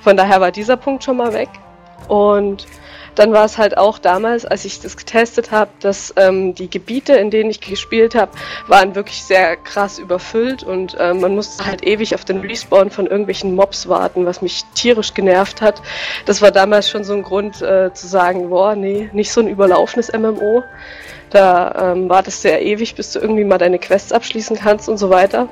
Von 0.02 0.16
daher 0.16 0.40
war 0.40 0.52
dieser 0.52 0.78
Punkt 0.78 1.04
schon 1.04 1.18
mal 1.18 1.34
weg. 1.34 1.50
Und 2.08 2.66
dann 3.18 3.34
war 3.34 3.45
es 3.45 3.58
halt 3.58 3.78
auch 3.78 3.98
damals, 3.98 4.45
als 4.45 4.64
ich 4.64 4.80
das 4.80 4.95
getestet 4.95 5.50
habe, 5.50 5.72
dass 5.80 6.14
ähm, 6.18 6.54
die 6.54 6.70
Gebiete, 6.70 7.14
in 7.14 7.32
denen 7.32 7.50
ich 7.50 7.60
gespielt 7.60 8.14
habe, 8.14 8.32
waren 8.68 8.93
wirklich 8.93 9.24
sehr 9.24 9.58
krass 9.58 9.98
überfüllt 9.98 10.62
und 10.62 10.95
äh, 11.00 11.16
man 11.16 11.34
musste 11.34 11.66
halt 11.66 11.84
ewig 11.84 12.14
auf 12.14 12.26
den 12.26 12.41
Respawn 12.41 12.91
von 12.91 13.08
irgendwelchen 13.08 13.56
Mobs 13.56 13.88
warten, 13.89 14.28
was 14.28 14.43
mich 14.43 14.64
tierisch 14.76 15.16
genervt 15.16 15.62
hat. 15.62 15.82
Das 16.26 16.43
war 16.43 16.52
damals 16.52 16.89
schon 16.89 17.04
so 17.04 17.14
ein 17.14 17.24
Grund 17.24 17.60
äh, 17.64 17.91
zu 17.91 18.06
sagen, 18.06 18.50
boah, 18.50 18.76
nee, 18.76 19.10
nicht 19.14 19.32
so 19.32 19.41
ein 19.41 19.48
überlaufenes 19.48 20.12
MMO. 20.14 20.64
Da 21.32 21.93
ähm, 21.93 22.10
wartest 22.10 22.43
du 22.43 22.52
ja 22.52 22.60
ewig, 22.60 22.93
bis 22.93 23.14
du 23.14 23.20
irgendwie 23.20 23.43
mal 23.43 23.58
deine 23.58 23.80
Quests 23.80 24.12
abschließen 24.12 24.58
kannst 24.58 24.88
und 24.89 24.98
so 24.98 25.10
weiter. 25.10 25.50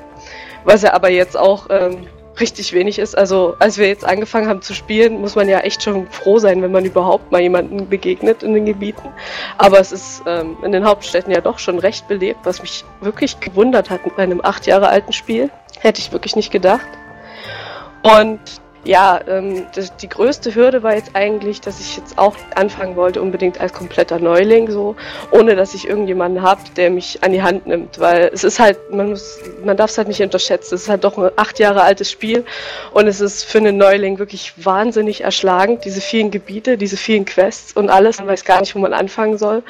Was 0.65 0.83
ja 0.83 0.93
aber 0.93 1.09
jetzt 1.09 1.35
auch 1.35 1.67
ähm, 1.71 2.07
richtig 2.39 2.73
wenig 2.73 2.99
ist. 2.99 3.17
Also 3.17 3.55
als 3.59 3.77
wir 3.77 3.87
jetzt 3.87 4.05
angefangen 4.05 4.47
haben 4.47 4.61
zu 4.61 4.73
spielen, 4.73 5.21
muss 5.21 5.35
man 5.35 5.47
ja 5.47 5.59
echt 5.59 5.83
schon 5.83 6.07
froh 6.09 6.39
sein, 6.39 6.61
wenn 6.61 6.71
man 6.71 6.85
überhaupt 6.85 7.31
mal 7.31 7.41
jemanden 7.41 7.87
begegnet 7.87 8.43
in 8.43 8.53
den 8.53 8.65
Gebieten. 8.65 9.09
Aber 9.57 9.79
es 9.79 9.91
ist 9.91 10.23
ähm, 10.27 10.57
in 10.63 10.71
den 10.71 10.85
Hauptstädten 10.85 11.31
ja 11.31 11.41
doch 11.41 11.59
schon 11.59 11.79
recht 11.79 12.07
belebt, 12.07 12.39
was 12.43 12.61
mich 12.61 12.83
wirklich 13.01 13.39
gewundert 13.39 13.89
hat 13.89 14.05
mit 14.05 14.17
einem 14.17 14.41
acht 14.43 14.67
Jahre 14.67 14.89
alten 14.89 15.13
Spiel. 15.13 15.49
Hätte 15.79 15.99
ich 15.99 16.11
wirklich 16.11 16.35
nicht 16.35 16.51
gedacht. 16.51 16.87
Und 18.03 18.39
ja, 18.85 19.19
ähm, 19.27 19.65
das, 19.73 19.95
die 19.97 20.07
größte 20.07 20.53
Hürde 20.53 20.83
war 20.83 20.95
jetzt 20.95 21.15
eigentlich, 21.15 21.59
dass 21.59 21.79
ich 21.79 21.97
jetzt 21.97 22.17
auch 22.19 22.35
anfangen 22.53 22.95
wollte, 22.95 23.19
unbedingt 23.21 23.59
als 23.59 23.73
kompletter 23.73 24.19
Neuling, 24.19 24.69
so, 24.69 24.95
ohne 25.31 25.55
dass 25.55 25.73
ich 25.73 25.87
irgendjemanden 25.87 26.43
habe, 26.43 26.61
der 26.77 26.91
mich 26.91 27.17
an 27.23 27.31
die 27.31 27.41
Hand 27.41 27.65
nimmt. 27.65 27.99
Weil 27.99 28.29
es 28.31 28.43
ist 28.43 28.59
halt, 28.59 28.77
man 28.91 29.09
muss, 29.09 29.39
man 29.63 29.75
darf 29.75 29.89
es 29.89 29.97
halt 29.97 30.07
nicht 30.07 30.21
unterschätzen. 30.21 30.75
Es 30.75 30.83
ist 30.83 30.89
halt 30.89 31.03
doch 31.03 31.17
ein 31.17 31.31
acht 31.35 31.57
Jahre 31.57 31.81
altes 31.81 32.11
Spiel 32.11 32.45
und 32.91 33.07
es 33.07 33.21
ist 33.21 33.43
für 33.43 33.57
einen 33.57 33.77
Neuling 33.77 34.19
wirklich 34.19 34.53
wahnsinnig 34.63 35.21
erschlagend, 35.21 35.83
diese 35.83 35.99
vielen 35.99 36.29
Gebiete, 36.29 36.77
diese 36.77 36.97
vielen 36.97 37.25
Quests 37.25 37.73
und 37.73 37.89
alles. 37.89 38.19
Man 38.19 38.27
weiß 38.27 38.45
gar 38.45 38.59
nicht, 38.59 38.75
wo 38.75 38.79
man 38.79 38.93
anfangen 38.93 39.39
soll. 39.39 39.63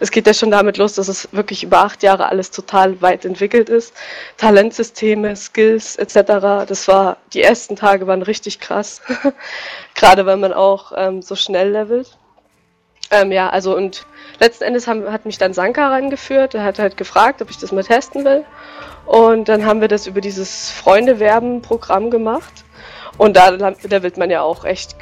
Es 0.00 0.10
geht 0.10 0.26
ja 0.26 0.34
schon 0.34 0.50
damit 0.50 0.76
los, 0.76 0.94
dass 0.94 1.08
es 1.08 1.28
wirklich 1.32 1.62
über 1.62 1.78
acht 1.78 2.02
Jahre 2.02 2.28
alles 2.28 2.50
total 2.50 3.00
weit 3.00 3.24
entwickelt 3.24 3.70
ist. 3.70 3.94
Talentsysteme, 4.36 5.34
Skills 5.36 5.96
etc. 5.96 6.66
Das 6.68 6.86
war, 6.86 7.16
die 7.32 7.42
ersten 7.42 7.74
Tage 7.74 8.06
waren 8.06 8.20
richtig 8.22 8.57
krass. 8.60 9.02
Gerade 9.94 10.26
wenn 10.26 10.40
man 10.40 10.52
auch 10.52 10.92
ähm, 10.96 11.22
so 11.22 11.34
schnell 11.34 11.70
levelt. 11.70 12.18
Ähm, 13.10 13.32
ja, 13.32 13.48
also 13.48 13.74
und 13.74 14.06
letzten 14.38 14.64
Endes 14.64 14.86
haben, 14.86 15.10
hat 15.10 15.24
mich 15.24 15.38
dann 15.38 15.54
Sanka 15.54 15.88
rangeführt. 15.88 16.54
Er 16.54 16.64
hat 16.64 16.78
halt 16.78 16.96
gefragt, 16.96 17.40
ob 17.40 17.50
ich 17.50 17.58
das 17.58 17.72
mal 17.72 17.84
testen 17.84 18.24
will. 18.24 18.44
Und 19.06 19.48
dann 19.48 19.64
haben 19.64 19.80
wir 19.80 19.88
das 19.88 20.06
über 20.06 20.20
dieses 20.20 20.70
Freunde-Werben-Programm 20.70 22.10
gemacht. 22.10 22.64
Und 23.16 23.36
da 23.36 23.48
levelt 23.82 24.18
man 24.18 24.30
ja 24.30 24.42
auch 24.42 24.64
echt 24.64 24.94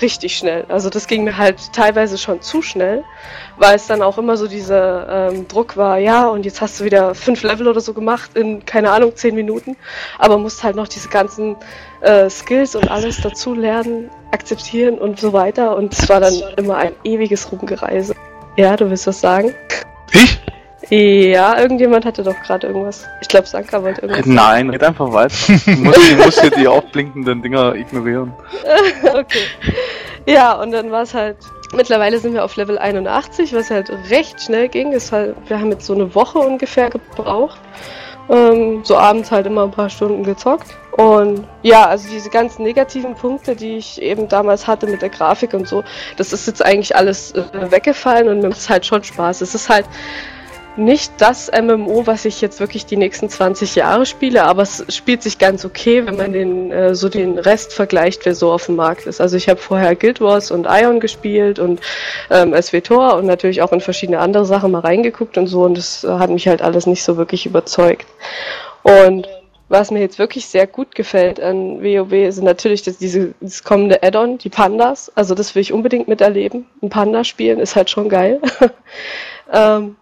richtig 0.00 0.36
schnell. 0.36 0.64
Also 0.68 0.90
das 0.90 1.06
ging 1.06 1.24
mir 1.24 1.38
halt 1.38 1.72
teilweise 1.72 2.18
schon 2.18 2.42
zu 2.42 2.62
schnell, 2.62 3.04
weil 3.56 3.76
es 3.76 3.86
dann 3.86 4.02
auch 4.02 4.18
immer 4.18 4.36
so 4.36 4.46
dieser 4.46 5.30
ähm, 5.30 5.48
Druck 5.48 5.76
war, 5.76 5.98
ja, 5.98 6.28
und 6.28 6.44
jetzt 6.44 6.60
hast 6.60 6.80
du 6.80 6.84
wieder 6.84 7.14
fünf 7.14 7.42
Level 7.42 7.68
oder 7.68 7.80
so 7.80 7.94
gemacht 7.94 8.36
in, 8.36 8.64
keine 8.64 8.90
Ahnung, 8.90 9.14
zehn 9.16 9.34
Minuten, 9.34 9.76
aber 10.18 10.38
musst 10.38 10.62
halt 10.62 10.76
noch 10.76 10.88
diese 10.88 11.08
ganzen 11.08 11.56
äh, 12.04 12.28
Skills 12.30 12.76
und 12.76 12.90
alles 12.90 13.20
dazu 13.20 13.54
lernen, 13.54 14.10
akzeptieren 14.30 14.98
und 14.98 15.18
so 15.18 15.32
weiter. 15.32 15.76
Und 15.76 15.92
es 15.92 16.08
war 16.08 16.20
dann 16.20 16.34
immer 16.56 16.76
ein 16.76 16.92
ewiges 17.04 17.50
Rumgereise. 17.50 18.14
Ja, 18.56 18.76
du 18.76 18.88
willst 18.88 19.06
was 19.06 19.20
sagen? 19.20 19.54
Ich? 20.12 20.38
Ja, 20.90 21.58
irgendjemand 21.58 22.04
hatte 22.04 22.22
doch 22.22 22.40
gerade 22.42 22.66
irgendwas. 22.66 23.06
Ich 23.22 23.28
glaube, 23.28 23.46
Sanka 23.46 23.82
wollte 23.82 24.02
irgendwas. 24.02 24.26
Nein, 24.26 24.68
red 24.70 24.82
einfach 24.82 25.10
weiter. 25.12 25.34
Du 25.64 25.72
musst, 25.76 26.10
du 26.10 26.16
musst 26.16 26.40
hier 26.40 26.50
die 26.50 26.68
aufblinkenden 26.68 27.42
Dinger 27.42 27.74
ignorieren. 27.74 28.32
okay. 29.02 29.46
Ja, 30.26 30.54
und 30.60 30.72
dann 30.72 30.90
war 30.90 31.02
es 31.02 31.14
halt. 31.14 31.36
Mittlerweile 31.74 32.18
sind 32.18 32.34
wir 32.34 32.44
auf 32.44 32.54
Level 32.56 32.78
81, 32.78 33.52
was 33.54 33.70
halt 33.70 33.90
recht 34.10 34.40
schnell 34.40 34.68
ging. 34.68 34.92
Ist 34.92 35.10
halt, 35.10 35.34
wir 35.48 35.58
haben 35.58 35.72
jetzt 35.72 35.86
so 35.86 35.94
eine 35.94 36.14
Woche 36.14 36.38
ungefähr 36.38 36.90
gebraucht. 36.90 37.58
Ähm, 38.28 38.84
so 38.84 38.96
abends 38.96 39.30
halt 39.30 39.46
immer 39.46 39.64
ein 39.64 39.70
paar 39.70 39.90
Stunden 39.90 40.24
gezockt. 40.24 40.74
Und 40.92 41.46
ja, 41.62 41.86
also 41.86 42.08
diese 42.08 42.30
ganzen 42.30 42.62
negativen 42.62 43.14
Punkte, 43.14 43.56
die 43.56 43.76
ich 43.76 44.00
eben 44.00 44.28
damals 44.28 44.66
hatte 44.66 44.86
mit 44.86 45.02
der 45.02 45.08
Grafik 45.08 45.52
und 45.52 45.66
so, 45.66 45.82
das 46.16 46.32
ist 46.32 46.46
jetzt 46.46 46.64
eigentlich 46.64 46.94
alles 46.94 47.32
äh, 47.32 47.42
weggefallen 47.70 48.28
und 48.28 48.40
mir 48.40 48.48
macht 48.48 48.60
es 48.60 48.70
halt 48.70 48.86
schon 48.86 49.02
Spaß. 49.02 49.40
Es 49.40 49.54
ist 49.54 49.68
halt 49.68 49.86
nicht 50.76 51.12
das 51.18 51.50
MMO, 51.50 52.06
was 52.06 52.24
ich 52.24 52.40
jetzt 52.40 52.60
wirklich 52.60 52.86
die 52.86 52.96
nächsten 52.96 53.28
20 53.28 53.74
Jahre 53.76 54.06
spiele, 54.06 54.44
aber 54.44 54.62
es 54.62 54.84
spielt 54.88 55.22
sich 55.22 55.38
ganz 55.38 55.64
okay, 55.64 56.04
wenn 56.06 56.16
man 56.16 56.32
den 56.32 56.72
äh, 56.72 56.94
so 56.94 57.08
den 57.08 57.38
Rest 57.38 57.72
vergleicht, 57.72 58.26
wer 58.26 58.34
so 58.34 58.52
auf 58.52 58.66
dem 58.66 58.76
Markt 58.76 59.06
ist. 59.06 59.20
Also 59.20 59.36
ich 59.36 59.48
habe 59.48 59.60
vorher 59.60 59.94
Guild 59.94 60.20
Wars 60.20 60.50
und 60.50 60.66
Ion 60.68 61.00
gespielt 61.00 61.58
und 61.58 61.80
ähm, 62.30 62.54
SWTOR 62.60 63.16
und 63.16 63.26
natürlich 63.26 63.62
auch 63.62 63.72
in 63.72 63.80
verschiedene 63.80 64.18
andere 64.18 64.44
Sachen 64.44 64.72
mal 64.72 64.80
reingeguckt 64.80 65.38
und 65.38 65.46
so 65.46 65.62
und 65.64 65.76
das 65.76 66.04
hat 66.04 66.30
mich 66.30 66.48
halt 66.48 66.62
alles 66.62 66.86
nicht 66.86 67.04
so 67.04 67.16
wirklich 67.16 67.46
überzeugt. 67.46 68.06
Und 68.82 69.28
was 69.68 69.90
mir 69.90 70.00
jetzt 70.00 70.18
wirklich 70.18 70.46
sehr 70.46 70.66
gut 70.66 70.94
gefällt 70.94 71.40
an 71.40 71.82
WoW 71.82 72.32
sind 72.32 72.44
natürlich 72.44 72.82
das, 72.82 72.98
diese, 72.98 73.34
dieses 73.40 73.64
kommende 73.64 74.02
Add-on, 74.02 74.38
die 74.38 74.50
Pandas. 74.50 75.10
Also 75.14 75.34
das 75.34 75.54
will 75.54 75.62
ich 75.62 75.72
unbedingt 75.72 76.06
miterleben. 76.06 76.66
Ein 76.82 76.90
Panda 76.90 77.24
spielen 77.24 77.58
ist 77.58 77.74
halt 77.74 77.88
schon 77.88 78.08
geil. 78.08 78.40
ähm, 79.52 79.96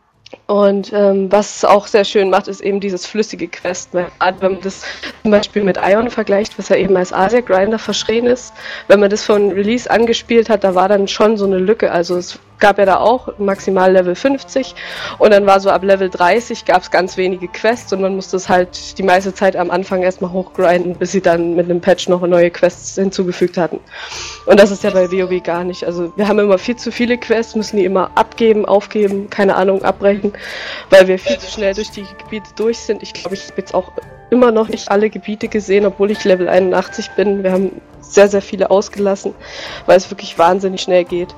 und 0.46 0.92
ähm, 0.92 1.30
was 1.30 1.64
auch 1.64 1.86
sehr 1.86 2.04
schön 2.04 2.30
macht, 2.30 2.48
ist 2.48 2.60
eben 2.60 2.80
dieses 2.80 3.06
flüssige 3.06 3.48
Quest. 3.48 3.90
Wenn 3.92 4.06
man 4.40 4.60
das 4.60 4.82
zum 5.22 5.30
Beispiel 5.30 5.62
mit 5.62 5.78
Ion 5.82 6.10
vergleicht, 6.10 6.58
was 6.58 6.68
ja 6.68 6.76
eben 6.76 6.96
als 6.96 7.12
Asia 7.12 7.40
Grinder 7.40 7.78
verschrien 7.78 8.26
ist, 8.26 8.52
wenn 8.88 9.00
man 9.00 9.10
das 9.10 9.24
von 9.24 9.52
Release 9.52 9.90
angespielt 9.90 10.48
hat, 10.48 10.64
da 10.64 10.74
war 10.74 10.88
dann 10.88 11.08
schon 11.08 11.36
so 11.36 11.46
eine 11.46 11.58
Lücke. 11.58 11.90
Also 11.90 12.16
es 12.16 12.38
gab 12.62 12.78
ja 12.78 12.86
da 12.86 12.98
auch 12.98 13.36
maximal 13.38 13.92
Level 13.92 14.14
50 14.14 14.74
und 15.18 15.32
dann 15.32 15.46
war 15.46 15.58
so 15.58 15.68
ab 15.68 15.82
Level 15.82 16.08
30 16.08 16.64
gab 16.64 16.82
es 16.82 16.92
ganz 16.92 17.16
wenige 17.16 17.48
Quests 17.48 17.92
und 17.92 18.00
man 18.00 18.14
musste 18.14 18.36
es 18.36 18.48
halt 18.48 18.96
die 18.98 19.02
meiste 19.02 19.34
Zeit 19.34 19.56
am 19.56 19.70
Anfang 19.70 20.02
erstmal 20.02 20.30
hochgrinden, 20.30 20.94
bis 20.94 21.10
sie 21.10 21.20
dann 21.20 21.56
mit 21.56 21.68
einem 21.68 21.80
Patch 21.80 22.08
noch 22.08 22.24
neue 22.24 22.52
Quests 22.52 22.94
hinzugefügt 22.94 23.58
hatten. 23.58 23.80
Und 24.46 24.60
das 24.60 24.70
ist 24.70 24.84
ja 24.84 24.90
bei 24.90 25.10
WoW 25.10 25.42
gar 25.42 25.64
nicht. 25.64 25.84
Also 25.84 26.12
wir 26.16 26.28
haben 26.28 26.38
immer 26.38 26.56
viel 26.56 26.76
zu 26.76 26.92
viele 26.92 27.18
Quests, 27.18 27.56
müssen 27.56 27.78
die 27.78 27.84
immer 27.84 28.12
abgeben, 28.14 28.64
aufgeben, 28.64 29.28
keine 29.28 29.56
Ahnung, 29.56 29.82
abbrechen, 29.82 30.32
weil 30.88 31.08
wir 31.08 31.18
viel 31.18 31.38
zu 31.38 31.50
schnell 31.50 31.74
durch 31.74 31.90
die 31.90 32.06
Gebiete 32.18 32.50
durch 32.54 32.78
sind. 32.78 33.02
Ich 33.02 33.12
glaube, 33.12 33.34
ich 33.34 33.42
habe 33.48 33.54
jetzt 33.56 33.74
auch 33.74 33.90
immer 34.30 34.52
noch 34.52 34.68
nicht 34.68 34.88
alle 34.88 35.10
Gebiete 35.10 35.48
gesehen, 35.48 35.84
obwohl 35.84 36.12
ich 36.12 36.22
Level 36.22 36.48
81 36.48 37.10
bin. 37.16 37.42
Wir 37.42 37.50
haben 37.50 37.80
sehr, 38.00 38.28
sehr 38.28 38.40
viele 38.40 38.70
ausgelassen, 38.70 39.34
weil 39.86 39.96
es 39.96 40.08
wirklich 40.12 40.38
wahnsinnig 40.38 40.82
schnell 40.82 41.04
geht. 41.04 41.34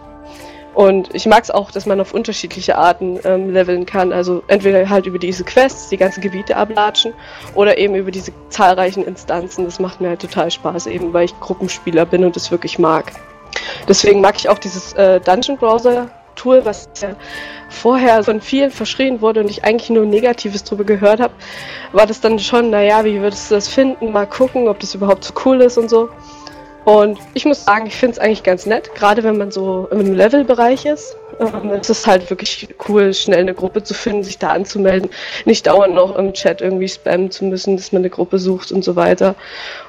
Und 0.75 1.15
ich 1.15 1.27
mag 1.27 1.45
es 1.45 1.51
auch, 1.51 1.71
dass 1.71 1.87
man 1.87 2.01
auf 2.01 2.13
unterschiedliche 2.13 2.77
Arten 2.77 3.21
ähm, 3.25 3.53
leveln 3.53 3.87
kann. 3.87 4.13
Also 4.13 4.43
entweder 4.49 4.89
halt 4.89 5.07
über 5.07 5.19
diese 5.19 5.45
Quests, 5.45 5.89
die 5.89 5.97
ganzen 5.97 6.21
Gebiete 6.21 6.57
ablatschen, 6.57 7.13
oder 7.55 7.79
eben 7.79 7.95
über 7.95 8.11
diese 8.11 8.33
zahlreichen 8.49 9.05
Instanzen. 9.05 9.65
Das 9.65 9.79
macht 9.79 10.01
mir 10.01 10.09
halt 10.09 10.21
total 10.21 10.51
Spaß, 10.51 10.87
eben 10.87 11.13
weil 11.13 11.27
ich 11.27 11.41
Gruppenspieler 11.41 12.05
bin 12.05 12.25
und 12.25 12.35
das 12.35 12.51
wirklich 12.51 12.79
mag. 12.79 13.13
Deswegen 13.89 14.21
mag 14.21 14.37
ich 14.37 14.49
auch 14.49 14.59
dieses 14.59 14.93
äh, 14.95 15.21
Dungeon 15.21 15.57
Browser 15.57 16.11
Tool, 16.35 16.65
was 16.65 16.89
ja 17.01 17.15
vorher 17.69 18.23
von 18.23 18.41
vielen 18.41 18.71
verschrien 18.71 19.21
wurde 19.21 19.41
und 19.41 19.51
ich 19.51 19.65
eigentlich 19.65 19.91
nur 19.91 20.05
Negatives 20.05 20.65
drüber 20.65 20.85
gehört 20.85 21.21
habe, 21.21 21.35
war 21.93 22.07
das 22.07 22.21
dann 22.21 22.39
schon, 22.39 22.71
naja, 22.71 23.05
wie 23.05 23.21
würdest 23.21 23.51
du 23.51 23.55
das 23.55 23.69
finden? 23.69 24.13
Mal 24.13 24.27
gucken, 24.27 24.69
ob 24.69 24.79
das 24.81 24.95
überhaupt 24.95 25.25
so 25.25 25.33
cool 25.45 25.61
ist 25.61 25.79
und 25.79 25.89
so. 25.89 26.09
Und 26.85 27.19
ich 27.33 27.47
muss 27.47 27.65
sagen, 27.65 27.87
ich 27.87 27.97
finde 27.97 28.13
es 28.13 28.19
eigentlich 28.19 28.43
ganz 28.43 28.67
nett, 28.67 28.95
gerade 28.95 29.23
wenn 29.25 29.39
man 29.39 29.51
so 29.51 29.89
im 29.91 30.13
Levelbereich 30.13 30.85
ist. 30.85 31.17
Ähm, 31.41 31.71
es 31.71 31.89
ist 31.89 32.07
halt 32.07 32.29
wirklich 32.29 32.69
cool, 32.89 33.15
schnell 33.15 33.41
eine 33.41 33.55
Gruppe 33.55 33.83
zu 33.83 33.95
finden, 33.95 34.23
sich 34.23 34.39
da 34.39 34.51
anzumelden, 34.51 35.11
nicht 35.47 35.67
dauernd 35.67 35.95
noch 35.95 36.15
im 36.17 36.35
Chat 36.35 36.61
irgendwie 36.61 36.89
spammen 36.89 37.31
zu 37.31 37.47
müssen, 37.47 37.77
dass 37.77 37.93
man 37.93 38.03
eine 38.03 38.11
Gruppe 38.11 38.39
sucht 38.39 38.71
und 38.71 38.85
so 38.85 38.97
weiter. 38.97 39.35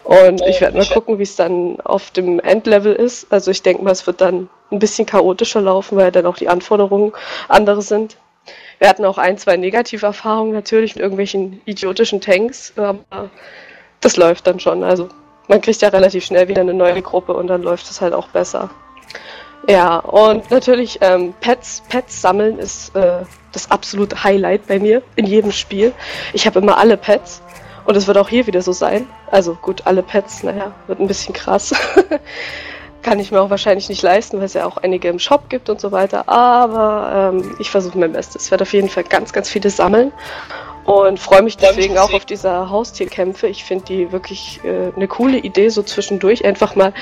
Und 0.06 0.42
ich 0.48 0.62
werde 0.62 0.78
mal 0.78 0.86
gucken, 0.86 1.20
wie 1.20 1.24
es 1.24 1.36
dann 1.36 1.80
auf 1.82 2.12
dem 2.12 2.40
Endlevel 2.40 2.94
ist. 2.94 3.28
Also 3.30 3.52
ich 3.52 3.62
denke 3.62 3.84
mal, 3.84 3.92
es 3.92 4.08
wird 4.08 4.22
dann 4.22 4.50
ein 4.72 4.80
bisschen 4.80 5.06
chaotischer 5.06 5.62
laufen, 5.62 5.98
weil 5.98 6.12
dann 6.12 6.26
auch 6.26 6.38
die 6.38 6.48
Anforderungen 6.48 7.12
andere 7.50 7.82
sind. 7.82 8.18
Wir 8.80 8.90
hatten 8.90 9.06
auch 9.06 9.18
ein, 9.18 9.38
zwei 9.38 9.58
negative 9.58 10.06
Erfahrungen 10.06 10.54
natürlich 10.54 10.96
mit 10.96 11.02
irgendwelchen 11.02 11.62
idiotischen 11.66 12.22
Tanks, 12.22 12.74
aber 12.76 13.30
das 14.02 14.18
läuft 14.18 14.48
dann 14.48 14.60
schon. 14.60 14.84
Also 14.84 15.10
man 15.48 15.62
kriegt 15.62 15.82
ja 15.82 15.90
relativ 15.90 16.26
schnell 16.26 16.48
wieder 16.48 16.62
eine 16.62 16.74
neue 16.74 17.02
Gruppe 17.02 17.34
und 17.34 17.48
dann 17.48 17.62
läuft 17.62 17.90
es 17.90 18.02
halt 18.02 18.14
auch 18.14 18.28
besser. 18.30 18.70
Ja, 19.68 19.98
und 19.98 20.52
natürlich 20.52 21.00
ähm, 21.02 21.34
Pets, 21.42 21.84
Pets 21.90 22.22
sammeln 22.22 22.60
ist 22.60 22.96
äh, 22.96 23.24
das 23.52 23.72
absolute 23.72 24.24
Highlight 24.24 24.68
bei 24.68 24.80
mir 24.80 25.02
in 25.16 25.26
jedem 25.26 25.52
Spiel. 25.52 25.94
Ich 26.34 26.46
habe 26.46 26.60
immer 26.60 26.78
alle 26.78 26.98
Pets 26.98 27.42
und 27.86 27.96
es 27.96 28.06
wird 28.06 28.18
auch 28.18 28.30
hier 28.30 28.46
wieder 28.46 28.62
so 28.62 28.74
sein. 28.74 29.08
Also 29.32 29.56
gut, 29.56 29.84
alle 29.86 30.04
Pets, 30.04 30.44
naja, 30.44 30.74
wird 30.88 31.00
ein 31.00 31.08
bisschen 31.08 31.34
krass. 31.34 31.74
Kann 33.06 33.20
ich 33.20 33.32
mir 33.32 33.40
auch 33.40 33.52
wahrscheinlich 33.52 33.88
nicht 33.88 34.02
leisten, 34.02 34.40
weil 34.40 34.46
es 34.46 34.56
ja 34.56 34.66
auch 34.66 34.78
einige 34.78 35.10
im 35.10 35.20
Shop 35.20 35.48
gibt 35.48 35.70
und 35.70 35.80
so 35.80 35.92
weiter. 35.92 36.28
Aber 36.28 37.34
ähm, 37.36 37.56
ich 37.60 37.70
versuche 37.70 38.00
mein 38.00 38.14
Bestes. 38.14 38.46
Ich 38.46 38.52
werde 38.52 38.64
auf 38.64 38.74
jeden 38.74 38.90
Fall 38.90 39.04
ganz, 39.04 39.32
ganz 39.32 39.48
viele 39.48 39.70
sammeln 39.70 40.12
und 40.86 41.20
freue 41.20 41.44
mich 41.44 41.56
deswegen 41.56 42.00
auch 42.00 42.12
auf 42.14 42.26
diese 42.26 42.68
Haustierkämpfe. 42.72 43.46
Ich 43.46 43.64
finde 43.64 43.86
die 43.86 44.12
wirklich 44.12 44.60
äh, 44.64 44.92
eine 44.96 45.08
coole 45.08 45.38
Idee, 45.38 45.70
so 45.70 45.84
zwischendurch 45.84 46.44
einfach 46.46 46.74
mal 46.76 46.94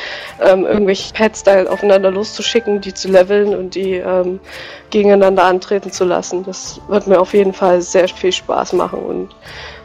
ähm, 0.41 0.65
irgendwelche 0.65 1.13
Pets 1.13 1.43
da 1.43 1.63
aufeinander 1.67 2.11
loszuschicken, 2.11 2.81
die 2.81 2.93
zu 2.93 3.07
leveln 3.07 3.55
und 3.55 3.73
die 3.73 3.93
ähm, 3.93 4.41
gegeneinander 4.89 5.45
antreten 5.45 5.89
zu 5.89 6.03
lassen. 6.03 6.43
Das 6.43 6.81
wird 6.89 7.07
mir 7.07 7.17
auf 7.17 7.33
jeden 7.33 7.53
Fall 7.53 7.81
sehr 7.81 8.09
viel 8.09 8.33
Spaß 8.33 8.73
machen. 8.73 8.99
Und 8.99 9.35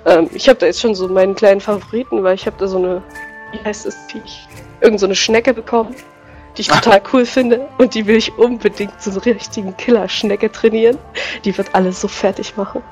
ähm, 0.05 0.29
ich 0.35 0.49
habe 0.49 0.59
da 0.59 0.67
jetzt 0.67 0.81
schon 0.81 0.97
so 0.97 1.07
meinen 1.07 1.37
kleinen 1.37 1.61
Favoriten, 1.61 2.25
weil 2.25 2.35
ich 2.35 2.45
habe 2.45 2.57
da 2.59 2.67
so 2.67 2.79
eine, 2.79 3.05
wie 3.53 3.65
heißt 3.65 3.87
es, 3.87 3.97
Viech? 4.09 4.49
Irgend 4.81 5.01
so 5.01 5.07
eine 5.07 5.15
Schnecke 5.15 5.55
bekommen 5.55 5.95
die 6.59 6.63
ich 6.63 6.69
total 6.69 7.01
cool 7.13 7.25
finde 7.25 7.69
und 7.79 7.95
die 7.95 8.07
will 8.07 8.17
ich 8.17 8.37
unbedingt 8.37 9.01
zu 9.01 9.11
einer 9.11 9.25
richtigen 9.25 9.77
Killerschnecke 9.77 10.51
trainieren. 10.51 10.99
Die 11.45 11.57
wird 11.57 11.75
alles 11.75 12.01
so 12.01 12.09
fertig 12.09 12.57
machen. 12.57 12.83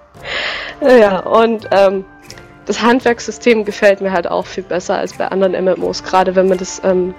ja, 0.80 1.18
und 1.20 1.68
ähm, 1.72 2.04
das 2.66 2.80
Handwerkssystem 2.80 3.64
gefällt 3.64 4.00
mir 4.00 4.12
halt 4.12 4.30
auch 4.30 4.46
viel 4.46 4.62
besser 4.62 4.98
als 4.98 5.14
bei 5.14 5.26
anderen 5.26 5.64
MMOs, 5.64 6.04
gerade 6.04 6.36
wenn 6.36 6.48
man 6.48 6.58
das 6.58 6.80
ähm, 6.84 7.12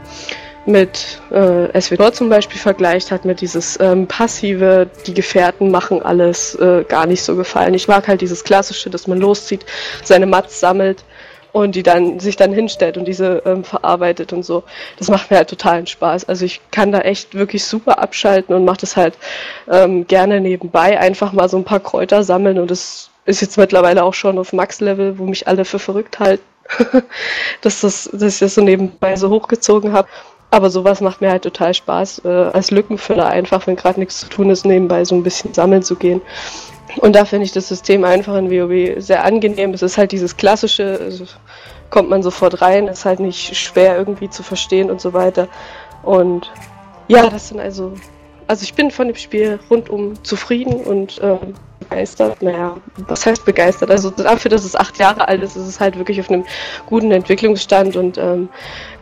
mit 0.66 1.22
äh, 1.32 1.82
SWTOR 1.82 2.14
zum 2.14 2.30
Beispiel 2.30 2.60
vergleicht, 2.60 3.12
hat 3.12 3.26
mir 3.26 3.36
dieses 3.36 3.78
ähm, 3.82 4.08
passive, 4.08 4.90
die 5.06 5.14
Gefährten 5.14 5.70
machen 5.70 6.02
alles 6.02 6.56
äh, 6.56 6.86
gar 6.88 7.06
nicht 7.06 7.22
so 7.22 7.36
gefallen. 7.36 7.74
Ich 7.74 7.90
mag 7.90 8.08
halt 8.08 8.22
dieses 8.22 8.46
klassische, 8.46 8.90
dass 8.90 9.06
man 9.06 9.20
loszieht, 9.20 9.66
seine 10.06 10.26
Mats 10.26 10.62
sammelt 10.62 11.04
und 11.54 11.76
die 11.76 11.84
dann 11.84 12.20
sich 12.20 12.36
dann 12.36 12.52
hinstellt 12.52 12.98
und 12.98 13.06
diese 13.08 13.44
ähm, 13.46 13.64
verarbeitet 13.64 14.34
und 14.34 14.44
so. 14.44 14.64
Das 14.98 15.10
macht 15.10 15.32
mir 15.32 15.38
halt 15.38 15.50
totalen 15.50 15.88
Spaß. 15.88 16.26
Also 16.26 16.44
ich 16.44 16.60
kann 16.72 16.92
da 16.92 17.00
echt 17.00 17.36
wirklich 17.36 17.64
super 17.64 18.00
abschalten 18.00 18.54
und 18.54 18.66
mache 18.66 18.82
das 18.82 18.98
halt 18.98 19.18
ähm, 19.72 20.06
gerne 20.08 20.42
nebenbei, 20.42 21.00
einfach 21.00 21.32
mal 21.32 21.48
so 21.48 21.58
ein 21.58 21.64
paar 21.64 21.80
Kräuter 21.80 22.24
sammeln 22.24 22.60
und 22.60 22.70
das 22.70 23.12
ist 23.26 23.42
jetzt 23.42 23.58
mittlerweile 23.58 24.04
auch 24.04 24.16
schon 24.16 24.38
auf 24.38 24.52
Max-Level, 24.52 25.18
wo 25.18 25.26
mich 25.26 25.48
alle 25.48 25.64
für 25.64 25.80
verrückt 25.80 26.20
halten, 26.20 26.44
dass, 27.62 27.82
das, 27.82 28.10
dass 28.12 28.34
ich 28.34 28.40
das 28.40 28.56
so 28.56 28.62
nebenbei 28.62 29.16
so 29.16 29.30
hochgezogen 29.30 29.94
habe. 29.94 30.10
Aber 30.50 30.70
sowas 30.70 31.02
macht 31.02 31.22
mir 31.22 31.32
halt 31.32 31.44
total 31.44 31.74
Spaß, 31.74 32.24
äh, 32.26 32.28
als 32.28 32.70
Lückenfüller 32.70 33.28
einfach, 33.28 33.66
wenn 33.66 33.76
gerade 33.76 34.00
nichts 34.00 34.20
zu 34.20 34.28
tun 34.28 34.50
ist, 34.50 34.66
nebenbei 34.66 35.04
so 35.04 35.16
ein 35.16 35.24
bisschen 35.24 35.54
sammeln 35.54 35.82
zu 35.82 35.96
gehen. 35.96 36.22
Und 36.98 37.16
da 37.16 37.26
finde 37.26 37.46
ich 37.46 37.52
das 37.52 37.68
System 37.68 38.04
einfach 38.04 38.36
in 38.36 38.52
WoW 38.52 39.02
sehr 39.02 39.24
angenehm. 39.24 39.74
Es 39.74 39.82
ist 39.82 39.98
halt 39.98 40.12
dieses 40.12 40.38
klassische, 40.38 41.00
also 41.02 41.26
kommt 41.90 42.10
man 42.10 42.24
sofort 42.24 42.62
rein, 42.62 42.88
ist 42.88 43.06
halt 43.06 43.20
nicht 43.20 43.56
schwer 43.58 43.98
irgendwie 43.98 44.30
zu 44.30 44.44
verstehen 44.44 44.90
und 44.92 45.02
so 45.02 45.14
weiter. 45.14 45.48
Und 46.04 46.52
ja, 47.08 47.30
das 47.30 47.50
sind 47.50 47.60
also, 47.60 47.94
also 48.48 48.64
ich 48.64 48.74
bin 48.74 48.92
von 48.92 49.08
dem 49.08 49.16
Spiel 49.16 49.60
rundum 49.70 50.24
zufrieden 50.24 50.76
und 50.76 51.20
ähm, 51.24 51.56
begeistert. 51.80 52.42
Naja, 52.42 52.78
was 53.08 53.26
heißt 53.26 53.46
begeistert? 53.46 53.92
Also 53.92 54.10
dafür, 54.10 54.50
dass 54.50 54.64
es 54.64 54.76
acht 54.76 54.98
Jahre 54.98 55.28
alt 55.28 55.44
ist, 55.44 55.56
ist 55.56 55.68
es 55.68 55.80
halt 55.80 55.98
wirklich 55.98 56.20
auf 56.20 56.30
einem 56.30 56.46
guten 56.86 57.12
Entwicklungsstand 57.12 57.96
und 57.96 58.18
ähm, 58.18 58.50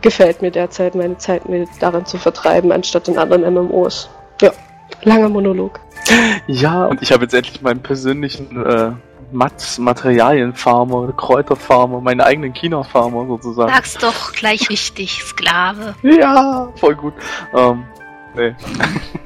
gefällt 0.00 0.42
mir 0.42 0.50
derzeit 0.50 0.94
meine 0.94 1.18
Zeit, 1.18 1.48
mir 1.48 1.66
daran 1.80 2.06
zu 2.06 2.18
vertreiben, 2.18 2.72
anstatt 2.72 3.08
in 3.08 3.18
anderen 3.18 3.42
MMOs. 3.54 4.08
Ja, 4.40 4.52
langer 5.02 5.28
Monolog. 5.28 5.80
Ja, 6.46 6.84
und 6.86 7.02
ich 7.02 7.12
habe 7.12 7.24
jetzt 7.24 7.34
endlich 7.34 7.62
meinen 7.62 7.82
persönlichen 7.82 8.64
äh, 8.64 8.92
Mats 9.32 9.78
Materialienfarmer, 9.78 11.12
Kräuterfarmer, 11.12 12.00
meinen 12.00 12.20
eigenen 12.20 12.52
China-Farmer 12.52 13.26
sozusagen. 13.26 13.72
Sag's 13.72 13.94
doch 13.94 14.32
gleich 14.32 14.68
richtig, 14.68 15.22
Sklave. 15.22 15.94
Ja, 16.02 16.68
voll 16.76 16.94
gut. 16.94 17.14
Ähm, 17.54 17.84
nee. 18.34 18.54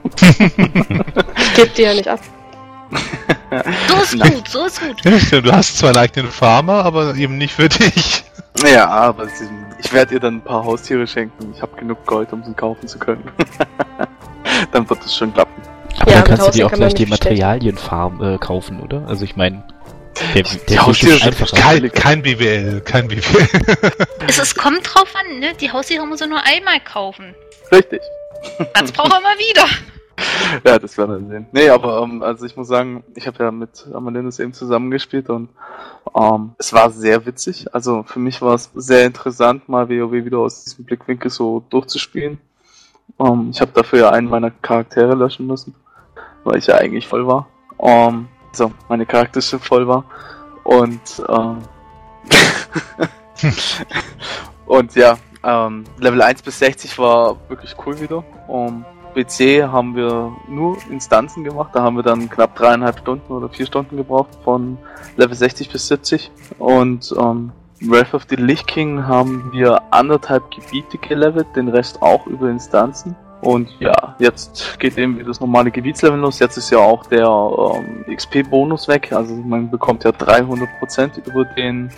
ich 1.37 1.55
geb 1.55 1.75
dir 1.75 1.89
ja 1.89 1.95
nicht 1.95 2.09
ab. 2.09 2.21
so 3.89 3.97
ist 4.03 4.21
gut, 4.21 4.49
so 4.49 4.65
ist 4.65 4.81
gut. 4.81 5.05
du 5.05 5.53
hast 5.53 5.79
zwar 5.79 5.91
einen 5.91 5.99
eigenen 5.99 6.31
Farmer, 6.31 6.85
aber 6.85 7.15
eben 7.17 7.37
nicht 7.39 7.55
für 7.55 7.69
dich. 7.69 8.25
Ja, 8.65 8.89
aber 8.89 9.27
ich 9.79 9.93
werde 9.93 10.15
ihr 10.15 10.21
dann 10.21 10.37
ein 10.37 10.43
paar 10.43 10.65
Haustiere 10.65 11.07
schenken. 11.07 11.53
Ich 11.55 11.61
habe 11.61 11.77
genug 11.77 12.05
Gold, 12.07 12.33
um 12.33 12.43
sie 12.45 12.55
kaufen 12.55 12.89
zu 12.89 12.99
können. 12.99 13.25
dann 14.73 14.89
wird 14.89 15.05
es 15.05 15.17
schon 15.17 15.33
klappen. 15.35 15.76
Aber 16.01 16.11
ja, 16.11 16.19
dann 16.19 16.25
kannst 16.25 16.47
du 16.49 16.51
dir 16.53 16.67
auch 16.67 16.73
gleich 16.73 16.95
die 16.95 17.07
Materialien 17.07 17.77
farm, 17.77 18.23
äh, 18.23 18.39
kaufen, 18.39 18.81
oder? 18.81 19.07
Also 19.09 19.25
ich 19.25 19.37
meine, 19.37 19.65
der, 20.35 20.45
der 20.69 20.87
Haustiere 20.87 21.23
einfach 21.23 21.51
kein, 21.53 21.91
kein 21.93 22.23
BWL, 22.23 22.81
kein 22.81 23.09
BWL. 23.09 23.49
es, 24.27 24.39
es 24.39 24.55
kommt 24.55 24.83
drauf 24.83 25.13
an, 25.15 25.39
ne? 25.39 25.53
Die 25.61 25.71
Haustiere 25.71 26.07
muss 26.07 26.21
er 26.21 26.27
nur 26.27 26.43
einmal 26.45 26.81
kaufen. 26.81 27.35
Richtig. 27.71 28.01
Das 28.75 28.93
braucht 28.93 29.13
er 29.13 29.19
immer 29.19 29.39
wieder. 29.39 29.67
ja, 30.65 30.79
das 30.79 30.97
werden 30.97 31.29
wir 31.29 31.29
sehen. 31.29 31.47
Nee, 31.53 31.69
aber 31.69 32.01
um, 32.01 32.17
ähm, 32.17 32.23
also 32.23 32.47
ich 32.47 32.57
muss 32.57 32.69
sagen, 32.69 33.05
ich 33.15 33.27
habe 33.27 33.45
ja 33.45 33.51
mit 33.51 33.87
Amalindus 33.93 34.39
eben 34.39 34.53
zusammengespielt 34.53 35.29
und 35.29 35.51
um, 36.05 36.35
ähm, 36.35 36.51
es 36.59 36.73
war 36.73 36.91
sehr 36.91 37.27
witzig. 37.27 37.67
Also 37.75 38.03
für 38.03 38.19
mich 38.19 38.41
war 38.41 38.55
es 38.55 38.71
sehr 38.75 39.07
interessant, 39.07 39.69
mal 39.69 39.89
WoW 39.89 40.13
wieder 40.13 40.39
aus 40.39 40.65
diesem 40.65 40.85
Blickwinkel 40.85 41.31
so 41.31 41.65
durchzuspielen. 41.71 42.39
Um, 43.19 43.41
ähm, 43.41 43.51
ich 43.51 43.61
habe 43.61 43.73
dafür 43.73 43.99
ja 44.01 44.11
einen 44.11 44.29
meiner 44.29 44.51
Charaktere 44.51 45.15
löschen 45.15 45.47
müssen, 45.47 45.75
weil 46.47 46.59
ich 46.59 46.67
ja 46.67 46.77
eigentlich 46.77 47.07
voll 47.07 47.27
war. 47.27 47.49
Um, 47.77 48.29
also 48.51 48.73
meine 48.89 49.05
Charakterische 49.05 49.59
voll 49.59 49.87
war. 49.87 50.05
Und 50.65 51.23
ähm, 51.29 51.59
und 54.67 54.95
ja, 54.95 55.17
ähm, 55.45 55.85
Level 55.99 56.23
1 56.23 56.43
bis 56.43 56.59
60 56.59 56.99
war 56.99 57.37
wirklich 57.49 57.75
cool 57.85 58.01
wieder. 58.01 58.25
Um, 58.49 58.85
PC 59.15 59.63
haben 59.63 59.97
wir 59.97 60.33
nur 60.49 60.77
Instanzen 60.91 61.43
gemacht. 61.43 61.71
Da 61.75 61.83
haben 61.83 61.97
wir 61.97 62.03
dann 62.03 62.29
knapp 62.29 62.55
dreieinhalb 62.55 62.99
Stunden 62.99 63.33
oder 63.33 63.49
vier 63.49 63.67
Stunden 63.67 63.97
gebraucht 63.97 64.31
von 64.45 64.79
Level 65.17 65.35
60 65.35 65.71
bis 65.71 65.89
70. 65.89 66.31
Und 66.59 67.15
ähm, 67.19 67.53
Wrath 67.81 68.15
of 68.15 68.27
the 68.29 68.37
Lich 68.37 68.67
King 68.67 69.07
haben 69.07 69.51
wir 69.53 69.83
anderthalb 69.91 70.51
Gebiete 70.51 70.99
gelevelt, 70.99 71.47
den 71.57 71.69
Rest 71.69 72.03
auch 72.03 72.27
über 72.27 72.51
Instanzen. 72.51 73.17
Und 73.41 73.69
ja, 73.81 74.17
jetzt 74.19 74.79
geht 74.81 74.97
eben 74.97 75.17
wieder 75.17 75.29
das 75.29 75.41
normale 75.41 75.71
Gebietslevel 75.71 76.19
los. 76.19 76.39
Jetzt 76.39 76.57
ist 76.57 76.71
ja 76.71 76.79
auch 76.79 77.07
der 77.07 77.27
ähm, 77.27 78.05
XP-Bonus 78.15 78.89
weg. 78.89 79.13
Also 79.13 79.35
man 79.35 79.71
bekommt 79.71 80.05
ja 80.05 80.11
300% 80.11 81.27
über 81.27 81.45
den 81.45 81.91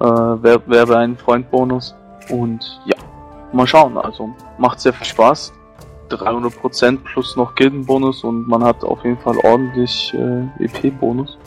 äh, 0.00 0.04
Werbe 0.04 0.96
einen 0.96 1.16
Freund-Bonus. 1.16 1.94
Und 2.30 2.80
ja, 2.84 2.96
mal 3.52 3.66
schauen. 3.66 3.96
Also 3.96 4.30
macht 4.58 4.80
sehr 4.80 4.92
viel 4.92 5.06
Spaß. 5.06 5.52
300% 6.10 6.98
plus 7.02 7.34
noch 7.36 7.54
Gildenbonus 7.54 8.24
und 8.24 8.46
man 8.46 8.62
hat 8.62 8.84
auf 8.84 9.02
jeden 9.04 9.18
Fall 9.18 9.38
ordentlich 9.38 10.14
äh, 10.14 10.64
EP-Bonus. 10.64 11.38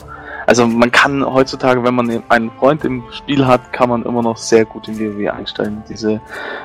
Also 0.46 0.66
man 0.66 0.90
kann 0.90 1.24
heutzutage, 1.24 1.84
wenn 1.84 1.94
man 1.94 2.22
einen 2.28 2.50
Freund 2.52 2.84
im 2.84 3.04
Spiel 3.12 3.46
hat, 3.46 3.72
kann 3.72 3.90
man 3.90 4.02
immer 4.04 4.22
noch 4.22 4.36
sehr 4.36 4.64
gut 4.64 4.88
in 4.88 4.98
WoW 4.98 5.30
einsteigen. 5.30 5.82
Diese 5.88 6.20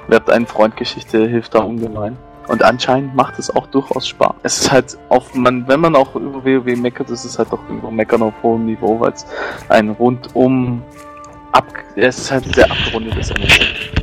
Werbt 0.07 0.29
einen 0.29 0.47
Freund-Geschichte 0.47 1.27
hilft 1.27 1.53
da 1.53 1.59
ungemein. 1.59 2.17
Und 2.47 2.63
anscheinend 2.63 3.15
macht 3.15 3.39
es 3.39 3.49
auch 3.49 3.67
durchaus 3.67 4.07
Spaß. 4.07 4.35
Es 4.43 4.59
ist 4.59 4.71
halt 4.71 4.97
auf, 5.09 5.33
man, 5.33 5.67
wenn 5.67 5.79
man 5.79 5.95
auch 5.95 6.15
über 6.15 6.43
WoW 6.43 6.75
meckert, 6.77 7.09
ist 7.09 7.23
es 7.23 7.39
halt 7.39 7.51
auch 7.51 7.69
über 7.69 7.89
Meckern 7.89 8.21
auf 8.21 8.33
hohem 8.43 8.65
Niveau, 8.65 8.99
weil 8.99 9.13
es 9.13 9.25
ein 9.69 9.89
rundum 9.91 10.83
ab, 11.51 11.65
es 11.95 12.17
ist 12.17 12.31
halt 12.31 12.53
sehr 12.53 12.69
abgerundetes 12.69 13.29
MMO 13.29 13.93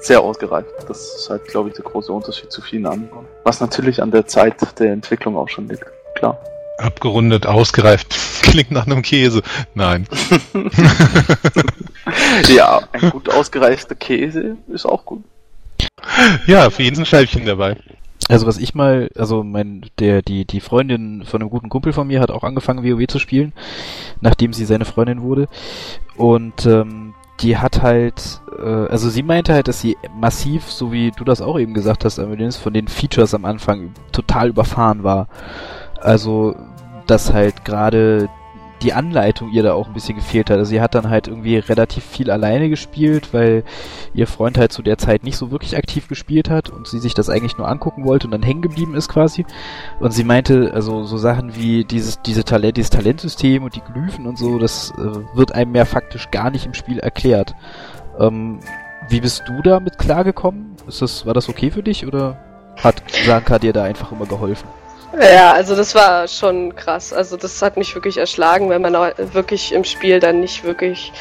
sehr 0.00 0.20
ausgereift. 0.20 0.68
Das 0.88 1.14
ist 1.14 1.30
halt, 1.30 1.44
glaube 1.46 1.68
ich, 1.68 1.74
der 1.76 1.84
große 1.84 2.12
Unterschied 2.12 2.50
zu 2.50 2.60
vielen 2.62 2.86
anderen. 2.86 3.26
Was 3.44 3.60
natürlich 3.60 4.02
an 4.02 4.10
der 4.10 4.26
Zeit 4.26 4.56
der 4.78 4.92
Entwicklung 4.92 5.36
auch 5.36 5.48
schon 5.48 5.68
liegt. 5.68 5.84
Klar. 6.14 6.38
Abgerundet, 6.78 7.46
ausgereift. 7.46 8.14
Klingt 8.42 8.70
nach 8.70 8.86
einem 8.86 9.02
Käse. 9.02 9.42
Nein. 9.74 10.08
ja, 12.48 12.80
ein 12.92 13.10
gut 13.10 13.28
ausgereifter 13.28 13.94
Käse 13.94 14.56
ist 14.68 14.86
auch 14.86 15.04
gut. 15.04 15.22
Ja, 16.46 16.70
für 16.70 16.82
jeden 16.82 17.00
ein 17.00 17.06
Scheibchen 17.06 17.44
dabei. 17.44 17.76
Also 18.28 18.46
was 18.46 18.58
ich 18.58 18.74
mal, 18.74 19.10
also 19.16 19.42
mein, 19.42 19.86
der, 19.98 20.22
die, 20.22 20.44
die 20.44 20.60
Freundin 20.60 21.24
von 21.24 21.40
einem 21.40 21.50
guten 21.50 21.68
Kumpel 21.68 21.92
von 21.92 22.06
mir 22.06 22.20
hat 22.20 22.30
auch 22.30 22.44
angefangen 22.44 22.84
WoW 22.84 23.06
zu 23.08 23.18
spielen, 23.18 23.52
nachdem 24.20 24.52
sie 24.52 24.64
seine 24.64 24.84
Freundin 24.84 25.22
wurde. 25.22 25.48
Und 26.16 26.64
ähm, 26.66 27.14
die 27.40 27.56
hat 27.56 27.82
halt, 27.82 28.40
äh, 28.58 28.86
also 28.86 29.08
sie 29.08 29.22
meinte 29.22 29.52
halt, 29.52 29.66
dass 29.66 29.80
sie 29.80 29.96
massiv, 30.16 30.70
so 30.70 30.92
wie 30.92 31.10
du 31.10 31.24
das 31.24 31.40
auch 31.40 31.58
eben 31.58 31.74
gesagt 31.74 32.04
hast, 32.04 32.18
Amelis, 32.18 32.56
von 32.56 32.72
den 32.72 32.86
Features 32.86 33.34
am 33.34 33.44
Anfang 33.44 33.94
total 34.12 34.50
überfahren 34.50 35.02
war. 35.02 35.26
Also, 36.00 36.54
dass 37.06 37.32
halt 37.32 37.64
gerade 37.64 38.28
die 38.82 38.92
Anleitung 38.92 39.50
ihr 39.50 39.62
da 39.62 39.74
auch 39.74 39.88
ein 39.88 39.92
bisschen 39.92 40.16
gefehlt 40.16 40.50
hat. 40.50 40.58
Also 40.58 40.70
sie 40.70 40.80
hat 40.80 40.94
dann 40.94 41.10
halt 41.10 41.28
irgendwie 41.28 41.58
relativ 41.58 42.04
viel 42.04 42.30
alleine 42.30 42.68
gespielt, 42.68 43.32
weil 43.32 43.64
ihr 44.14 44.26
Freund 44.26 44.58
halt 44.58 44.72
zu 44.72 44.82
der 44.82 44.98
Zeit 44.98 45.24
nicht 45.24 45.36
so 45.36 45.50
wirklich 45.50 45.76
aktiv 45.76 46.08
gespielt 46.08 46.50
hat 46.50 46.70
und 46.70 46.86
sie 46.86 46.98
sich 46.98 47.14
das 47.14 47.28
eigentlich 47.28 47.58
nur 47.58 47.68
angucken 47.68 48.04
wollte 48.04 48.26
und 48.26 48.30
dann 48.30 48.42
hängen 48.42 48.62
geblieben 48.62 48.94
ist 48.94 49.08
quasi. 49.08 49.44
Und 49.98 50.12
sie 50.12 50.24
meinte, 50.24 50.72
also 50.74 51.04
so 51.04 51.18
Sachen 51.18 51.56
wie 51.56 51.84
dieses, 51.84 52.22
diese 52.22 52.44
Talent, 52.44 52.76
dieses 52.76 52.90
Talentsystem 52.90 53.62
und 53.62 53.74
die 53.76 53.82
Glyphen 53.82 54.26
und 54.26 54.38
so, 54.38 54.58
das 54.58 54.92
äh, 54.98 55.36
wird 55.36 55.52
einem 55.52 55.72
mehr 55.72 55.86
faktisch 55.86 56.30
gar 56.30 56.50
nicht 56.50 56.66
im 56.66 56.74
Spiel 56.74 56.98
erklärt. 56.98 57.54
Ähm, 58.18 58.60
wie 59.08 59.20
bist 59.20 59.42
du 59.46 59.62
damit 59.62 59.98
klargekommen? 59.98 60.76
Ist 60.86 61.02
das, 61.02 61.26
war 61.26 61.34
das 61.34 61.48
okay 61.48 61.70
für 61.70 61.82
dich 61.82 62.06
oder 62.06 62.38
hat 62.76 63.02
Sanka 63.26 63.58
dir 63.58 63.72
da 63.72 63.84
einfach 63.84 64.12
immer 64.12 64.26
geholfen? 64.26 64.68
Ja, 65.18 65.52
also 65.52 65.74
das 65.74 65.94
war 65.94 66.28
schon 66.28 66.74
krass. 66.76 67.12
Also 67.12 67.36
das 67.36 67.60
hat 67.62 67.76
mich 67.76 67.94
wirklich 67.94 68.16
erschlagen, 68.16 68.70
wenn 68.70 68.82
man 68.82 68.94
wirklich 69.32 69.72
im 69.72 69.82
Spiel 69.82 70.20
dann 70.20 70.40
nicht 70.40 70.62
wirklich 70.62 71.12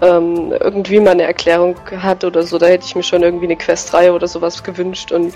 ähm, 0.00 0.52
irgendwie 0.58 0.98
mal 0.98 1.12
eine 1.12 1.22
Erklärung 1.22 1.76
hat 1.98 2.24
oder 2.24 2.42
so. 2.42 2.58
Da 2.58 2.66
hätte 2.66 2.84
ich 2.84 2.96
mir 2.96 3.04
schon 3.04 3.22
irgendwie 3.22 3.46
eine 3.46 3.56
Questreihe 3.56 4.12
oder 4.12 4.26
sowas 4.26 4.64
gewünscht 4.64 5.12
und 5.12 5.34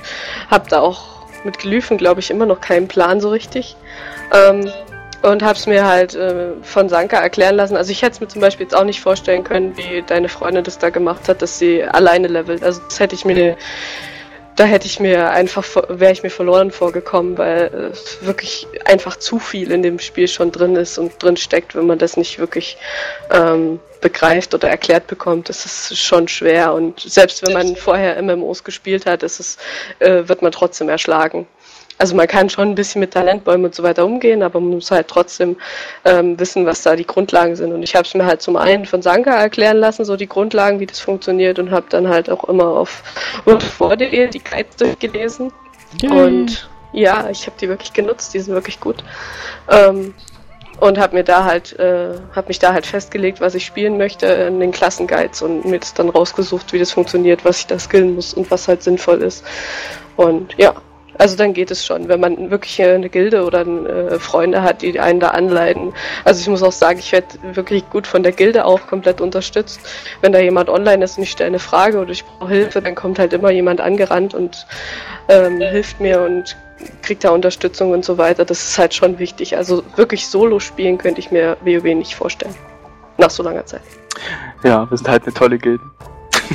habe 0.50 0.68
da 0.68 0.80
auch 0.80 1.22
mit 1.44 1.58
Glyphen, 1.58 1.96
glaube 1.96 2.20
ich, 2.20 2.30
immer 2.30 2.46
noch 2.46 2.60
keinen 2.60 2.88
Plan 2.88 3.20
so 3.20 3.30
richtig. 3.30 3.76
Ähm, 4.32 4.70
und 5.22 5.42
habe 5.42 5.56
es 5.56 5.66
mir 5.68 5.86
halt 5.86 6.16
äh, 6.16 6.50
von 6.62 6.88
Sanka 6.88 7.18
erklären 7.18 7.54
lassen. 7.54 7.76
Also 7.76 7.92
ich 7.92 8.02
hätte 8.02 8.14
es 8.14 8.20
mir 8.20 8.26
zum 8.26 8.40
Beispiel 8.40 8.64
jetzt 8.64 8.74
auch 8.74 8.84
nicht 8.84 9.00
vorstellen 9.00 9.44
können, 9.44 9.76
wie 9.76 10.02
deine 10.04 10.28
Freundin 10.28 10.64
das 10.64 10.78
da 10.78 10.90
gemacht 10.90 11.28
hat, 11.28 11.40
dass 11.42 11.60
sie 11.60 11.84
alleine 11.84 12.26
levelt. 12.26 12.64
Also 12.64 12.80
das 12.88 12.98
hätte 12.98 13.14
ich 13.14 13.24
mir 13.24 13.56
da 14.56 14.64
hätte 14.64 14.86
ich 14.86 15.00
mir 15.00 15.30
einfach, 15.30 15.64
wäre 15.88 16.12
ich 16.12 16.22
mir 16.22 16.30
verloren 16.30 16.70
vorgekommen, 16.70 17.38
weil 17.38 17.90
es 17.92 18.18
wirklich 18.20 18.66
einfach 18.84 19.16
zu 19.16 19.38
viel 19.38 19.70
in 19.70 19.82
dem 19.82 19.98
Spiel 19.98 20.28
schon 20.28 20.52
drin 20.52 20.76
ist 20.76 20.98
und 20.98 21.22
drin 21.22 21.36
steckt, 21.36 21.74
wenn 21.74 21.86
man 21.86 21.98
das 21.98 22.16
nicht 22.16 22.38
wirklich 22.38 22.76
ähm, 23.30 23.80
begreift 24.00 24.52
oder 24.54 24.68
erklärt 24.68 25.06
bekommt, 25.06 25.48
ist 25.48 25.64
es 25.64 25.98
schon 25.98 26.28
schwer. 26.28 26.74
Und 26.74 27.00
selbst 27.00 27.46
wenn 27.46 27.54
man 27.54 27.76
vorher 27.76 28.20
MMOs 28.20 28.64
gespielt 28.64 29.06
hat, 29.06 29.22
ist 29.22 29.40
es, 29.40 29.58
äh, 30.00 30.28
wird 30.28 30.42
man 30.42 30.52
trotzdem 30.52 30.88
erschlagen 30.88 31.46
also 32.02 32.16
man 32.16 32.26
kann 32.26 32.50
schon 32.50 32.70
ein 32.70 32.74
bisschen 32.74 32.98
mit 32.98 33.12
Talentbäumen 33.12 33.66
und 33.66 33.76
so 33.76 33.84
weiter 33.84 34.04
umgehen, 34.04 34.42
aber 34.42 34.58
man 34.58 34.70
muss 34.70 34.90
halt 34.90 35.06
trotzdem 35.06 35.56
ähm, 36.04 36.36
wissen, 36.36 36.66
was 36.66 36.82
da 36.82 36.96
die 36.96 37.06
Grundlagen 37.06 37.54
sind. 37.54 37.72
Und 37.72 37.84
ich 37.84 37.94
habe 37.94 38.04
es 38.04 38.12
mir 38.12 38.26
halt 38.26 38.42
zum 38.42 38.56
einen 38.56 38.86
von 38.86 39.02
Sanka 39.02 39.30
erklären 39.30 39.76
lassen, 39.76 40.04
so 40.04 40.16
die 40.16 40.26
Grundlagen, 40.26 40.80
wie 40.80 40.86
das 40.86 40.98
funktioniert, 40.98 41.60
und 41.60 41.70
habe 41.70 41.86
dann 41.90 42.08
halt 42.08 42.28
auch 42.28 42.42
immer 42.48 42.66
auf 42.66 43.04
vor.de 43.78 44.26
die 44.26 44.42
Guides 44.42 44.74
durchgelesen. 44.78 45.52
Yay. 46.02 46.10
Und 46.10 46.68
ja, 46.92 47.30
ich 47.30 47.46
habe 47.46 47.54
die 47.60 47.68
wirklich 47.68 47.92
genutzt, 47.92 48.34
die 48.34 48.40
sind 48.40 48.52
wirklich 48.52 48.80
gut. 48.80 49.04
Ähm, 49.70 50.12
und 50.80 50.98
habe 50.98 51.14
mir 51.14 51.22
da 51.22 51.44
halt, 51.44 51.78
äh, 51.78 52.14
habe 52.34 52.48
mich 52.48 52.58
da 52.58 52.72
halt 52.72 52.84
festgelegt, 52.84 53.40
was 53.40 53.54
ich 53.54 53.64
spielen 53.64 53.96
möchte 53.96 54.26
in 54.26 54.58
den 54.58 54.72
Klassenguides 54.72 55.40
und 55.40 55.66
mir 55.66 55.78
das 55.78 55.94
dann 55.94 56.08
rausgesucht, 56.08 56.72
wie 56.72 56.80
das 56.80 56.90
funktioniert, 56.90 57.44
was 57.44 57.60
ich 57.60 57.68
da 57.68 57.78
skillen 57.78 58.16
muss 58.16 58.34
und 58.34 58.50
was 58.50 58.66
halt 58.66 58.82
sinnvoll 58.82 59.22
ist. 59.22 59.44
Und 60.16 60.56
ja, 60.58 60.74
also 61.18 61.36
dann 61.36 61.52
geht 61.52 61.70
es 61.70 61.84
schon, 61.84 62.08
wenn 62.08 62.20
man 62.20 62.50
wirklich 62.50 62.80
eine 62.82 63.08
Gilde 63.08 63.44
oder 63.44 63.66
äh, 63.66 64.18
Freunde 64.18 64.62
hat, 64.62 64.82
die 64.82 64.98
einen 64.98 65.20
da 65.20 65.28
anleiten. 65.28 65.92
Also 66.24 66.40
ich 66.40 66.48
muss 66.48 66.62
auch 66.62 66.72
sagen, 66.72 66.98
ich 66.98 67.12
werde 67.12 67.26
wirklich 67.54 67.88
gut 67.90 68.06
von 68.06 68.22
der 68.22 68.32
Gilde 68.32 68.64
auch 68.64 68.86
komplett 68.86 69.20
unterstützt. 69.20 69.80
Wenn 70.20 70.32
da 70.32 70.38
jemand 70.40 70.68
online 70.68 71.04
ist 71.04 71.18
und 71.18 71.24
ich 71.24 71.30
stelle 71.30 71.48
eine 71.48 71.58
Frage 71.58 71.98
oder 71.98 72.10
ich 72.10 72.24
brauche 72.24 72.48
Hilfe, 72.48 72.80
dann 72.80 72.94
kommt 72.94 73.18
halt 73.18 73.32
immer 73.32 73.50
jemand 73.50 73.80
angerannt 73.80 74.34
und 74.34 74.66
ähm, 75.28 75.60
hilft 75.60 76.00
mir 76.00 76.22
und 76.22 76.56
kriegt 77.02 77.24
da 77.24 77.30
Unterstützung 77.30 77.90
und 77.90 78.04
so 78.04 78.18
weiter. 78.18 78.44
Das 78.44 78.62
ist 78.62 78.78
halt 78.78 78.94
schon 78.94 79.18
wichtig. 79.18 79.56
Also 79.56 79.82
wirklich 79.96 80.26
Solo 80.26 80.58
spielen 80.60 80.98
könnte 80.98 81.20
ich 81.20 81.30
mir 81.30 81.56
WoW 81.60 81.84
nicht 81.84 82.14
vorstellen. 82.14 82.54
Nach 83.18 83.30
so 83.30 83.42
langer 83.42 83.66
Zeit. 83.66 83.82
Ja, 84.64 84.88
wir 84.90 84.96
sind 84.96 85.08
halt 85.08 85.24
eine 85.24 85.34
tolle 85.34 85.58
Gilde. 85.58 85.84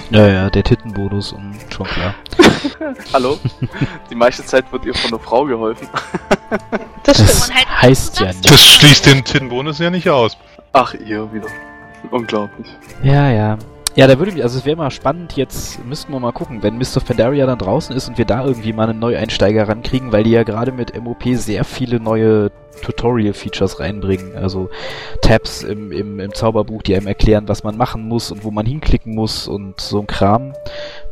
Ja, 0.11 0.27
ja, 0.27 0.49
der 0.49 0.63
Tittenbonus 0.63 1.33
und 1.33 1.55
schon 1.69 1.85
klar. 1.87 2.15
Hallo? 3.13 3.39
Die 4.09 4.15
meiste 4.15 4.45
Zeit 4.45 4.71
wird 4.71 4.85
ihr 4.85 4.93
von 4.93 5.11
einer 5.11 5.19
Frau 5.19 5.45
geholfen. 5.45 5.87
Das, 7.03 7.17
das 7.17 7.53
halt 7.53 7.81
heißt 7.81 8.19
ja 8.19 8.27
nicht. 8.27 8.49
Das 8.49 8.61
schließt 8.61 9.05
den 9.05 9.23
Tittenbonus 9.23 9.79
ja 9.79 9.89
nicht 9.89 10.09
aus. 10.09 10.37
Ach, 10.73 10.93
ihr 10.93 11.31
wieder. 11.31 11.47
Unglaublich. 12.11 12.67
Ja, 13.01 13.29
ja. 13.29 13.57
Ja, 13.97 14.05
da 14.05 14.19
würde 14.19 14.31
mich, 14.31 14.43
also 14.43 14.59
es 14.59 14.65
wäre 14.65 14.77
mal 14.77 14.91
spannend, 14.91 15.37
jetzt 15.37 15.83
müssten 15.83 16.13
wir 16.13 16.19
mal 16.19 16.31
gucken, 16.31 16.61
wenn 16.61 16.77
Mr. 16.77 16.99
Pandaria 17.03 17.47
dann 17.47 17.57
draußen 17.57 17.95
ist 17.95 18.07
und 18.07 18.19
wir 18.19 18.25
da 18.25 18.45
irgendwie 18.45 18.71
mal 18.71 18.87
einen 18.87 18.99
Neueinsteiger 18.99 19.67
rankriegen, 19.67 20.11
weil 20.11 20.23
die 20.23 20.29
ja 20.29 20.43
gerade 20.43 20.71
mit 20.71 20.95
MOP 21.01 21.23
sehr 21.33 21.63
viele 21.63 21.99
neue 21.99 22.51
Tutorial-Features 22.83 23.79
reinbringen. 23.79 24.35
Also 24.35 24.69
Tabs 25.23 25.63
im, 25.63 25.91
im, 25.91 26.19
im 26.19 26.31
Zauberbuch, 26.31 26.83
die 26.83 26.95
einem 26.95 27.07
erklären, 27.07 27.47
was 27.47 27.63
man 27.63 27.75
machen 27.75 28.07
muss 28.07 28.31
und 28.31 28.43
wo 28.43 28.51
man 28.51 28.67
hinklicken 28.67 29.15
muss 29.15 29.47
und 29.47 29.81
so 29.81 29.99
ein 29.99 30.05
Kram. 30.05 30.53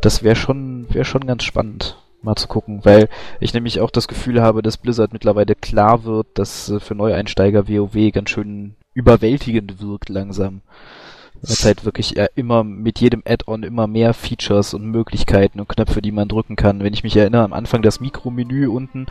Das 0.01 0.21
wäre 0.21 0.35
schon, 0.35 0.85
wäre 0.93 1.05
schon 1.05 1.25
ganz 1.25 1.43
spannend 1.43 1.97
mal 2.21 2.35
zu 2.35 2.47
gucken, 2.47 2.81
weil 2.83 3.09
ich 3.39 3.55
nämlich 3.55 3.81
auch 3.81 3.89
das 3.89 4.07
Gefühl 4.07 4.43
habe, 4.43 4.61
dass 4.61 4.77
Blizzard 4.77 5.11
mittlerweile 5.11 5.55
klar 5.55 6.03
wird, 6.03 6.27
dass 6.35 6.69
äh, 6.69 6.79
für 6.79 6.93
Neueinsteiger 6.93 7.67
WoW 7.67 8.11
ganz 8.11 8.29
schön 8.29 8.75
überwältigend 8.93 9.81
wirkt 9.81 10.09
langsam. 10.09 10.61
Weil 11.41 11.51
es 11.51 11.65
halt 11.65 11.85
wirklich 11.85 12.11
ja, 12.11 12.25
immer 12.35 12.63
mit 12.63 12.99
jedem 12.99 13.21
Add-on 13.25 13.63
immer 13.63 13.87
mehr 13.87 14.13
Features 14.13 14.73
und 14.73 14.85
Möglichkeiten 14.85 15.59
und 15.59 15.69
Knöpfe, 15.69 16.01
die 16.01 16.11
man 16.11 16.27
drücken 16.27 16.55
kann. 16.55 16.83
Wenn 16.83 16.93
ich 16.93 17.03
mich 17.03 17.15
erinnere, 17.15 17.43
am 17.43 17.53
Anfang 17.53 17.81
das 17.81 17.99
Mikromenü 17.99 18.67
unten, 18.67 19.05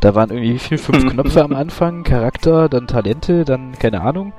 da 0.00 0.14
waren 0.14 0.30
irgendwie 0.30 0.54
wie 0.54 0.58
viel? 0.58 0.78
Fünf 0.78 1.06
Knöpfe 1.12 1.44
am 1.44 1.52
Anfang, 1.52 2.02
Charakter, 2.02 2.68
dann 2.68 2.86
Talente, 2.86 3.44
dann 3.44 3.72
keine 3.78 4.00
Ahnung, 4.00 4.32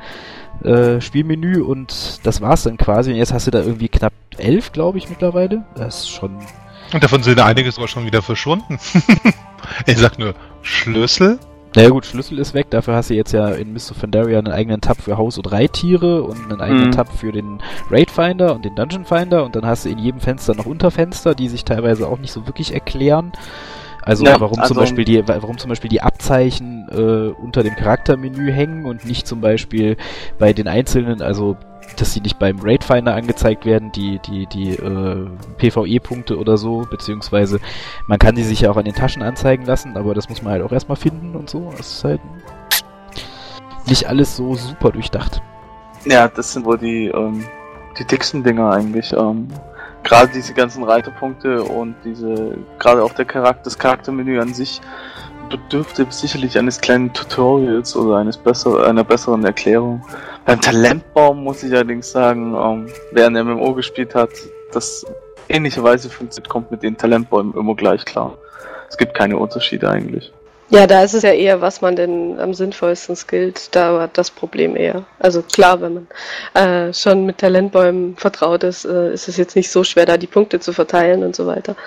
äh, 0.63 0.99
Spielmenü 1.01 1.61
und 1.61 2.19
das 2.23 2.41
war's 2.41 2.63
dann 2.63 2.77
quasi. 2.77 3.11
Und 3.11 3.17
jetzt 3.17 3.33
hast 3.33 3.47
du 3.47 3.51
da 3.51 3.61
irgendwie 3.61 3.89
knapp 3.89 4.13
elf, 4.37 4.71
glaube 4.71 4.97
ich, 4.97 5.09
mittlerweile. 5.09 5.65
Das 5.75 5.99
ist 5.99 6.09
schon. 6.09 6.37
Und 6.93 7.03
davon 7.03 7.23
sind 7.23 7.39
einige 7.39 7.71
sogar 7.71 7.87
schon 7.87 8.05
wieder 8.05 8.21
verschwunden. 8.21 8.79
ich 9.85 9.97
sag 9.97 10.19
nur 10.19 10.33
Schlüssel, 10.61 11.39
naja 11.77 11.89
gut, 11.89 12.07
Schlüssel 12.07 12.39
ist 12.39 12.55
weg, 12.55 12.71
dafür 12.71 12.95
hast 12.95 13.11
du 13.11 13.13
jetzt 13.13 13.33
ja 13.33 13.49
in 13.49 13.71
Mist 13.71 13.91
of 13.91 13.99
Pandaria 13.99 14.39
einen 14.39 14.51
eigenen 14.51 14.81
Tab 14.81 14.99
für 14.99 15.15
Haus- 15.15 15.37
und 15.37 15.51
Reittiere 15.51 16.23
und 16.23 16.51
einen 16.51 16.59
eigenen 16.59 16.87
mhm. 16.87 16.91
Tab 16.91 17.07
für 17.15 17.31
den 17.31 17.59
Raid 17.91 18.09
Finder 18.09 18.55
und 18.55 18.65
den 18.65 18.73
Dungeon 18.73 19.05
Finder 19.05 19.45
und 19.45 19.55
dann 19.55 19.63
hast 19.63 19.85
du 19.85 19.89
in 19.89 19.99
jedem 19.99 20.19
Fenster 20.19 20.55
noch 20.55 20.65
Unterfenster, 20.65 21.35
die 21.35 21.49
sich 21.49 21.65
teilweise 21.65 22.07
auch 22.07 22.17
nicht 22.17 22.31
so 22.31 22.47
wirklich 22.47 22.73
erklären. 22.73 23.31
Also 24.07 24.23
ja, 24.23 24.39
warum 24.39 24.57
also 24.57 24.73
zum 24.73 24.81
Beispiel 24.81 25.03
die, 25.03 25.27
warum 25.27 25.57
zum 25.57 25.67
Beispiel 25.67 25.89
die 25.89 26.01
Abzeichen 26.01 26.87
äh, 26.89 27.33
unter 27.41 27.61
dem 27.61 27.75
Charaktermenü 27.75 28.53
hängen 28.53 28.85
und 28.85 29.05
nicht 29.05 29.27
zum 29.27 29.41
Beispiel 29.41 29.97
bei 30.39 30.53
den 30.53 30.69
einzelnen, 30.69 31.21
also 31.21 31.57
dass 31.97 32.13
sie 32.13 32.21
nicht 32.21 32.39
beim 32.39 32.59
Raid 32.61 32.85
Finder 32.85 33.15
angezeigt 33.15 33.65
werden, 33.65 33.91
die, 33.91 34.19
die, 34.19 34.45
die 34.45 34.69
äh, 34.71 35.27
PvE-Punkte 35.57 36.37
oder 36.37 36.57
so, 36.57 36.87
beziehungsweise 36.89 37.59
man 38.07 38.17
kann 38.17 38.35
die 38.35 38.43
sich 38.43 38.61
ja 38.61 38.71
auch 38.71 38.77
an 38.77 38.85
den 38.85 38.95
Taschen 38.95 39.21
anzeigen 39.21 39.65
lassen, 39.65 39.97
aber 39.97 40.13
das 40.13 40.29
muss 40.29 40.41
man 40.41 40.53
halt 40.53 40.63
auch 40.63 40.71
erstmal 40.71 40.97
finden 40.97 41.35
und 41.35 41.49
so. 41.49 41.73
Das 41.75 41.91
ist 41.91 42.03
halt 42.05 42.21
nicht 43.87 44.07
alles 44.07 44.37
so 44.37 44.55
super 44.55 44.91
durchdacht. 44.91 45.41
Ja, 46.05 46.29
das 46.29 46.53
sind 46.53 46.65
wohl 46.65 46.77
die, 46.77 47.07
ähm, 47.07 47.43
die 47.99 48.05
dicksten 48.05 48.41
Dinger 48.41 48.71
eigentlich. 48.71 49.11
Ähm, 49.11 49.49
gerade 50.03 50.31
diese 50.33 50.53
ganzen 50.53 50.83
Reiterpunkte 50.83 51.63
und 51.63 51.95
diese, 52.03 52.57
gerade 52.79 53.03
auch 53.03 53.13
der 53.13 53.25
Charakter, 53.25 53.63
das 53.63 53.77
Charaktermenü 53.77 54.39
an 54.39 54.53
sich 54.53 54.81
bedürfte 55.49 56.05
sicherlich 56.09 56.57
eines 56.57 56.81
kleinen 56.81 57.13
Tutorials 57.13 57.95
oder 57.95 58.17
eines 58.17 58.37
besser, 58.37 58.85
einer 58.85 59.03
besseren 59.03 59.45
Erklärung. 59.45 60.03
Beim 60.45 60.59
Talentbaum 60.61 61.43
muss 61.43 61.63
ich 61.63 61.71
allerdings 61.71 62.11
sagen, 62.11 62.55
ähm, 62.55 62.87
wer 63.11 63.27
ein 63.27 63.33
MMO 63.33 63.73
gespielt 63.73 64.15
hat, 64.15 64.29
das 64.71 65.05
ähnlicherweise 65.49 66.09
funktioniert, 66.09 66.49
kommt 66.49 66.71
mit 66.71 66.83
den 66.83 66.97
Talentbäumen 66.97 67.53
immer 67.53 67.75
gleich 67.75 68.03
klar. 68.05 68.37
Es 68.89 68.97
gibt 68.97 69.13
keine 69.13 69.37
Unterschiede 69.37 69.89
eigentlich. 69.89 70.33
Ja, 70.69 70.85
da 70.85 71.01
ist 71.01 71.13
es 71.13 71.23
ja 71.23 71.31
eher, 71.31 71.61
was 71.61 71.79
man 71.79 71.95
denn 71.95 72.37
am 72.39 72.53
sinnvollsten 72.53 73.15
skillt. 73.15 73.73
Da 73.73 73.93
war 73.93 74.09
das 74.09 74.29
Problem 74.29 74.75
eher. 74.75 75.05
Also 75.17 75.41
klar, 75.41 75.79
wenn 75.79 75.93
man 75.93 76.07
äh, 76.53 76.93
schon 76.93 77.25
mit 77.25 77.37
Talentbäumen 77.37 78.17
vertraut 78.17 78.65
ist, 78.65 78.83
äh, 78.83 79.13
ist 79.13 79.29
es 79.29 79.37
jetzt 79.37 79.55
nicht 79.55 79.71
so 79.71 79.85
schwer, 79.85 80.05
da 80.05 80.17
die 80.17 80.27
Punkte 80.27 80.59
zu 80.59 80.73
verteilen 80.73 81.23
und 81.23 81.37
so 81.37 81.47
weiter. 81.47 81.77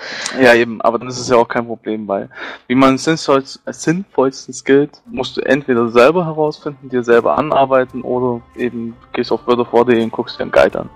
Ja, 0.41 0.55
eben, 0.55 0.81
aber 0.81 0.97
dann 0.97 1.09
ist 1.09 1.19
es 1.19 1.29
ja 1.29 1.35
auch 1.35 1.47
kein 1.47 1.67
Problem, 1.67 2.07
weil 2.07 2.29
wie 2.67 2.73
man 2.73 2.97
sinnvollsten 2.97 4.53
skillt, 4.53 5.01
musst 5.05 5.37
du 5.37 5.41
entweder 5.41 5.89
selber 5.89 6.25
herausfinden, 6.25 6.89
dir 6.89 7.03
selber 7.03 7.37
anarbeiten 7.37 8.01
oder 8.01 8.41
eben 8.55 8.95
gehst 9.13 9.31
auf 9.31 9.45
wörtervor.de 9.45 10.01
und 10.01 10.11
guckst 10.11 10.39
dir 10.39 10.43
einen 10.43 10.51
Guide 10.51 10.79
an. 10.79 10.89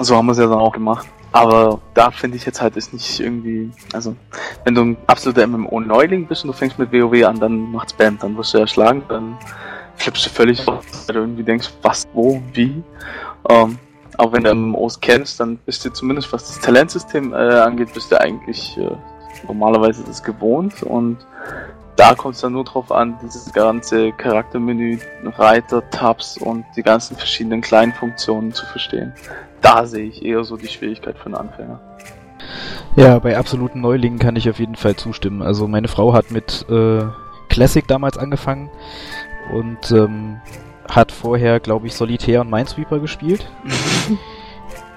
So 0.00 0.16
haben 0.16 0.26
wir 0.26 0.32
es 0.32 0.38
ja 0.38 0.46
dann 0.46 0.58
auch 0.58 0.72
gemacht. 0.72 1.06
Aber 1.32 1.80
da 1.94 2.10
finde 2.10 2.36
ich 2.36 2.46
jetzt 2.46 2.60
halt 2.60 2.76
ist 2.76 2.92
nicht 2.92 3.20
irgendwie, 3.20 3.70
also 3.92 4.16
wenn 4.64 4.74
du 4.74 4.82
ein 4.82 4.96
absoluter 5.06 5.46
MMO-Neuling 5.46 6.26
bist 6.26 6.44
und 6.44 6.48
du 6.48 6.54
fängst 6.54 6.78
mit 6.78 6.92
WoW 6.92 7.24
an, 7.24 7.38
dann 7.38 7.70
macht's 7.70 7.92
Bam, 7.92 8.18
dann 8.18 8.36
wirst 8.36 8.54
du 8.54 8.58
erschlagen, 8.58 9.02
dann 9.08 9.36
flippst 9.96 10.26
du 10.26 10.30
völlig 10.30 10.66
raus, 10.66 10.84
weil 11.06 11.14
du 11.14 11.20
irgendwie 11.20 11.42
denkst, 11.42 11.70
was, 11.82 12.08
wo, 12.14 12.42
wie. 12.54 12.82
Ähm, 13.50 13.78
aber 14.16 14.32
wenn 14.32 14.44
du 14.44 14.54
MMOs 14.54 15.00
kennst, 15.00 15.38
dann 15.38 15.58
bist 15.58 15.84
du 15.84 15.90
zumindest, 15.90 16.32
was 16.32 16.46
das 16.46 16.60
Talentsystem 16.60 17.32
äh, 17.32 17.36
angeht, 17.36 17.92
bist 17.92 18.10
du 18.10 18.20
eigentlich 18.20 18.76
äh, 18.78 18.90
normalerweise 19.46 20.02
das 20.04 20.22
gewohnt 20.22 20.82
und 20.82 21.18
da 21.98 22.14
kommt 22.14 22.36
es 22.36 22.40
dann 22.40 22.52
nur 22.52 22.64
drauf 22.64 22.90
an, 22.90 23.18
dieses 23.22 23.52
ganze 23.52 24.12
Charaktermenü, 24.12 24.98
Reiter, 25.36 25.88
Tabs 25.90 26.38
und 26.38 26.64
die 26.76 26.82
ganzen 26.82 27.16
verschiedenen 27.16 27.60
kleinen 27.60 27.92
Funktionen 27.92 28.52
zu 28.52 28.64
verstehen 28.66 29.12
da 29.60 29.86
sehe 29.86 30.06
ich 30.06 30.24
eher 30.24 30.44
so 30.44 30.56
die 30.56 30.68
Schwierigkeit 30.68 31.16
für 31.18 31.26
einen 31.26 31.34
Anfänger. 31.34 31.80
Ja, 32.96 33.18
bei 33.18 33.36
absoluten 33.36 33.80
Neulingen 33.80 34.18
kann 34.18 34.36
ich 34.36 34.48
auf 34.48 34.58
jeden 34.58 34.76
Fall 34.76 34.96
zustimmen. 34.96 35.42
Also 35.42 35.68
meine 35.68 35.88
Frau 35.88 36.12
hat 36.12 36.30
mit 36.30 36.66
äh, 36.70 37.04
Classic 37.48 37.86
damals 37.86 38.18
angefangen 38.18 38.70
und 39.52 39.90
ähm, 39.90 40.40
hat 40.90 41.12
vorher, 41.12 41.60
glaube 41.60 41.86
ich, 41.86 41.94
Solitär 41.94 42.40
und 42.40 42.50
Minesweeper 42.50 42.98
gespielt. 42.98 43.50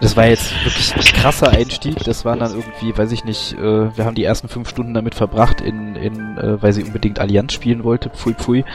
Das 0.01 0.17
war 0.17 0.25
jetzt 0.25 0.51
wirklich 0.65 0.95
ein 0.95 1.21
krasser 1.21 1.49
Einstieg. 1.49 2.03
Das 2.03 2.25
waren 2.25 2.39
dann 2.39 2.51
irgendwie, 2.51 2.97
weiß 2.97 3.11
ich 3.11 3.23
nicht, 3.23 3.53
äh, 3.53 3.95
wir 3.95 4.03
haben 4.03 4.15
die 4.15 4.23
ersten 4.23 4.47
fünf 4.47 4.67
Stunden 4.67 4.95
damit 4.95 5.13
verbracht, 5.13 5.61
in, 5.61 5.95
in 5.95 6.37
äh, 6.37 6.61
weil 6.61 6.73
sie 6.73 6.83
unbedingt 6.83 7.19
Allianz 7.19 7.53
spielen 7.53 7.83
wollte, 7.83 8.09
pfui 8.09 8.33
pfui, 8.33 8.65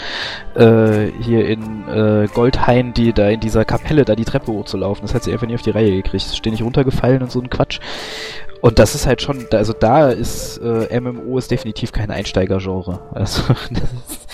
äh, 0.55 1.11
hier 1.21 1.49
in 1.49 1.89
äh, 1.89 2.29
Goldhain, 2.33 2.95
die 2.95 3.13
da 3.13 3.29
in 3.29 3.41
dieser 3.41 3.65
Kapelle 3.65 4.05
da 4.05 4.15
die 4.15 4.25
Treppe 4.25 4.53
hochzulaufen. 4.53 5.03
Das 5.03 5.15
hat 5.15 5.25
sie 5.25 5.33
einfach 5.33 5.49
nie 5.49 5.57
auf 5.57 5.63
die 5.63 5.71
Reihe 5.71 5.91
gekriegt. 5.91 6.23
Ständig 6.23 6.63
runtergefallen 6.63 7.23
und 7.23 7.33
so 7.33 7.41
ein 7.41 7.51
Quatsch. 7.51 7.81
Und 8.61 8.79
das 8.79 8.95
ist 8.95 9.07
halt 9.07 9.21
schon, 9.21 9.47
also 9.53 9.73
da 9.73 10.11
ist 10.11 10.59
äh, 10.59 11.01
MMO 11.01 11.39
ist 11.39 11.51
definitiv 11.51 11.93
kein 11.93 12.11
Einsteigergenre. 12.11 13.01
Also 13.13 13.43
das 13.71 13.83
ist, 13.83 14.29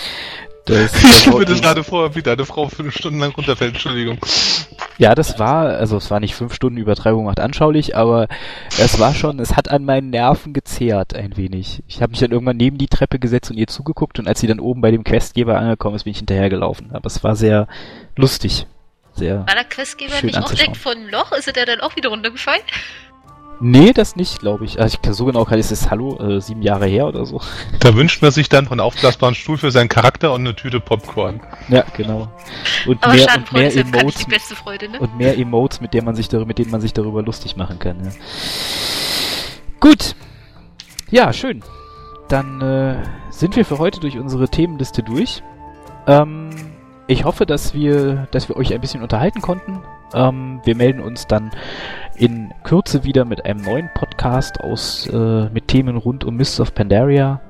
das, 0.65 0.93
ich 1.03 1.13
stelle 1.19 1.39
mir 1.39 1.45
das 1.45 1.61
gerade 1.61 1.83
vor, 1.83 2.15
wie 2.15 2.21
deine 2.21 2.45
Frau 2.45 2.67
fünf 2.69 2.95
Stunden 2.95 3.19
lang 3.19 3.31
runterfällt, 3.31 3.73
Entschuldigung. 3.73 4.17
Ja, 4.97 5.15
das 5.15 5.39
war, 5.39 5.67
also 5.67 5.97
es 5.97 6.11
war 6.11 6.19
nicht 6.19 6.35
fünf 6.35 6.53
Stunden 6.53 6.77
Übertreibung 6.77 7.25
macht 7.25 7.39
anschaulich, 7.39 7.95
aber 7.95 8.27
es 8.79 8.99
war 8.99 9.13
schon, 9.13 9.39
es 9.39 9.55
hat 9.55 9.69
an 9.69 9.85
meinen 9.85 10.11
Nerven 10.11 10.53
gezehrt 10.53 11.15
ein 11.15 11.35
wenig. 11.35 11.83
Ich 11.87 12.01
habe 12.01 12.11
mich 12.11 12.19
dann 12.19 12.31
irgendwann 12.31 12.57
neben 12.57 12.77
die 12.77 12.87
Treppe 12.87 13.19
gesetzt 13.19 13.49
und 13.49 13.57
ihr 13.57 13.67
zugeguckt 13.67 14.19
und 14.19 14.27
als 14.27 14.39
sie 14.39 14.47
dann 14.47 14.59
oben 14.59 14.81
bei 14.81 14.91
dem 14.91 15.03
Questgeber 15.03 15.57
angekommen 15.57 15.95
ist, 15.95 16.03
bin 16.03 16.11
ich 16.11 16.19
hinterhergelaufen. 16.19 16.91
Aber 16.93 17.07
es 17.07 17.23
war 17.23 17.35
sehr 17.35 17.67
lustig. 18.15 18.67
Sehr 19.15 19.45
war 19.45 19.55
der 19.55 19.63
Questgeber 19.65 20.21
nicht 20.23 20.37
auch 20.37 20.51
direkt 20.51 20.77
von 20.77 21.07
Loch? 21.09 21.31
Ist 21.33 21.47
er 21.47 21.65
dann 21.65 21.81
auch 21.81 21.95
wieder 21.95 22.09
runtergefallen? 22.09 22.63
Nee, 23.59 23.93
das 23.93 24.15
nicht, 24.15 24.39
glaube 24.39 24.65
ich. 24.65 24.79
Also 24.79 24.97
ich 25.01 25.15
so 25.15 25.25
genau 25.25 25.45
kann 25.45 25.59
ich 25.59 25.71
es 25.71 25.89
Hallo, 25.89 26.17
äh, 26.17 26.41
sieben 26.41 26.61
Jahre 26.61 26.85
her 26.85 27.07
oder 27.07 27.25
so. 27.25 27.39
Da 27.79 27.95
wünscht 27.95 28.21
man 28.21 28.31
sich 28.31 28.49
dann 28.49 28.65
von 28.67 28.79
aufblasbaren 28.79 29.35
Stuhl 29.35 29.57
für 29.57 29.71
seinen 29.71 29.89
Charakter 29.89 30.33
und 30.33 30.41
eine 30.41 30.55
Tüte 30.55 30.79
Popcorn. 30.79 31.41
Ja, 31.69 31.83
genau. 31.95 32.29
Und 32.87 33.03
Aber 33.03 33.13
mehr, 33.13 33.27
und 33.35 33.53
mehr 33.53 33.75
Emotes, 33.75 34.53
Freude, 34.53 34.89
ne? 34.89 34.99
und 34.99 35.17
mehr 35.17 35.37
Emotes, 35.37 35.81
mit 35.81 35.93
denen 35.93 36.05
man 36.05 36.15
sich 36.15 36.29
darüber, 36.29 36.47
mit 36.47 36.57
denen 36.59 36.71
man 36.71 36.81
sich 36.81 36.93
darüber 36.93 37.21
lustig 37.21 37.55
machen 37.55 37.79
kann. 37.79 38.03
Ja. 38.03 38.11
Gut. 39.79 40.15
Ja, 41.11 41.33
schön. 41.33 41.61
Dann 42.29 42.61
äh, 42.61 43.03
sind 43.29 43.55
wir 43.55 43.65
für 43.65 43.79
heute 43.79 43.99
durch 43.99 44.17
unsere 44.17 44.49
Themenliste 44.49 45.03
durch. 45.03 45.43
Ähm, 46.07 46.49
ich 47.07 47.25
hoffe, 47.25 47.45
dass 47.45 47.73
wir, 47.73 48.27
dass 48.31 48.49
wir 48.49 48.55
euch 48.55 48.73
ein 48.73 48.81
bisschen 48.81 49.03
unterhalten 49.03 49.41
konnten. 49.41 49.79
Ähm, 50.13 50.61
wir 50.63 50.75
melden 50.75 51.01
uns 51.01 51.27
dann 51.27 51.51
in 52.15 52.53
Kürze 52.63 53.03
wieder 53.03 53.25
mit 53.25 53.45
einem 53.45 53.61
neuen 53.61 53.89
Podcast 53.93 54.59
aus 54.61 55.07
äh, 55.07 55.49
mit 55.49 55.67
Themen 55.67 55.97
rund 55.97 56.23
um 56.23 56.35
Mists 56.35 56.59
of 56.59 56.73
Pandaria. 56.73 57.41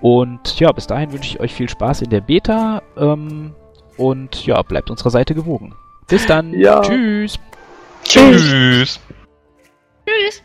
Und 0.00 0.58
ja, 0.58 0.72
bis 0.72 0.86
dahin 0.86 1.12
wünsche 1.12 1.28
ich 1.28 1.40
euch 1.40 1.54
viel 1.54 1.68
Spaß 1.68 2.02
in 2.02 2.10
der 2.10 2.20
Beta 2.20 2.82
ähm, 2.96 3.54
und 3.96 4.44
ja, 4.46 4.60
bleibt 4.62 4.90
unserer 4.90 5.10
Seite 5.10 5.34
gewogen. 5.34 5.74
Bis 6.08 6.26
dann. 6.26 6.52
Ja. 6.52 6.80
Tschüss. 6.80 7.38
Tschüss. 8.04 8.42
Tschüss. 8.42 9.00
Tschüss. 10.06 10.42